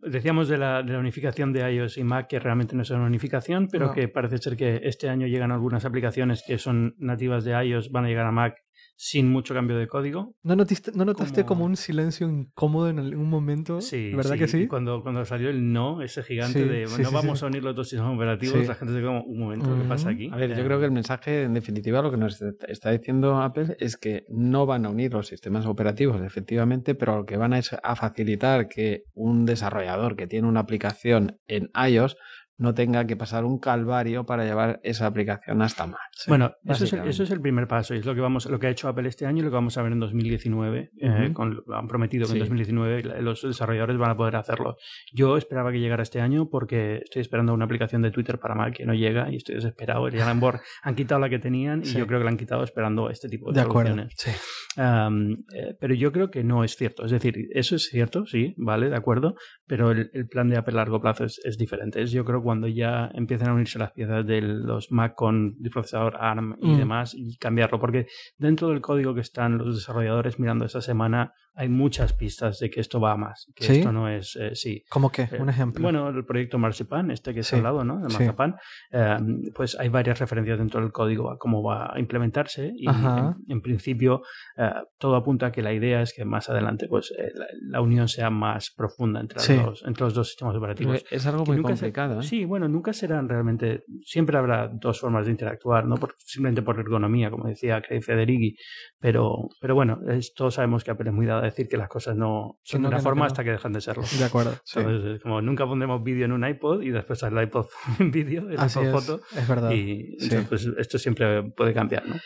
decíamos 0.09 0.49
de 0.49 0.59
la, 0.59 0.85
de 0.85 0.93
la 0.93 1.01
unificación 1.01 1.53
de 1.53 1.69
iOS 1.75 1.99
y 1.99 2.05
Mac 2.05 2.29
que 2.29 2.39
realmente 2.39 2.77
no 2.77 2.83
es 2.83 2.91
una 2.91 3.05
unificación, 3.07 3.67
pero 3.69 3.89
No. 3.89 3.93
que 3.93 4.07
parece 4.07 4.39
ser 4.39 4.57
que 4.57 4.81
este 4.85 5.09
año 5.09 5.27
llegan 5.27 5.51
algunas 5.51 5.85
aplicaciones 5.85 6.45
que 6.47 6.57
son 6.59 6.95
nativas 6.99 7.43
de 7.43 7.51
iOS, 7.65 7.91
van 7.91 8.05
a 8.05 8.09
llegar 8.09 8.27
a 8.27 8.31
Mac 8.31 8.55
sin 9.03 9.31
mucho 9.33 9.55
cambio 9.55 9.79
de 9.79 9.89
código. 9.89 10.35
¿No, 10.43 10.55
notiste, 10.57 10.93
¿no 10.95 11.07
notaste 11.07 11.45
como... 11.47 11.61
Como- 11.61 11.65
un 11.71 11.77
silencio 11.77 12.29
incómodo 12.29 12.91
en 12.91 12.99
algún 12.99 13.31
momento? 13.31 13.81
Sí, 13.81 14.13
¿Verdad 14.15 14.37
que 14.37 14.45
Y 14.45 14.49
sí? 14.49 14.67
Cuando, 14.67 15.03
cuando 15.03 15.25
salió 15.25 15.49
el 15.49 15.73
no, 15.73 16.03
ese 16.03 16.23
gigante 16.23 16.63
Sí, 16.63 16.69
de 16.69 16.87
sí, 16.87 17.01
no 17.03 17.09
sí, 17.09 17.15
vamos 17.15 17.39
sí. 17.39 17.45
a 17.47 17.49
unir 17.49 17.63
los 17.65 17.75
dos 17.75 17.89
sistemas 17.89 18.15
operativos, 18.15 18.61
Sí. 18.61 18.67
la 18.67 18.75
gente 18.75 18.93
se 18.93 19.01
queda 19.01 19.09
como, 19.09 19.23
un 19.25 19.39
momento, 19.39 19.75
¿qué 19.75 19.89
pasa 19.89 20.11
aquí? 20.11 20.29
A 20.31 20.37
ver, 20.37 20.51
yo 20.55 20.61
Eh, 20.63 20.65
creo 20.67 20.79
que 20.79 20.85
el 20.85 20.91
mensaje, 20.93 21.45
en 21.45 21.55
definitiva, 21.55 22.03
lo 22.03 22.11
que 22.11 22.19
nos 22.19 22.43
está 22.43 22.91
diciendo 22.91 23.41
Apple 23.41 23.75
es 23.81 23.97
que 23.97 24.25
no 24.29 24.67
van 24.67 24.85
a 24.85 24.91
unir 24.91 25.15
los 25.15 25.29
sistemas 25.29 25.65
operativos, 25.65 26.21
efectivamente, 26.23 26.95
pero 26.95 27.17
lo 27.17 27.25
que 27.25 27.39
van 27.39 27.55
a 27.55 27.59
es 27.59 27.75
a 27.83 27.97
facilitar 27.97 28.69
que 28.69 29.05
un 29.15 29.47
desarrollador 29.47 30.15
que 30.15 30.27
tiene 30.27 30.47
una 30.47 30.61
aplicación 30.61 31.39
en 31.47 31.71
iOS 31.89 32.17
no 32.61 32.75
tenga 32.75 33.07
que 33.07 33.17
pasar 33.17 33.45
un 33.45 33.59
calvario 33.59 34.25
para 34.25 34.45
llevar 34.45 34.79
esa 34.85 35.07
aplicación 35.07 35.61
hasta 35.63 35.87
Mac. 35.87 35.99
Bueno, 36.29 36.53
eso 36.65 36.85
es, 36.85 36.93
el, 36.93 37.09
eso 37.09 37.23
es 37.23 37.31
el 37.31 37.41
primer 37.41 37.67
paso 37.67 37.95
y 37.95 37.99
es 37.99 38.07
lo 38.07 38.15
que 38.15 38.21
vamos, 38.21 38.47
lo 38.47 38.59
que 38.59 38.67
ha 38.67 38.71
hecho 38.71 38.87
Apple 38.89 39.09
este 39.09 39.27
año 39.27 39.39
y 39.41 39.43
lo 39.43 39.51
que 39.51 39.55
vamos 39.55 39.77
a 39.79 39.83
ver 39.83 39.93
en 39.93 39.99
2019. 40.01 40.91
eh, 41.01 41.31
con- 41.33 41.63
han 41.73 41.89
prometido 41.89 42.25
que 42.27 42.33
Sí. 42.33 42.35
en 42.35 42.41
2019 42.41 43.03
la- 43.03 43.21
los 43.21 43.43
desarrolladores 43.43 43.97
van 43.99 44.11
a 44.11 44.17
poder 44.17 44.37
hacerlo. 44.37 44.77
Yo 45.13 45.37
esperaba 45.37 45.73
que 45.73 45.81
llegara 45.81 46.03
este 46.03 46.21
año 46.21 46.49
porque 46.51 46.99
estoy 47.03 47.23
esperando 47.23 47.55
una 47.55 47.65
aplicación 47.65 48.03
de 48.03 48.11
Twitter 48.11 48.39
para 48.39 48.55
Mac 48.55 48.75
que 48.77 48.85
no 48.87 48.95
llega 48.95 49.31
y 49.33 49.37
estoy 49.37 49.55
desesperado. 49.57 50.09
Ya 50.11 50.29
han, 50.31 50.41
han 50.83 50.95
quitado 50.95 51.21
la 51.21 51.29
que 51.31 51.39
tenían 51.39 51.81
y 51.83 51.87
Sí. 51.87 51.99
yo 51.99 52.07
creo 52.07 52.19
que 52.21 52.25
la 52.25 52.31
han 52.31 52.37
quitado 52.37 52.63
esperando 52.63 53.09
este 53.11 53.29
tipo 53.29 53.51
de, 53.53 53.61
De 53.61 53.67
acuerdo. 53.67 53.97
Sí. 54.17 54.31
Eh, 54.79 55.75
pero 55.81 55.95
yo 55.95 56.13
creo 56.13 56.31
que 56.31 56.45
no 56.45 56.63
es 56.65 56.77
cierto. 56.77 57.05
Es 57.05 57.11
decir, 57.11 57.35
eso 57.55 57.77
es 57.77 57.85
cierto, 57.91 58.27
sí, 58.27 58.55
vale, 58.57 58.89
de 58.89 58.97
acuerdo, 58.97 59.35
pero 59.71 59.93
el, 59.93 60.11
el 60.15 60.27
plan 60.27 60.49
de 60.49 60.57
Apple 60.57 60.73
a 60.75 60.79
largo 60.79 61.01
plazo 61.01 61.25
es, 61.25 61.41
es 61.45 61.57
diferente. 61.57 62.03
Es 62.03 62.11
yo 62.11 62.25
creo 62.25 62.43
cuando 62.43 62.67
ya 62.67 63.09
empiezan 63.15 63.51
a 63.51 63.55
unirse 63.55 63.79
las 63.79 63.93
piezas 63.93 64.27
de 64.27 64.41
los 64.43 64.91
Mac 64.91 65.15
con 65.15 65.55
el 65.63 65.71
procesador 65.71 66.17
ARM 66.19 66.57
y 66.61 66.71
Mm. 66.71 66.77
demás 66.79 67.15
y 67.15 67.37
cambiarlo, 67.37 67.79
porque 67.79 68.09
dentro 68.37 68.71
del 68.71 68.81
código 68.81 69.15
que 69.15 69.21
están 69.21 69.59
los 69.59 69.77
desarrolladores 69.77 70.41
mirando 70.41 70.65
esta 70.65 70.81
semana 70.81 71.35
hay 71.61 71.69
muchas 71.69 72.13
pistas 72.15 72.59
de 72.59 72.71
que 72.71 72.81
esto 72.81 73.01
va 73.01 73.13
a 73.13 73.17
más, 73.17 73.47
que 73.55 73.65
¿Sí? 73.65 73.73
esto 73.79 73.93
no 73.93 74.09
es, 74.09 74.35
eh, 74.37 74.55
sí. 74.55 74.83
¿Cómo 74.89 75.11
qué? 75.11 75.23
Eh, 75.31 75.39
Un 75.41 75.49
ejemplo. 75.51 75.83
Bueno, 75.83 76.09
el 76.09 76.25
proyecto 76.25 76.59
Marzipan, 76.59 77.11
este 77.11 77.35
que 77.35 77.43
se 77.43 77.51
Sí, 77.51 77.57
ha 77.57 77.59
hablado, 77.59 77.85
¿no? 77.85 78.01
De 78.01 78.09
sí. 78.11 78.17
Marzipan, 78.19 78.57
eh, 78.93 79.17
pues 79.55 79.79
hay 79.79 79.89
varias 79.91 80.19
referencias 80.19 80.59
dentro 80.59 80.81
del 80.81 80.91
código 80.91 81.31
a 81.31 81.37
cómo 81.39 81.63
va 81.63 81.93
a 81.95 81.99
implementarse 82.01 82.73
y 82.75 82.89
en, 82.89 83.35
en 83.49 83.61
principio 83.61 84.23
eh, 84.57 84.71
todo 84.99 85.17
apunta 85.17 85.47
a 85.47 85.53
que 85.53 85.61
la 85.63 85.73
idea 85.73 86.01
es 86.03 86.15
que 86.15 86.25
más 86.25 86.49
adelante 86.49 86.87
pues 86.89 87.13
eh, 87.19 87.31
la, 87.35 87.47
la 87.61 87.81
unión 87.83 88.09
sea 88.09 88.31
más 88.31 88.71
profunda 88.77 89.21
entre, 89.21 89.41
Sí. 89.41 89.55
los, 89.57 89.65
dos, 89.67 89.85
entre 89.87 90.05
los 90.05 90.15
dos 90.15 90.29
sistemas 90.29 90.53
Pero 90.55 90.59
operativos. 90.61 91.05
es 91.11 91.27
algo 91.27 91.45
muy 91.45 91.57
se- 91.57 91.63
complicado. 91.63 92.21
¿eh? 92.21 92.23
Sí, 92.23 92.45
bueno, 92.47 92.69
nunca 92.69 92.93
serán 92.95 93.29
realmente. 93.29 93.85
Siempre 94.03 94.39
habrá 94.39 94.69
dos 94.69 94.99
formas 95.01 95.27
de 95.27 95.33
interactuar, 95.33 95.85
¿no? 95.87 95.97
Por, 95.97 96.15
simplemente 96.19 96.63
por 96.63 96.79
ergonomía, 96.79 97.31
como 97.31 97.49
decía 97.49 97.83
Craig 97.83 98.03
Federighi. 98.03 98.57
Pero, 98.99 99.49
pero 99.61 99.75
bueno, 99.75 99.99
es- 100.09 100.33
todos 100.35 100.55
sabemos 100.55 100.85
que 100.85 100.91
Apple 100.91 101.11
es 101.11 101.15
muy 101.15 101.27
dada 101.27 101.43
decir 101.51 101.69
que 101.69 101.77
las 101.77 101.89
cosas 101.89 102.17
no 102.17 102.59
son 102.63 102.83
de 102.83 102.89
una 102.89 102.97
no, 102.99 103.03
forma 103.03 103.21
no. 103.21 103.27
hasta 103.27 103.45
que 103.45 103.51
dejan 103.51 103.73
de 103.73 103.81
serlo. 103.81 104.03
De 104.19 104.25
acuerdo. 104.25 104.55
sí. 104.65 104.79
Entonces, 104.81 105.21
como 105.23 105.43
nunca 105.43 105.67
pondremos 105.67 106.03
vídeo 106.03 106.25
en 106.25 106.33
un 106.33 106.47
iPod 106.47 106.83
y 106.83 106.91
después 106.91 107.23
el 107.23 107.41
iPod 107.43 107.67
en 107.99 108.11
vídeo, 108.11 108.49
el 108.49 108.59
Así 108.59 108.79
iPod 108.81 108.89
es, 108.99 109.05
foto. 109.07 109.21
es 109.37 109.49
verdad. 109.49 109.71
Y 109.73 110.17
Sí. 110.19 110.35
entonces, 110.35 110.47
pues, 110.49 110.79
esto 110.79 110.99
siempre 110.99 111.43
puede 111.57 111.75
cambiar, 111.75 112.07
¿no? 112.07 112.17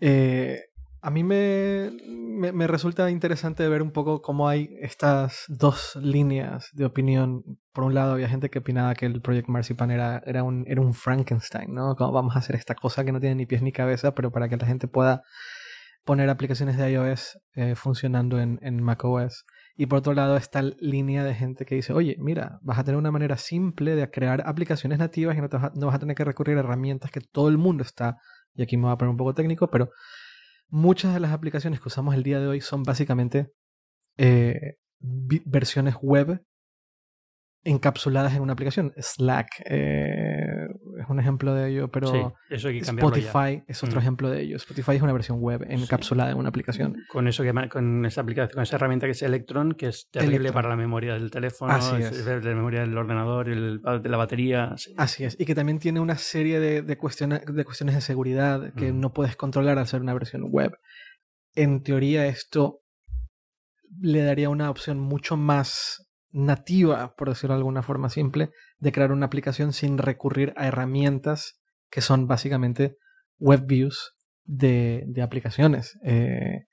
Eh, 0.00 0.60
a 1.00 1.10
mí 1.10 1.22
me, 1.22 1.92
me, 2.08 2.50
me 2.50 2.66
resulta 2.66 3.08
interesante 3.08 3.68
ver 3.68 3.82
un 3.82 3.92
poco 3.92 4.20
cómo 4.20 4.48
hay 4.48 4.68
estas 4.80 5.44
dos 5.46 5.94
líneas 6.02 6.70
de 6.72 6.84
opinión. 6.86 7.44
Por 7.72 7.84
un 7.84 7.94
lado, 7.94 8.12
había 8.14 8.28
gente 8.28 8.50
que 8.50 8.58
opinaba 8.58 8.94
que 8.96 9.06
el 9.06 9.20
Project 9.20 9.48
Marzipan 9.48 9.92
era, 9.92 10.20
era, 10.26 10.42
un, 10.42 10.64
era 10.66 10.80
un 10.80 10.94
Frankenstein, 10.94 11.72
¿no? 11.72 11.94
Como 11.94 12.10
vamos 12.12 12.34
a 12.34 12.40
hacer 12.40 12.56
esta 12.56 12.74
cosa 12.74 13.04
que 13.04 13.12
no 13.12 13.20
tiene 13.20 13.36
ni 13.36 13.46
pies 13.46 13.62
ni 13.62 13.70
cabeza, 13.70 14.14
pero 14.14 14.32
para 14.32 14.48
que 14.48 14.56
la 14.56 14.66
gente 14.66 14.88
pueda 14.88 15.22
poner 16.08 16.30
aplicaciones 16.30 16.78
de 16.78 16.90
iOS 16.90 17.38
eh, 17.54 17.74
funcionando 17.74 18.40
en, 18.40 18.82
macOS. 18.82 19.44
Y 19.76 19.84
por 19.84 19.98
otro 19.98 20.14
lado 20.14 20.38
está 20.38 20.62
la 20.62 20.74
línea 20.80 21.22
de 21.22 21.34
gente 21.34 21.66
que 21.66 21.74
dice, 21.74 21.92
oye, 21.92 22.16
mira, 22.18 22.58
vas 22.62 22.78
a 22.78 22.84
tener 22.84 22.96
una 22.96 23.10
manera 23.10 23.36
simple 23.36 23.94
de 23.94 24.10
crear 24.10 24.42
aplicaciones 24.46 24.98
nativas 24.98 25.36
y 25.36 25.42
no, 25.42 25.50
vas, 25.50 25.64
a, 25.64 25.72
no 25.74 25.88
vas 25.88 25.96
a 25.96 25.98
tener 25.98 26.16
que 26.16 26.24
recurrir 26.24 26.56
a 26.56 26.60
herramientas 26.60 27.10
que 27.10 27.20
todo 27.20 27.50
el 27.50 27.58
mundo 27.58 27.82
está, 27.82 28.16
y 28.54 28.62
aquí 28.62 28.78
me 28.78 28.84
voy 28.84 28.92
a 28.92 28.96
poner 28.96 29.10
un 29.10 29.18
poco 29.18 29.34
técnico, 29.34 29.68
pero 29.70 29.90
muchas 30.70 31.12
de 31.12 31.20
las 31.20 31.32
aplicaciones 31.32 31.78
que 31.78 31.88
usamos 31.88 32.14
el 32.14 32.22
día 32.22 32.40
de 32.40 32.46
hoy 32.46 32.62
son 32.62 32.84
básicamente 32.84 33.52
eh, 34.16 34.76
versiones 34.98 35.96
web 36.00 36.42
encapsuladas 37.64 38.34
en 38.34 38.40
una 38.40 38.54
aplicación. 38.54 38.94
Slack 38.96 39.48
eh, 39.66 40.57
es 41.00 41.06
un 41.08 41.20
ejemplo 41.20 41.54
de 41.54 41.70
ello, 41.70 41.88
pero 41.88 42.08
sí, 42.08 42.18
eso 42.50 42.68
hay 42.68 42.80
que 42.80 42.84
ya. 42.84 42.92
Spotify 42.92 43.62
es 43.66 43.82
otro 43.82 43.96
Mm. 43.96 44.02
ejemplo 44.02 44.30
de 44.30 44.40
ello. 44.42 44.56
Spotify 44.56 44.92
es 44.96 45.02
una 45.02 45.12
versión 45.12 45.40
web 45.40 45.64
encapsulada 45.68 46.30
en 46.32 46.38
una 46.38 46.48
aplicación. 46.48 46.96
Con 47.08 47.28
eso 47.28 47.42
que 47.42 47.52
con 47.68 48.04
esa 48.06 48.20
aplicación, 48.20 48.54
con 48.54 48.62
esa 48.62 48.76
herramienta 48.76 49.06
que 49.06 49.12
es 49.12 49.22
Electron, 49.22 49.72
que 49.72 49.86
es 49.88 50.08
terrible 50.10 50.36
Electron. 50.36 50.54
para 50.54 50.68
la 50.68 50.76
memoria 50.76 51.14
del 51.14 51.30
teléfono, 51.30 51.74
es- 51.76 52.24
de 52.24 52.40
la 52.40 52.54
memoria 52.54 52.80
del 52.80 52.96
ordenador, 52.96 53.48
el, 53.48 53.80
de 54.02 54.08
la 54.08 54.16
batería. 54.16 54.74
sí. 54.76 54.94
Así 54.96 55.24
es, 55.24 55.36
y 55.40 55.44
que 55.44 55.54
también 55.54 55.78
tiene 55.78 56.00
una 56.00 56.16
serie 56.16 56.60
de, 56.60 56.82
de, 56.82 56.98
cuestiona- 56.98 57.38
de 57.40 57.64
cuestiones 57.64 57.94
de 57.94 58.00
seguridad 58.00 58.72
que 58.74 58.92
Mm. 58.92 59.00
no 59.00 59.12
puedes 59.12 59.36
controlar 59.36 59.78
al 59.78 59.86
ser 59.86 60.00
una 60.00 60.14
versión 60.14 60.44
web. 60.50 60.78
En 61.54 61.82
teoría 61.82 62.26
esto 62.26 62.80
le 64.00 64.22
daría 64.22 64.48
una 64.50 64.70
opción 64.70 64.98
mucho 65.00 65.36
más 65.36 66.07
nativa, 66.30 67.14
por 67.16 67.28
decirlo 67.28 67.54
de 67.54 67.60
alguna 67.60 67.82
forma 67.82 68.10
simple, 68.10 68.50
de 68.78 68.92
crear 68.92 69.12
una 69.12 69.26
aplicación 69.26 69.72
sin 69.72 69.98
recurrir 69.98 70.52
a 70.56 70.66
herramientas 70.66 71.60
que 71.90 72.00
son 72.00 72.26
básicamente 72.26 72.96
web 73.38 73.66
views 73.66 74.14
de, 74.44 75.04
de 75.06 75.22
aplicaciones. 75.22 75.98
Eh, 76.04 76.66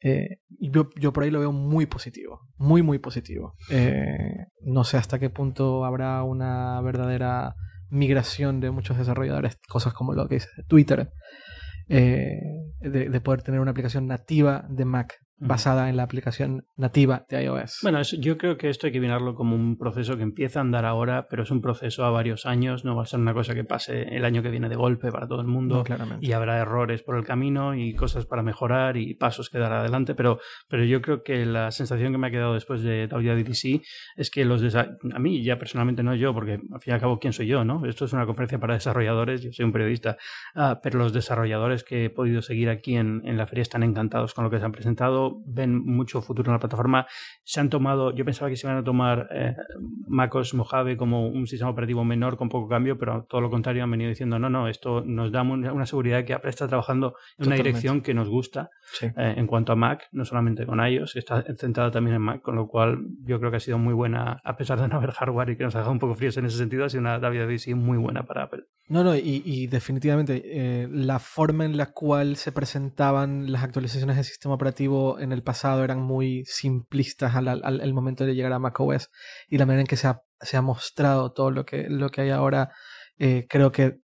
eh, 0.00 0.38
yo, 0.60 0.90
yo 0.96 1.12
por 1.12 1.24
ahí 1.24 1.30
lo 1.30 1.40
veo 1.40 1.52
muy 1.52 1.86
positivo, 1.86 2.40
muy, 2.56 2.82
muy 2.82 2.98
positivo. 2.98 3.54
Eh, 3.70 4.46
no 4.60 4.84
sé 4.84 4.96
hasta 4.96 5.18
qué 5.18 5.30
punto 5.30 5.84
habrá 5.84 6.22
una 6.22 6.80
verdadera 6.80 7.54
migración 7.88 8.60
de 8.60 8.70
muchos 8.70 8.98
desarrolladores, 8.98 9.58
cosas 9.68 9.94
como 9.94 10.12
lo 10.12 10.28
que 10.28 10.36
dice 10.36 10.48
Twitter, 10.66 11.10
de, 11.88 12.68
de 12.80 13.20
poder 13.20 13.42
tener 13.42 13.60
una 13.60 13.70
aplicación 13.70 14.08
nativa 14.08 14.66
de 14.68 14.84
Mac. 14.84 15.14
Basada 15.38 15.88
en 15.90 15.96
la 15.96 16.02
aplicación 16.04 16.64
nativa 16.76 17.26
de 17.28 17.44
iOS. 17.44 17.80
Bueno, 17.82 18.00
eso- 18.00 18.16
yo 18.18 18.38
creo 18.38 18.56
que 18.56 18.68
esto 18.70 18.86
hay 18.86 18.92
que 18.92 19.00
mirarlo 19.00 19.34
como 19.34 19.54
un 19.54 19.76
proceso 19.76 20.16
que 20.16 20.22
empieza 20.22 20.60
a 20.60 20.62
andar 20.62 20.84
ahora, 20.84 21.26
pero 21.28 21.42
es 21.42 21.50
un 21.50 21.60
proceso 21.60 22.04
a 22.04 22.10
varios 22.10 22.46
años, 22.46 22.84
no 22.84 22.96
va 22.96 23.02
a 23.02 23.06
ser 23.06 23.20
una 23.20 23.34
cosa 23.34 23.54
que 23.54 23.64
pase 23.64 24.02
el 24.16 24.24
año 24.24 24.42
que 24.42 24.50
viene 24.50 24.68
de 24.68 24.76
golpe 24.76 25.10
para 25.12 25.26
todo 25.28 25.40
el 25.40 25.46
mundo. 25.46 25.76
No, 25.78 25.84
claramente. 25.84 26.24
y 26.26 26.32
habrá 26.32 26.58
errores 26.58 27.02
por 27.02 27.16
el 27.16 27.24
camino 27.24 27.74
y 27.74 27.94
cosas 27.94 28.24
para 28.26 28.42
mejorar 28.42 28.96
y 28.96 29.14
pasos 29.14 29.50
que 29.50 29.58
dar 29.58 29.72
adelante, 29.72 30.14
pero, 30.14 30.38
pero 30.68 30.84
yo 30.84 31.02
creo 31.02 31.22
que 31.22 31.44
la 31.46 31.70
sensación 31.70 32.12
que 32.12 32.18
me 32.18 32.28
ha 32.28 32.30
quedado 32.30 32.54
después 32.54 32.82
de 32.82 33.06
WWDC 33.08 33.82
es 34.16 34.30
que 34.30 34.44
los 34.44 34.62
a 34.74 35.18
mí 35.18 35.42
ya 35.42 35.58
personalmente 35.58 36.02
no 36.02 36.14
yo, 36.14 36.32
porque 36.34 36.52
al 36.54 36.80
fin 36.80 36.90
y 36.90 36.90
al 36.92 37.00
cabo 37.00 37.18
quién 37.18 37.32
soy 37.32 37.46
yo, 37.46 37.64
¿no? 37.64 37.84
Esto 37.86 38.04
es 38.06 38.12
una 38.12 38.26
conferencia 38.26 38.58
para 38.58 38.74
desarrolladores, 38.74 39.42
yo 39.42 39.52
soy 39.52 39.64
un 39.64 39.72
periodista, 39.72 40.16
Ah, 40.54 40.80
pero 40.82 40.98
los 40.98 41.12
desarrolladores 41.12 41.84
que 41.84 42.06
he 42.06 42.10
podido 42.10 42.40
seguir 42.42 42.68
aquí 42.70 42.96
en, 42.96 43.22
en 43.24 43.36
la 43.36 43.46
feria 43.46 43.62
están 43.62 43.82
encantados 43.82 44.32
con 44.34 44.44
lo 44.44 44.50
que 44.50 44.58
se 44.58 44.64
han 44.64 44.72
presentado, 44.72 45.25
ven 45.46 45.84
mucho 45.84 46.22
futuro 46.22 46.50
en 46.50 46.54
la 46.54 46.58
plataforma, 46.58 47.06
se 47.44 47.60
han 47.60 47.70
tomado, 47.70 48.14
yo 48.14 48.24
pensaba 48.24 48.50
que 48.50 48.56
se 48.56 48.66
iban 48.66 48.78
a 48.78 48.84
tomar 48.84 49.28
eh, 49.30 49.54
MacOS 50.08 50.54
Mojave 50.54 50.96
como 50.96 51.28
un 51.28 51.46
sistema 51.46 51.70
operativo 51.70 52.04
menor 52.04 52.36
con 52.36 52.48
poco 52.48 52.68
cambio, 52.68 52.98
pero 52.98 53.24
todo 53.28 53.40
lo 53.40 53.50
contrario 53.50 53.84
han 53.84 53.90
venido 53.90 54.08
diciendo, 54.08 54.38
no, 54.38 54.48
no, 54.50 54.68
esto 54.68 55.02
nos 55.04 55.32
da 55.32 55.42
una 55.42 55.86
seguridad 55.86 56.24
que 56.24 56.34
Apple 56.34 56.50
está 56.50 56.68
trabajando 56.68 57.14
en 57.38 57.46
una 57.46 57.56
dirección 57.56 58.00
que 58.00 58.14
nos 58.14 58.28
gusta 58.28 58.70
Sí. 58.92 59.06
eh, 59.06 59.34
en 59.36 59.46
cuanto 59.48 59.72
a 59.72 59.76
Mac, 59.76 60.08
no 60.12 60.24
solamente 60.24 60.64
con 60.64 60.78
iOS, 60.78 61.14
que 61.14 61.18
está 61.18 61.42
centrada 61.56 61.90
también 61.90 62.16
en 62.16 62.22
Mac, 62.22 62.40
con 62.40 62.54
lo 62.54 62.68
cual 62.68 62.98
yo 63.24 63.38
creo 63.40 63.50
que 63.50 63.56
ha 63.56 63.60
sido 63.60 63.78
muy 63.78 63.94
buena, 63.94 64.40
a 64.44 64.56
pesar 64.56 64.80
de 64.80 64.86
no 64.86 64.96
haber 64.96 65.10
hardware 65.10 65.50
y 65.50 65.56
que 65.56 65.64
nos 65.64 65.74
ha 65.74 65.78
dejado 65.78 65.92
un 65.92 65.98
poco 65.98 66.14
fríos 66.14 66.36
en 66.36 66.46
ese 66.46 66.56
sentido, 66.56 66.84
ha 66.84 66.88
sido 66.88 67.00
una 67.00 67.18
WWDC 67.18 67.74
muy 67.74 67.98
buena 67.98 68.22
para 68.24 68.44
Apple. 68.44 68.64
No, 68.88 69.02
no, 69.02 69.16
y, 69.16 69.42
y 69.44 69.66
definitivamente 69.66 70.42
eh, 70.44 70.88
la 70.88 71.18
forma 71.18 71.64
en 71.64 71.76
la 71.76 71.86
cual 71.86 72.36
se 72.36 72.52
presentaban 72.52 73.50
las 73.50 73.64
actualizaciones 73.64 74.14
del 74.14 74.24
sistema 74.24 74.54
operativo 74.54 75.18
en 75.18 75.32
el 75.32 75.42
pasado 75.42 75.82
eran 75.82 76.00
muy 76.00 76.44
simplistas 76.46 77.34
al, 77.34 77.94
momento 77.94 78.24
de 78.24 78.36
llegar 78.36 78.52
a 78.52 78.60
macOS 78.60 79.10
y 79.48 79.58
la 79.58 79.66
manera 79.66 79.80
en 79.80 79.86
que 79.88 79.96
se 79.96 80.06
ha, 80.06 80.20
se 80.40 80.56
ha 80.56 80.62
mostrado 80.62 81.32
todo 81.32 81.50
lo 81.50 81.66
que, 81.66 81.88
lo 81.90 82.10
que 82.10 82.20
hay 82.20 82.30
ahora 82.30 82.70
eh, 83.18 83.46
creo 83.48 83.72
que 83.72 83.98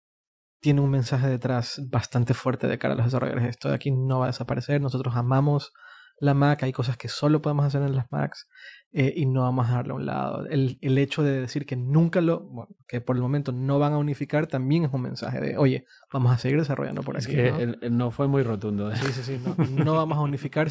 tiene 0.61 0.81
un 0.81 0.91
mensaje 0.91 1.29
detrás 1.29 1.81
bastante 1.91 2.33
fuerte 2.35 2.69
de 2.69 2.79
cara 2.79 2.95
a 2.95 2.97
los 2.97 3.07
desarrolladores. 3.07 3.49
Esto 3.49 3.69
de 3.71 3.75
aquí 3.75 3.91
no 3.91 4.21
va 4.21 4.27
a 4.27 4.29
desaparecer, 4.29 4.81
nosotros 4.81 5.17
amamos 5.17 5.73
la 6.21 6.35
Mac, 6.35 6.63
hay 6.63 6.73
cosas 6.73 6.97
que 6.97 7.09
solo 7.09 7.41
podemos 7.43 7.65
hacer 7.65 7.83
en 7.83 7.95
las 7.95 8.11
Macs 8.11 8.47
eh, 8.93 9.13
y 9.17 9.27
no 9.27 9.43
vamos 9.43 9.67
a 9.67 9.69
dejarlo 9.71 9.95
a 9.95 9.97
un 9.99 10.07
lado. 10.07 10.47
El, 10.47 10.79
el 10.81 10.99
hecho 10.99 11.23
de 11.23 11.41
decir 11.41 11.65
que 11.67 11.77
nunca 11.77 12.21
lo, 12.21 12.41
bueno, 12.41 12.75
que 12.87 13.01
por 13.01 13.15
el 13.17 13.23
momento 13.23 13.53
no 13.53 13.79
van 13.79 13.93
a 13.93 13.99
unificar 13.99 14.47
también 14.47 14.85
es 14.85 14.91
un 14.93 15.03
mensaje 15.03 15.41
de, 15.41 15.57
oye, 15.59 15.85
vamos 16.13 16.33
a 16.33 16.39
seguir 16.39 16.59
desarrollando 16.59 17.03
por 17.03 17.17
Es 17.17 17.27
aquí. 17.27 17.37
que 17.37 17.51
¿no? 17.53 17.59
el- 17.59 17.79
el 17.83 17.97
no 17.97 18.11
fue 18.11 18.27
muy 18.29 18.43
rotundo. 18.43 18.91
¿eh? 18.91 18.97
Sí, 18.97 19.13
sí, 19.13 19.23
sí, 19.23 19.41
no, 19.45 19.55
no 19.85 19.95
vamos 19.95 20.19
a 20.19 20.23
unificar, 20.23 20.69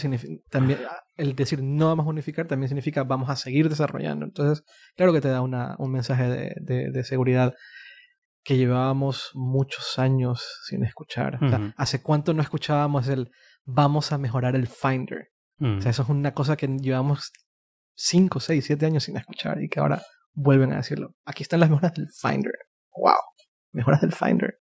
también, 0.50 0.80
el 1.16 1.36
decir 1.36 1.62
no 1.64 1.88
vamos 1.88 2.06
a 2.08 2.10
unificar 2.10 2.48
también 2.48 2.68
significa 2.70 3.04
vamos 3.04 3.30
a 3.30 3.36
seguir 3.36 3.70
desarrollando. 3.70 4.26
Entonces, 4.26 4.66
claro 4.96 5.14
que 5.14 5.22
te 5.22 5.30
da 5.30 5.42
una, 5.42 5.76
un 5.78 5.92
mensaje 5.92 6.28
de, 6.28 6.56
de- 6.60 6.92
de 6.92 7.04
seguridad 7.04 7.54
que 8.44 8.58
llevábamos 8.58 9.32
muchos 9.34 10.00
años 10.00 10.44
sin 10.66 10.84
escuchar. 10.84 11.36
O 11.44 11.50
sea, 11.50 11.60
Ujú. 11.60 11.72
¿Hace 11.78 12.02
cuánto 12.02 12.34
no 12.34 12.42
escuchábamos 12.42 13.08
el 13.10 13.30
vamos 13.66 14.12
a 14.14 14.18
mejorar 14.18 14.56
el 14.56 14.68
Finder? 14.68 15.28
Mm. 15.58 15.78
O 15.78 15.82
sea, 15.82 15.92
eso 15.92 16.04
es 16.04 16.10
una 16.10 16.34
cosa 16.34 16.56
que 16.56 16.68
llevamos 16.68 17.32
5, 17.96 18.40
6, 18.40 18.66
7 18.66 18.86
años 18.86 19.04
sin 19.04 19.18
escuchar 19.18 19.62
y 19.62 19.70
que 19.70 19.80
ahora 19.80 20.02
vuelven 20.34 20.74
a 20.74 20.78
decirlo. 20.78 21.16
Aquí 21.26 21.44
están 21.44 21.60
las 21.60 21.70
mejoras 21.70 21.94
del 21.94 22.08
Finder. 22.10 22.54
¡Wow! 22.96 23.16
Mejoras 23.74 24.02
del 24.02 24.14
Finder. 24.14 24.60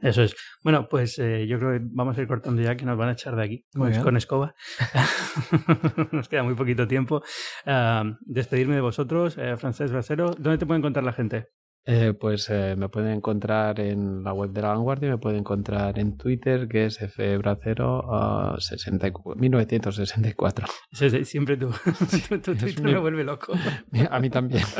Eso 0.00 0.22
es. 0.22 0.34
Bueno, 0.62 0.88
pues 0.88 1.18
eh, 1.18 1.46
yo 1.46 1.58
creo 1.58 1.72
que 1.72 1.80
vamos 1.82 2.16
a 2.16 2.22
ir 2.22 2.28
cortando 2.28 2.62
ya, 2.62 2.74
que 2.74 2.86
nos 2.86 2.96
van 2.96 3.10
a 3.10 3.12
echar 3.12 3.36
de 3.36 3.44
aquí 3.44 3.64
con, 4.02 4.16
escoba. 4.16 4.54
nos 6.12 6.28
queda 6.28 6.42
muy 6.42 6.54
poquito 6.54 6.88
tiempo. 6.88 7.22
Ah, 7.66 8.04
despedirme 8.22 8.76
de 8.76 8.80
vosotros, 8.80 9.36
eh, 9.36 9.56
Francés 9.58 9.92
Brasero. 9.92 10.30
¿Dónde 10.38 10.58
te 10.58 10.66
puede 10.66 10.78
encontrar 10.78 11.04
la 11.04 11.12
gente? 11.12 11.48
Eh, 11.86 12.12
pues 12.12 12.48
eh, 12.50 12.74
me 12.76 12.88
pueden 12.90 13.10
encontrar 13.12 13.80
en 13.80 14.22
la 14.22 14.34
web 14.34 14.50
de 14.50 14.60
la 14.62 14.68
vanguardia, 14.68 15.08
me 15.08 15.16
pueden 15.18 15.38
encontrar 15.40 15.98
en 15.98 16.18
Twitter, 16.18 16.68
que 16.68 16.84
es 16.84 16.98
fbracero 16.98 18.54
64 18.58 19.40
1964. 19.40 20.66
Sí, 20.92 21.08
sí, 21.10 21.24
Siempre 21.24 21.56
tu, 21.58 21.70
tu, 21.70 22.38
tu 22.38 22.54
Twitter 22.54 22.84
mi- 22.84 22.92
me 22.92 22.98
vuelve 22.98 23.24
loco. 23.24 23.54
A 24.10 24.20
mí 24.20 24.30
también. 24.30 24.62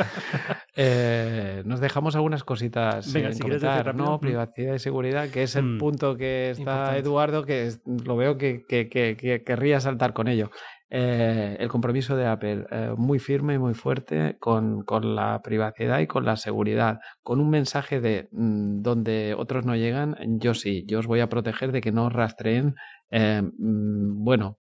Eh, 0.73 1.63
nos 1.65 1.81
dejamos 1.81 2.15
algunas 2.15 2.45
cositas 2.45 3.11
Venga, 3.11 3.27
en 3.27 3.33
si 3.35 3.41
comentar. 3.41 3.93
¿no? 3.93 4.15
Mm. 4.15 4.19
Privacidad 4.21 4.73
y 4.75 4.79
seguridad, 4.79 5.27
que 5.29 5.43
es 5.43 5.57
el 5.57 5.63
Mm. 5.65 5.77
punto 5.79 6.15
que 6.15 6.51
está 6.51 6.61
Importante. 6.61 6.99
Eduardo, 6.99 7.45
que 7.45 7.67
es- 7.67 7.81
lo 7.85 8.15
veo 8.15 8.37
que, 8.37 8.63
que- 8.67 8.87
que- 8.87 9.17
que 9.17 9.43
querría 9.43 9.81
saltar 9.81 10.13
con 10.13 10.29
ello. 10.29 10.49
Eh, 10.93 11.55
el 11.57 11.69
compromiso 11.69 12.17
de 12.17 12.27
Apple, 12.27 12.65
eh, 12.69 12.93
muy 12.97 13.17
firme 13.17 13.53
y 13.53 13.57
muy 13.57 13.73
fuerte 13.73 14.35
con, 14.39 14.83
con 14.83 15.15
la 15.15 15.41
privacidad 15.41 15.99
y 15.99 16.07
con 16.07 16.25
la 16.25 16.35
seguridad, 16.35 16.99
con 17.23 17.39
un 17.39 17.49
mensaje 17.49 18.01
de 18.01 18.27
mm, 18.33 18.81
donde 18.81 19.33
otros 19.37 19.65
no 19.65 19.77
llegan, 19.77 20.17
yo 20.39 20.53
sí, 20.53 20.83
yo 20.87 20.99
os 20.99 21.07
voy 21.07 21.21
a 21.21 21.29
proteger 21.29 21.71
de 21.71 21.79
que 21.79 21.93
no 21.93 22.07
os 22.07 22.13
rastreen. 22.13 22.75
Eh, 23.09 23.41
mm, 23.41 24.21
bueno, 24.21 24.59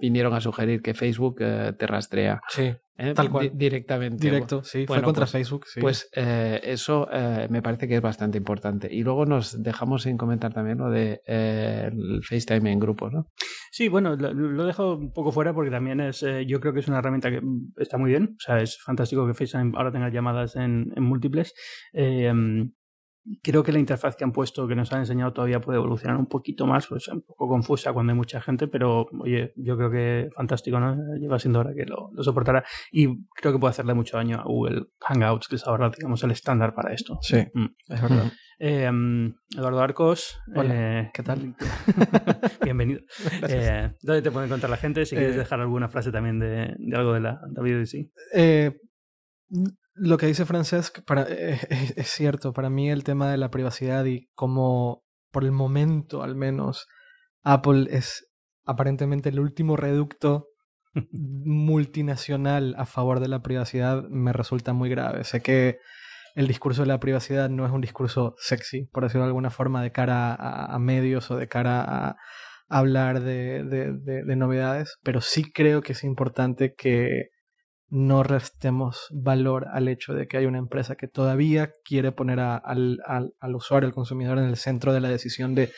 vinieron 0.00 0.32
a 0.34 0.40
sugerir 0.40 0.80
que 0.80 0.94
Facebook 0.94 1.38
eh, 1.40 1.72
te 1.76 1.88
rastrea. 1.88 2.40
Sí. 2.48 2.74
¿Eh? 2.98 3.14
Tal 3.14 3.30
cual. 3.30 3.50
Di- 3.50 3.56
directamente. 3.56 4.24
Directo, 4.26 4.62
sí. 4.62 4.80
Fue 4.86 4.96
Bueno, 4.96 5.04
contra 5.06 5.22
pues- 5.22 5.32
Facebook, 5.32 5.66
sí. 5.66 5.80
Pues 5.80 6.10
eh, 6.14 6.60
eso 6.64 7.08
eh, 7.12 7.46
me 7.50 7.62
parece 7.62 7.88
que 7.88 7.94
es 7.96 8.02
bastante 8.02 8.36
importante. 8.38 8.88
Y 8.92 9.02
luego 9.02 9.24
nos 9.24 9.62
dejamos 9.62 10.02
sin 10.02 10.16
comentar 10.18 10.52
también 10.52 10.78
lo 10.78 10.90
de 10.90 11.22
eh, 11.26 11.88
el 11.92 12.22
FaceTime 12.22 12.70
en 12.72 12.78
grupos, 12.80 13.12
¿no? 13.12 13.28
Sí, 13.70 13.88
bueno, 13.88 14.16
lo, 14.16 14.32
lo 14.32 14.64
dejo 14.66 14.94
un 14.96 15.12
poco 15.12 15.30
fuera 15.32 15.52
porque 15.54 15.70
también 15.70 16.00
es, 16.00 16.22
eh, 16.22 16.44
yo 16.46 16.58
creo 16.60 16.72
que 16.72 16.80
es 16.80 16.88
una 16.88 16.98
herramienta 16.98 17.30
que 17.30 17.40
mm, 17.40 17.74
está 17.76 17.98
muy 17.98 18.10
bien. 18.10 18.34
O 18.36 18.40
sea, 18.40 18.58
es 18.60 18.78
fantástico 18.82 19.26
que 19.26 19.34
FaceTime 19.34 19.72
ahora 19.76 19.92
tenga 19.92 20.08
llamadas 20.10 20.56
en, 20.56 20.92
en 20.96 21.02
múltiples. 21.02 21.54
Eh, 21.92 22.32
mm, 22.32 22.72
creo 23.42 23.62
que 23.62 23.72
la 23.72 23.78
interfaz 23.78 24.16
que 24.16 24.24
han 24.24 24.32
puesto, 24.32 24.66
que 24.68 24.74
nos 24.74 24.92
han 24.92 25.00
enseñado, 25.00 25.32
todavía 25.32 25.60
puede 25.60 25.78
evolucionar 25.78 26.16
un 26.16 26.26
poquito 26.26 26.66
más. 26.66 26.86
Pues 26.86 27.08
un 27.08 27.22
poco 27.22 27.48
confusa 27.48 27.92
cuando 27.92 28.12
hay 28.12 28.16
mucha 28.16 28.40
gente, 28.40 28.68
pero 28.68 29.06
oye, 29.20 29.52
yo 29.56 29.76
creo 29.76 29.90
que 29.90 30.28
fantástico, 30.34 30.78
¿no? 30.80 30.96
Lleva 31.18 31.38
siendo 31.38 31.60
hora 31.60 31.74
que 31.74 31.84
lo, 31.84 32.10
lo 32.12 32.22
soportará. 32.22 32.64
Y 32.92 33.24
creo 33.34 33.52
que 33.52 33.58
puede 33.58 33.70
hacerle 33.70 33.94
mucho 33.94 34.16
daño 34.16 34.38
a 34.40 34.44
Google 34.44 34.86
Hangouts, 35.00 35.48
que 35.48 35.56
es 35.56 35.66
ahora, 35.66 35.90
digamos, 35.90 36.22
el 36.24 36.30
estándar 36.30 36.74
para 36.74 36.92
esto. 36.92 37.18
Sí, 37.22 37.38
Mm. 37.54 37.66
es 37.88 38.02
verdad. 38.02 38.32
Eh, 38.60 38.90
mm, 38.90 39.34
Eduardo 39.56 39.80
Arcos. 39.80 40.36
Hola, 40.54 41.00
eh, 41.02 41.10
¿qué 41.14 41.22
tal? 41.22 41.54
Bienvenido. 42.62 43.00
Eh, 43.48 43.92
¿Dónde 44.02 44.22
te 44.22 44.30
puede 44.30 44.46
encontrar 44.46 44.70
la 44.70 44.76
gente? 44.76 45.06
Si 45.06 45.14
quieres 45.14 45.36
Eh, 45.36 45.38
dejar 45.38 45.60
alguna 45.60 45.88
frase 45.88 46.10
también 46.10 46.38
de, 46.40 46.74
de 46.76 46.96
algo 46.96 47.12
de 47.12 47.20
la 47.20 47.40
WDC. 47.54 48.10
Lo 49.94 50.16
que 50.18 50.26
dice 50.26 50.46
Francesc 50.46 51.00
para, 51.04 51.22
eh, 51.28 51.58
es, 51.70 51.90
es 51.96 52.08
cierto. 52.08 52.52
Para 52.52 52.70
mí 52.70 52.90
el 52.90 53.04
tema 53.04 53.30
de 53.30 53.36
la 53.38 53.50
privacidad 53.50 54.04
y 54.04 54.28
cómo, 54.34 55.02
por 55.30 55.44
el 55.44 55.52
momento 55.52 56.22
al 56.22 56.34
menos, 56.36 56.86
Apple 57.42 57.86
es 57.90 58.26
aparentemente 58.64 59.30
el 59.30 59.40
último 59.40 59.76
reducto 59.76 60.48
multinacional 61.12 62.74
a 62.78 62.86
favor 62.86 63.20
de 63.20 63.28
la 63.28 63.42
privacidad 63.42 64.04
me 64.08 64.32
resulta 64.32 64.72
muy 64.72 64.90
grave. 64.90 65.24
Sé 65.24 65.40
que 65.42 65.78
el 66.34 66.46
discurso 66.46 66.82
de 66.82 66.88
la 66.88 67.00
privacidad 67.00 67.48
no 67.50 67.66
es 67.66 67.72
un 67.72 67.80
discurso 67.80 68.34
sexy, 68.38 68.86
por 68.92 69.02
decirlo 69.04 69.22
de 69.24 69.28
alguna 69.28 69.50
forma, 69.50 69.82
de 69.82 69.92
cara 69.92 70.34
a, 70.34 70.74
a 70.74 70.78
medios 70.78 71.30
o 71.30 71.36
de 71.36 71.48
cara 71.48 71.82
a 72.10 72.16
hablar 72.68 73.20
de, 73.20 73.64
de- 73.64 73.92
de- 73.94 74.24
de 74.24 74.36
novedades, 74.36 74.98
pero 75.02 75.20
sí 75.20 75.50
creo 75.52 75.82
que 75.82 75.92
es 75.92 76.04
importante 76.04 76.74
que 76.76 77.30
no 77.90 78.22
restemos 78.22 79.06
valor 79.10 79.66
al 79.72 79.88
hecho 79.88 80.12
de 80.14 80.28
que 80.28 80.36
hay 80.36 80.46
una 80.46 80.58
empresa 80.58 80.96
que 80.96 81.08
todavía 81.08 81.72
quiere 81.84 82.12
poner 82.12 82.38
al, 82.40 82.98
al- 83.06 83.34
al 83.40 83.54
usuario, 83.54 83.86
al 83.88 83.94
consumidor 83.94 84.38
en 84.38 84.44
el 84.44 84.56
centro 84.56 84.92
de 84.92 85.00
la 85.00 85.08
decisión 85.08 85.54
de 85.54 85.72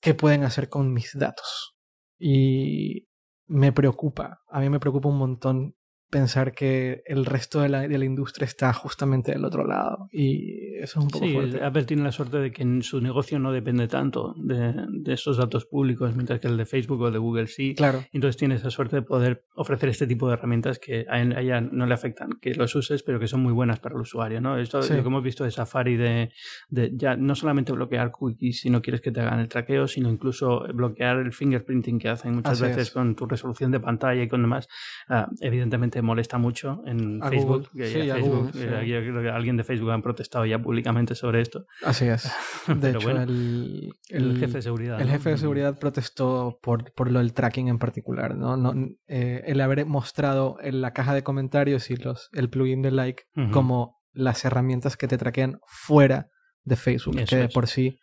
qué 0.00 0.14
pueden 0.14 0.44
hacer 0.44 0.68
con 0.68 0.92
mis 0.92 1.16
datos. 1.18 1.74
Y 2.18 3.08
me 3.46 3.72
preocupa, 3.72 4.42
a 4.48 4.60
mí 4.60 4.68
me 4.68 4.80
preocupa 4.80 5.08
un 5.08 5.18
montón 5.18 5.74
pensar 6.12 6.52
que 6.52 7.02
el 7.06 7.24
resto 7.24 7.62
de 7.62 7.70
la, 7.70 7.88
de 7.88 7.96
la 7.98 8.04
industria 8.04 8.44
está 8.44 8.70
justamente 8.74 9.32
del 9.32 9.46
otro 9.46 9.66
lado. 9.66 10.08
Y 10.12 10.74
eso 10.76 10.98
es 11.00 11.04
un 11.06 11.08
poco 11.10 11.24
Sí, 11.24 11.32
fuerte. 11.32 11.64
Apple 11.64 11.84
tiene 11.84 12.02
la 12.02 12.12
suerte 12.12 12.36
de 12.36 12.52
que 12.52 12.60
en 12.62 12.82
su 12.82 13.00
negocio 13.00 13.38
no 13.38 13.50
depende 13.50 13.88
tanto 13.88 14.34
de, 14.36 14.74
de 14.90 15.12
esos 15.14 15.38
datos 15.38 15.64
públicos, 15.64 16.14
mientras 16.14 16.38
que 16.38 16.48
el 16.48 16.58
de 16.58 16.66
Facebook 16.66 17.00
o 17.00 17.06
el 17.06 17.14
de 17.14 17.18
Google 17.18 17.46
sí. 17.46 17.74
Claro, 17.74 18.04
Entonces 18.12 18.36
tiene 18.36 18.56
esa 18.56 18.68
suerte 18.70 18.96
de 18.96 19.02
poder 19.02 19.46
ofrecer 19.54 19.88
este 19.88 20.06
tipo 20.06 20.28
de 20.28 20.34
herramientas 20.34 20.78
que 20.78 21.06
a 21.08 21.18
ella 21.22 21.62
no 21.62 21.86
le 21.86 21.94
afectan, 21.94 22.32
que 22.42 22.52
los 22.54 22.74
uses, 22.74 23.02
pero 23.02 23.18
que 23.18 23.26
son 23.26 23.42
muy 23.42 23.54
buenas 23.54 23.80
para 23.80 23.94
el 23.94 24.02
usuario. 24.02 24.42
¿no? 24.42 24.58
Esto 24.58 24.82
Sí. 24.82 24.92
lo 24.92 25.00
que 25.02 25.08
hemos 25.08 25.22
visto 25.22 25.44
de 25.44 25.50
Safari, 25.50 25.96
de, 25.96 26.30
de 26.68 26.92
ya 26.94 27.16
no 27.16 27.34
solamente 27.34 27.72
bloquear 27.72 28.10
cookies 28.10 28.60
si 28.60 28.68
no 28.68 28.82
quieres 28.82 29.00
que 29.00 29.12
te 29.12 29.20
hagan 29.22 29.40
el 29.40 29.48
traqueo, 29.48 29.88
sino 29.88 30.10
incluso 30.10 30.66
bloquear 30.74 31.16
el 31.20 31.32
fingerprinting 31.32 31.98
que 31.98 32.10
hacen 32.10 32.34
muchas 32.34 32.52
Así 32.60 32.64
veces 32.64 32.88
es. 32.88 32.90
con 32.90 33.16
tu 33.16 33.24
resolución 33.24 33.70
de 33.70 33.80
pantalla 33.80 34.22
y 34.22 34.28
con 34.28 34.42
demás. 34.42 34.68
Ah, 35.08 35.26
evidentemente 35.40 36.01
molesta 36.02 36.38
mucho 36.38 36.82
en 36.86 37.22
A 37.22 37.28
Facebook. 37.28 37.68
Google. 37.72 37.86
que 37.86 38.02
Sí, 38.02 38.10
a 38.10 38.14
a 38.14 38.16
Facebook, 38.16 38.52
Google, 38.52 38.64
eh, 38.64 38.80
sí. 38.82 38.88
yo 38.88 39.00
creo 39.00 39.22
que 39.22 39.28
alguien 39.30 39.56
de 39.56 39.64
Facebook 39.64 39.90
han 39.90 40.02
protestado 40.02 40.44
ya 40.46 40.58
públicamente 40.60 41.14
sobre 41.14 41.40
esto. 41.40 41.66
así 41.84 42.06
es. 42.06 42.30
De 42.68 42.90
hecho, 42.90 43.00
bueno, 43.00 43.22
el, 43.22 43.92
El, 44.08 44.38
jefe 44.38 44.54
de 44.54 44.62
seguridad. 44.62 45.00
El 45.00 45.06
¿no? 45.06 45.12
jefe 45.12 45.30
de 45.30 45.38
seguridad 45.38 45.78
protestó 45.78 46.58
por, 46.62 46.92
por 46.92 47.10
lo 47.10 47.18
del 47.20 47.32
tracking 47.32 47.68
en 47.68 47.78
particular, 47.78 48.36
¿no? 48.36 48.56
no 48.56 48.74
eh, 49.06 49.42
el 49.46 49.60
haber 49.60 49.86
mostrado 49.86 50.58
en 50.62 50.80
la 50.80 50.92
caja 50.92 51.14
de 51.14 51.22
comentarios 51.22 51.90
y 51.90 51.96
los, 51.96 52.28
el 52.32 52.50
plugin 52.50 52.82
de 52.82 52.90
like 52.90 53.24
como 53.52 54.00
las 54.12 54.44
herramientas 54.44 54.96
que 54.96 55.08
te 55.08 55.16
traquean 55.18 55.58
fuera 55.66 56.28
de 56.64 56.76
Facebook, 56.76 57.16
Eso 57.18 57.26
que 57.30 57.36
de 57.36 57.44
es. 57.46 57.52
por 57.54 57.66
sí 57.66 57.98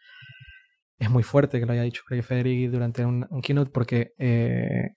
es 1.00 1.10
muy 1.10 1.24
fuerte 1.24 1.60
que 1.60 1.66
lo 1.66 1.72
haya 1.74 1.84
dicho 1.84 2.04
Craig 2.06 2.22
Federighi 2.22 2.68
durante 2.68 3.06
un, 3.06 3.26
un 3.30 3.42
keynote 3.42 3.72
porque 3.72 4.14
eh, 4.18 4.96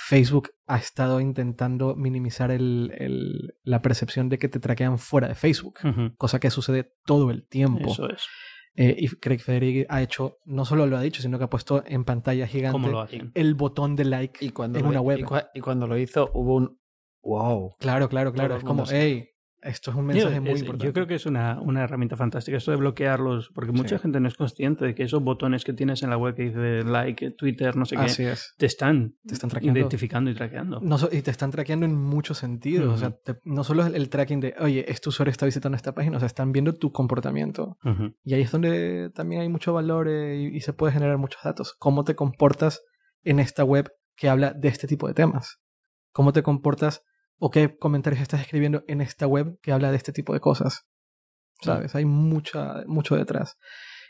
Facebook 0.00 0.50
ha 0.66 0.76
estado 0.78 1.20
intentando 1.20 1.96
minimizar 1.96 2.50
el, 2.52 2.92
el- 2.98 3.54
la 3.64 3.82
percepción 3.82 4.28
de 4.28 4.38
que 4.38 4.48
te 4.48 4.60
traquean 4.60 4.98
fuera 4.98 5.26
de 5.28 5.34
Facebook, 5.34 5.78
cosa 6.16 6.38
que 6.38 6.50
sucede 6.50 6.92
todo 7.04 7.30
el 7.32 7.46
tiempo. 7.48 7.90
Eso 7.92 8.08
es. 8.08 8.22
Eh, 8.76 8.94
y 8.96 9.08
Craig 9.08 9.38
Federighi 9.40 9.86
ha 9.88 10.00
hecho, 10.02 10.38
no 10.44 10.64
solo 10.64 10.86
lo 10.86 10.96
ha 10.96 11.02
dicho, 11.02 11.20
sino 11.20 11.36
que 11.36 11.44
ha 11.44 11.50
puesto 11.50 11.82
en 11.84 12.04
pantalla 12.04 12.46
gigante 12.46 12.72
¿Cómo 12.76 12.88
lo 12.88 13.00
hacen? 13.00 13.32
el 13.34 13.54
botón 13.56 13.96
de 13.96 14.04
like. 14.04 14.44
Y 14.44 14.50
cuando, 14.50 14.78
En 14.78 14.84
lo, 14.84 14.90
una 14.92 15.00
web. 15.00 15.18
Y, 15.18 15.22
cua- 15.24 15.48
y 15.52 15.60
cuando 15.60 15.88
lo 15.88 15.98
hizo 15.98 16.30
hubo 16.32 16.54
un 16.54 16.78
wow. 17.24 17.74
Claro, 17.80 18.08
claro, 18.08 18.32
claro. 18.32 18.56
Es 18.56 18.62
como, 18.62 18.84
hey, 18.88 19.30
esto 19.62 19.90
es 19.90 19.96
un 19.96 20.06
mensaje 20.06 20.36
Yo, 20.36 20.40
muy 20.42 20.50
es- 20.52 20.60
importante. 20.60 20.86
yo 20.86 20.92
creo 20.92 21.06
que 21.06 21.14
es 21.16 21.26
una, 21.26 21.60
una 21.60 21.82
herramienta 21.82 22.16
fantástica 22.16 22.56
esto 22.56 22.70
de 22.70 22.76
bloquearlos, 22.76 23.50
porque 23.54 23.72
mucha 23.72 23.96
Sí. 23.96 24.02
gente 24.02 24.20
no 24.20 24.28
es 24.28 24.34
consciente 24.34 24.84
de 24.84 24.94
que 24.94 25.02
esos 25.02 25.22
botones 25.22 25.64
que 25.64 25.72
tienes 25.72 26.02
en 26.02 26.10
la 26.10 26.16
web 26.16 26.34
que 26.34 26.44
dice 26.44 26.84
like, 26.84 27.32
Twitter, 27.32 27.74
no 27.76 27.84
sé 27.84 27.96
qué, 27.96 28.02
Así 28.02 28.24
es. 28.24 28.54
te 28.56 28.66
están, 28.66 29.16
Te 29.26 29.34
están 29.34 29.50
traqueando. 29.50 29.78
identificando 29.80 30.30
y 30.30 30.34
traqueando. 30.34 30.80
No 30.80 30.96
y 31.10 31.22
te 31.22 31.30
están 31.30 31.50
traqueando 31.50 31.86
en 31.86 31.94
muchos 31.96 32.38
sentidos. 32.38 32.94
O 32.94 32.96
sea, 32.98 33.10
te- 33.10 33.38
no 33.44 33.64
solo 33.64 33.82
es 33.82 33.88
el, 33.88 33.96
el 33.96 34.08
tracking 34.08 34.40
de, 34.40 34.54
oye, 34.60 34.84
este 34.90 35.08
usuario 35.08 35.30
está 35.32 35.46
visitando 35.46 35.76
esta 35.76 35.92
página, 35.94 36.16
o 36.16 36.20
sea, 36.20 36.26
están 36.26 36.52
viendo 36.52 36.74
tu 36.74 36.92
comportamiento. 36.92 37.76
Ujú. 37.84 38.14
Y 38.24 38.34
ahí 38.34 38.42
es 38.42 38.52
donde 38.52 39.10
también 39.14 39.42
hay 39.42 39.48
mucho 39.48 39.72
valor 39.72 40.08
eh, 40.08 40.36
y, 40.52 40.56
y 40.56 40.60
se 40.60 40.72
puede 40.72 40.92
generar 40.92 41.18
muchos 41.18 41.42
datos. 41.42 41.74
¿Cómo 41.78 42.04
te 42.04 42.14
comportas 42.14 42.80
en 43.24 43.40
esta 43.40 43.64
web 43.64 43.90
que 44.16 44.28
habla 44.28 44.52
de 44.52 44.68
este 44.68 44.86
tipo 44.86 45.08
de 45.08 45.14
temas? 45.14 45.58
¿Cómo 46.12 46.32
te 46.32 46.42
comportas 46.42 47.02
o 47.38 47.50
qué 47.50 47.76
comentarios 47.76 48.22
estás 48.22 48.40
escribiendo 48.40 48.84
en 48.88 49.00
esta 49.00 49.26
web 49.26 49.58
que 49.62 49.72
habla 49.72 49.90
de 49.90 49.96
este 49.96 50.12
tipo 50.12 50.32
de 50.32 50.40
cosas? 50.40 50.86
¿Sabes? 51.60 51.94
Hay 51.94 52.04
mucha, 52.04 52.84
mucho 52.86 53.16
detrás. 53.16 53.56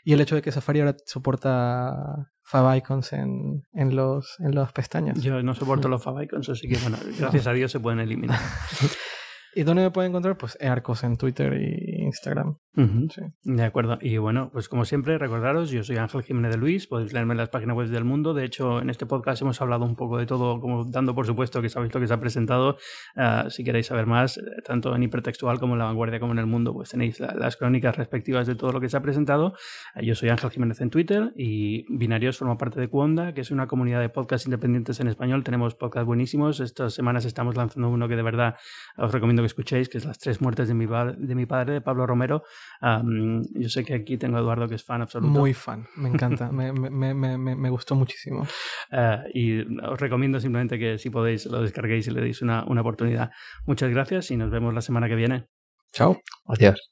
Y 0.03 0.13
el 0.13 0.21
hecho 0.21 0.35
de 0.35 0.41
que 0.41 0.51
Safari 0.51 0.79
ahora 0.79 0.95
soporta 1.05 2.31
favicons 2.43 3.13
en, 3.13 3.63
en, 3.73 3.95
los, 3.95 4.35
en 4.39 4.55
las 4.55 4.71
pestañas. 4.71 5.21
Yo 5.21 5.41
no 5.43 5.53
soporto 5.53 5.87
los 5.87 6.03
favicons, 6.03 6.49
así 6.49 6.67
que 6.67 6.77
bueno, 6.77 6.97
gracias 7.19 7.47
a 7.47 7.53
Dios 7.53 7.71
se 7.71 7.79
pueden 7.79 7.99
eliminar. 7.99 8.39
¿Y 9.55 9.63
dónde 9.63 9.83
me 9.83 9.91
pueden 9.91 10.11
encontrar? 10.11 10.37
Pues 10.37 10.57
Arcos 10.61 11.03
en 11.03 11.17
Twitter 11.17 11.53
y 11.53 12.03
Instagram. 12.03 12.57
De 12.75 13.63
acuerdo. 13.63 13.97
Y 13.99 14.17
bueno, 14.17 14.51
pues 14.53 14.69
como 14.69 14.85
siempre, 14.85 15.17
recordaros, 15.17 15.69
yo 15.71 15.83
soy 15.83 15.97
Ángel 15.97 16.23
Jiménez 16.23 16.51
de 16.51 16.57
Luis, 16.57 16.87
podéis 16.87 17.11
leerme 17.11 17.33
en 17.33 17.37
las 17.37 17.49
páginas 17.49 17.75
web 17.75 17.89
del 17.89 18.05
mundo. 18.05 18.33
De 18.33 18.45
hecho, 18.45 18.79
en 18.79 18.89
este 18.89 19.05
podcast 19.05 19.41
hemos 19.41 19.59
hablado 19.61 19.85
un 19.85 19.95
poco 19.95 20.17
de 20.17 20.25
todo, 20.25 20.61
como 20.61 20.85
dando 20.85 21.13
por 21.15 21.25
supuesto 21.25 21.61
que 21.61 21.69
sabéis 21.69 21.93
lo 21.93 21.99
que 21.99 22.07
se 22.07 22.13
ha 22.13 22.19
presentado. 22.19 22.77
Ah, 23.15 23.47
si 23.49 23.63
queréis 23.63 23.87
saber 23.87 24.05
más, 24.05 24.37
eh, 24.37 24.41
tanto 24.63 24.95
en 24.95 25.03
hipertextual 25.03 25.59
como 25.59 25.73
en 25.73 25.79
la 25.79 25.85
vanguardia 25.85 26.19
como 26.19 26.31
en 26.31 26.39
el 26.39 26.45
mundo, 26.45 26.73
pues 26.73 26.89
tenéis 26.89 27.19
las 27.19 27.57
crónicas 27.57 27.97
respectivas 27.97 28.47
de 28.47 28.55
todo 28.55 28.71
lo 28.71 28.79
que 28.79 28.87
se 28.87 28.97
ha 28.97 29.01
presentado. 29.01 29.55
Ah, 29.93 30.01
yo 30.01 30.15
soy 30.15 30.29
Ángel 30.29 30.49
Jiménez 30.51 30.79
en 30.81 30.89
Twitter 30.89 31.33
y 31.35 31.85
Binarios 31.93 32.37
forma 32.37 32.57
parte 32.57 32.79
de 32.79 32.87
Cuonda, 32.87 33.33
que 33.33 33.41
es 33.41 33.51
una 33.51 33.67
comunidad 33.67 33.99
de 33.99 34.09
podcasts 34.09 34.45
independientes 34.45 34.99
en 34.99 35.07
español. 35.07 35.43
Tenemos 35.43 35.75
podcasts 35.75 36.05
buenísimos. 36.05 36.59
Estas 36.59 36.93
semanas 36.93 37.25
estamos 37.25 37.57
lanzando 37.57 37.89
uno 37.89 38.07
que 38.07 38.15
de 38.15 38.23
verdad 38.23 38.55
os 38.95 39.11
recomiendo 39.11 39.41
que 39.41 39.47
escuchéis, 39.47 39.89
que 39.89 39.97
es 39.97 40.05
Las 40.05 40.19
tres 40.19 40.39
muertes 40.39 40.67
de 40.67 40.73
mi, 40.75 40.85
de 40.85 41.35
mi 41.35 41.45
padre, 41.45 41.73
de 41.73 41.81
Pablo 41.81 42.07
Romero 42.07 42.43
yo 42.81 43.69
sé 43.69 43.83
que 43.83 43.93
aquí 43.93 44.17
tengo 44.17 44.37
a 44.37 44.39
Eduardo 44.39 44.67
que 44.67 44.75
es 44.75 44.83
fan 44.83 45.01
absoluto. 45.01 45.39
Muy 45.39 45.53
fan, 45.53 45.87
me 45.95 46.09
encanta, 46.09 46.51
me, 46.51 46.71
me, 46.71 47.13
me, 47.13 47.37
me, 47.37 47.69
gustó 47.69 47.95
muchísimo. 47.95 48.47
Uh, 48.91 49.27
y 49.33 49.61
os 49.83 49.99
recomiendo 49.99 50.39
simplemente 50.39 50.79
que 50.79 50.97
si 50.97 51.09
podéis 51.09 51.45
lo 51.45 51.61
descarguéis 51.61 52.07
y 52.07 52.11
le 52.11 52.21
deis 52.21 52.41
una, 52.41 52.63
una 52.65 52.81
oportunidad. 52.81 53.31
Muchas 53.65 53.89
gracias 53.91 54.31
y 54.31 54.37
nos 54.37 54.51
vemos 54.51 54.73
la 54.73 54.81
semana 54.81 55.07
que 55.07 55.15
viene. 55.15 55.47
Chao. 55.91 56.21
Adiós. 56.45 56.89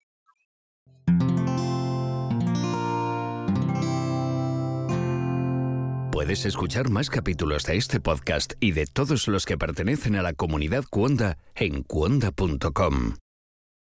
Puedes 6.11 6.45
escuchar 6.45 6.89
más 6.89 7.09
capítulos 7.09 7.63
de 7.63 7.77
este 7.77 8.01
podcast 8.01 8.55
y 8.59 8.71
de 8.71 8.85
todos 8.85 9.27
los 9.27 9.45
que 9.45 9.57
pertenecen 9.57 10.15
a 10.15 10.23
la 10.23 10.33
comunidad 10.33 10.83
Cuonda 10.89 11.37
en 11.55 11.83
cuonda.com. 11.83 13.13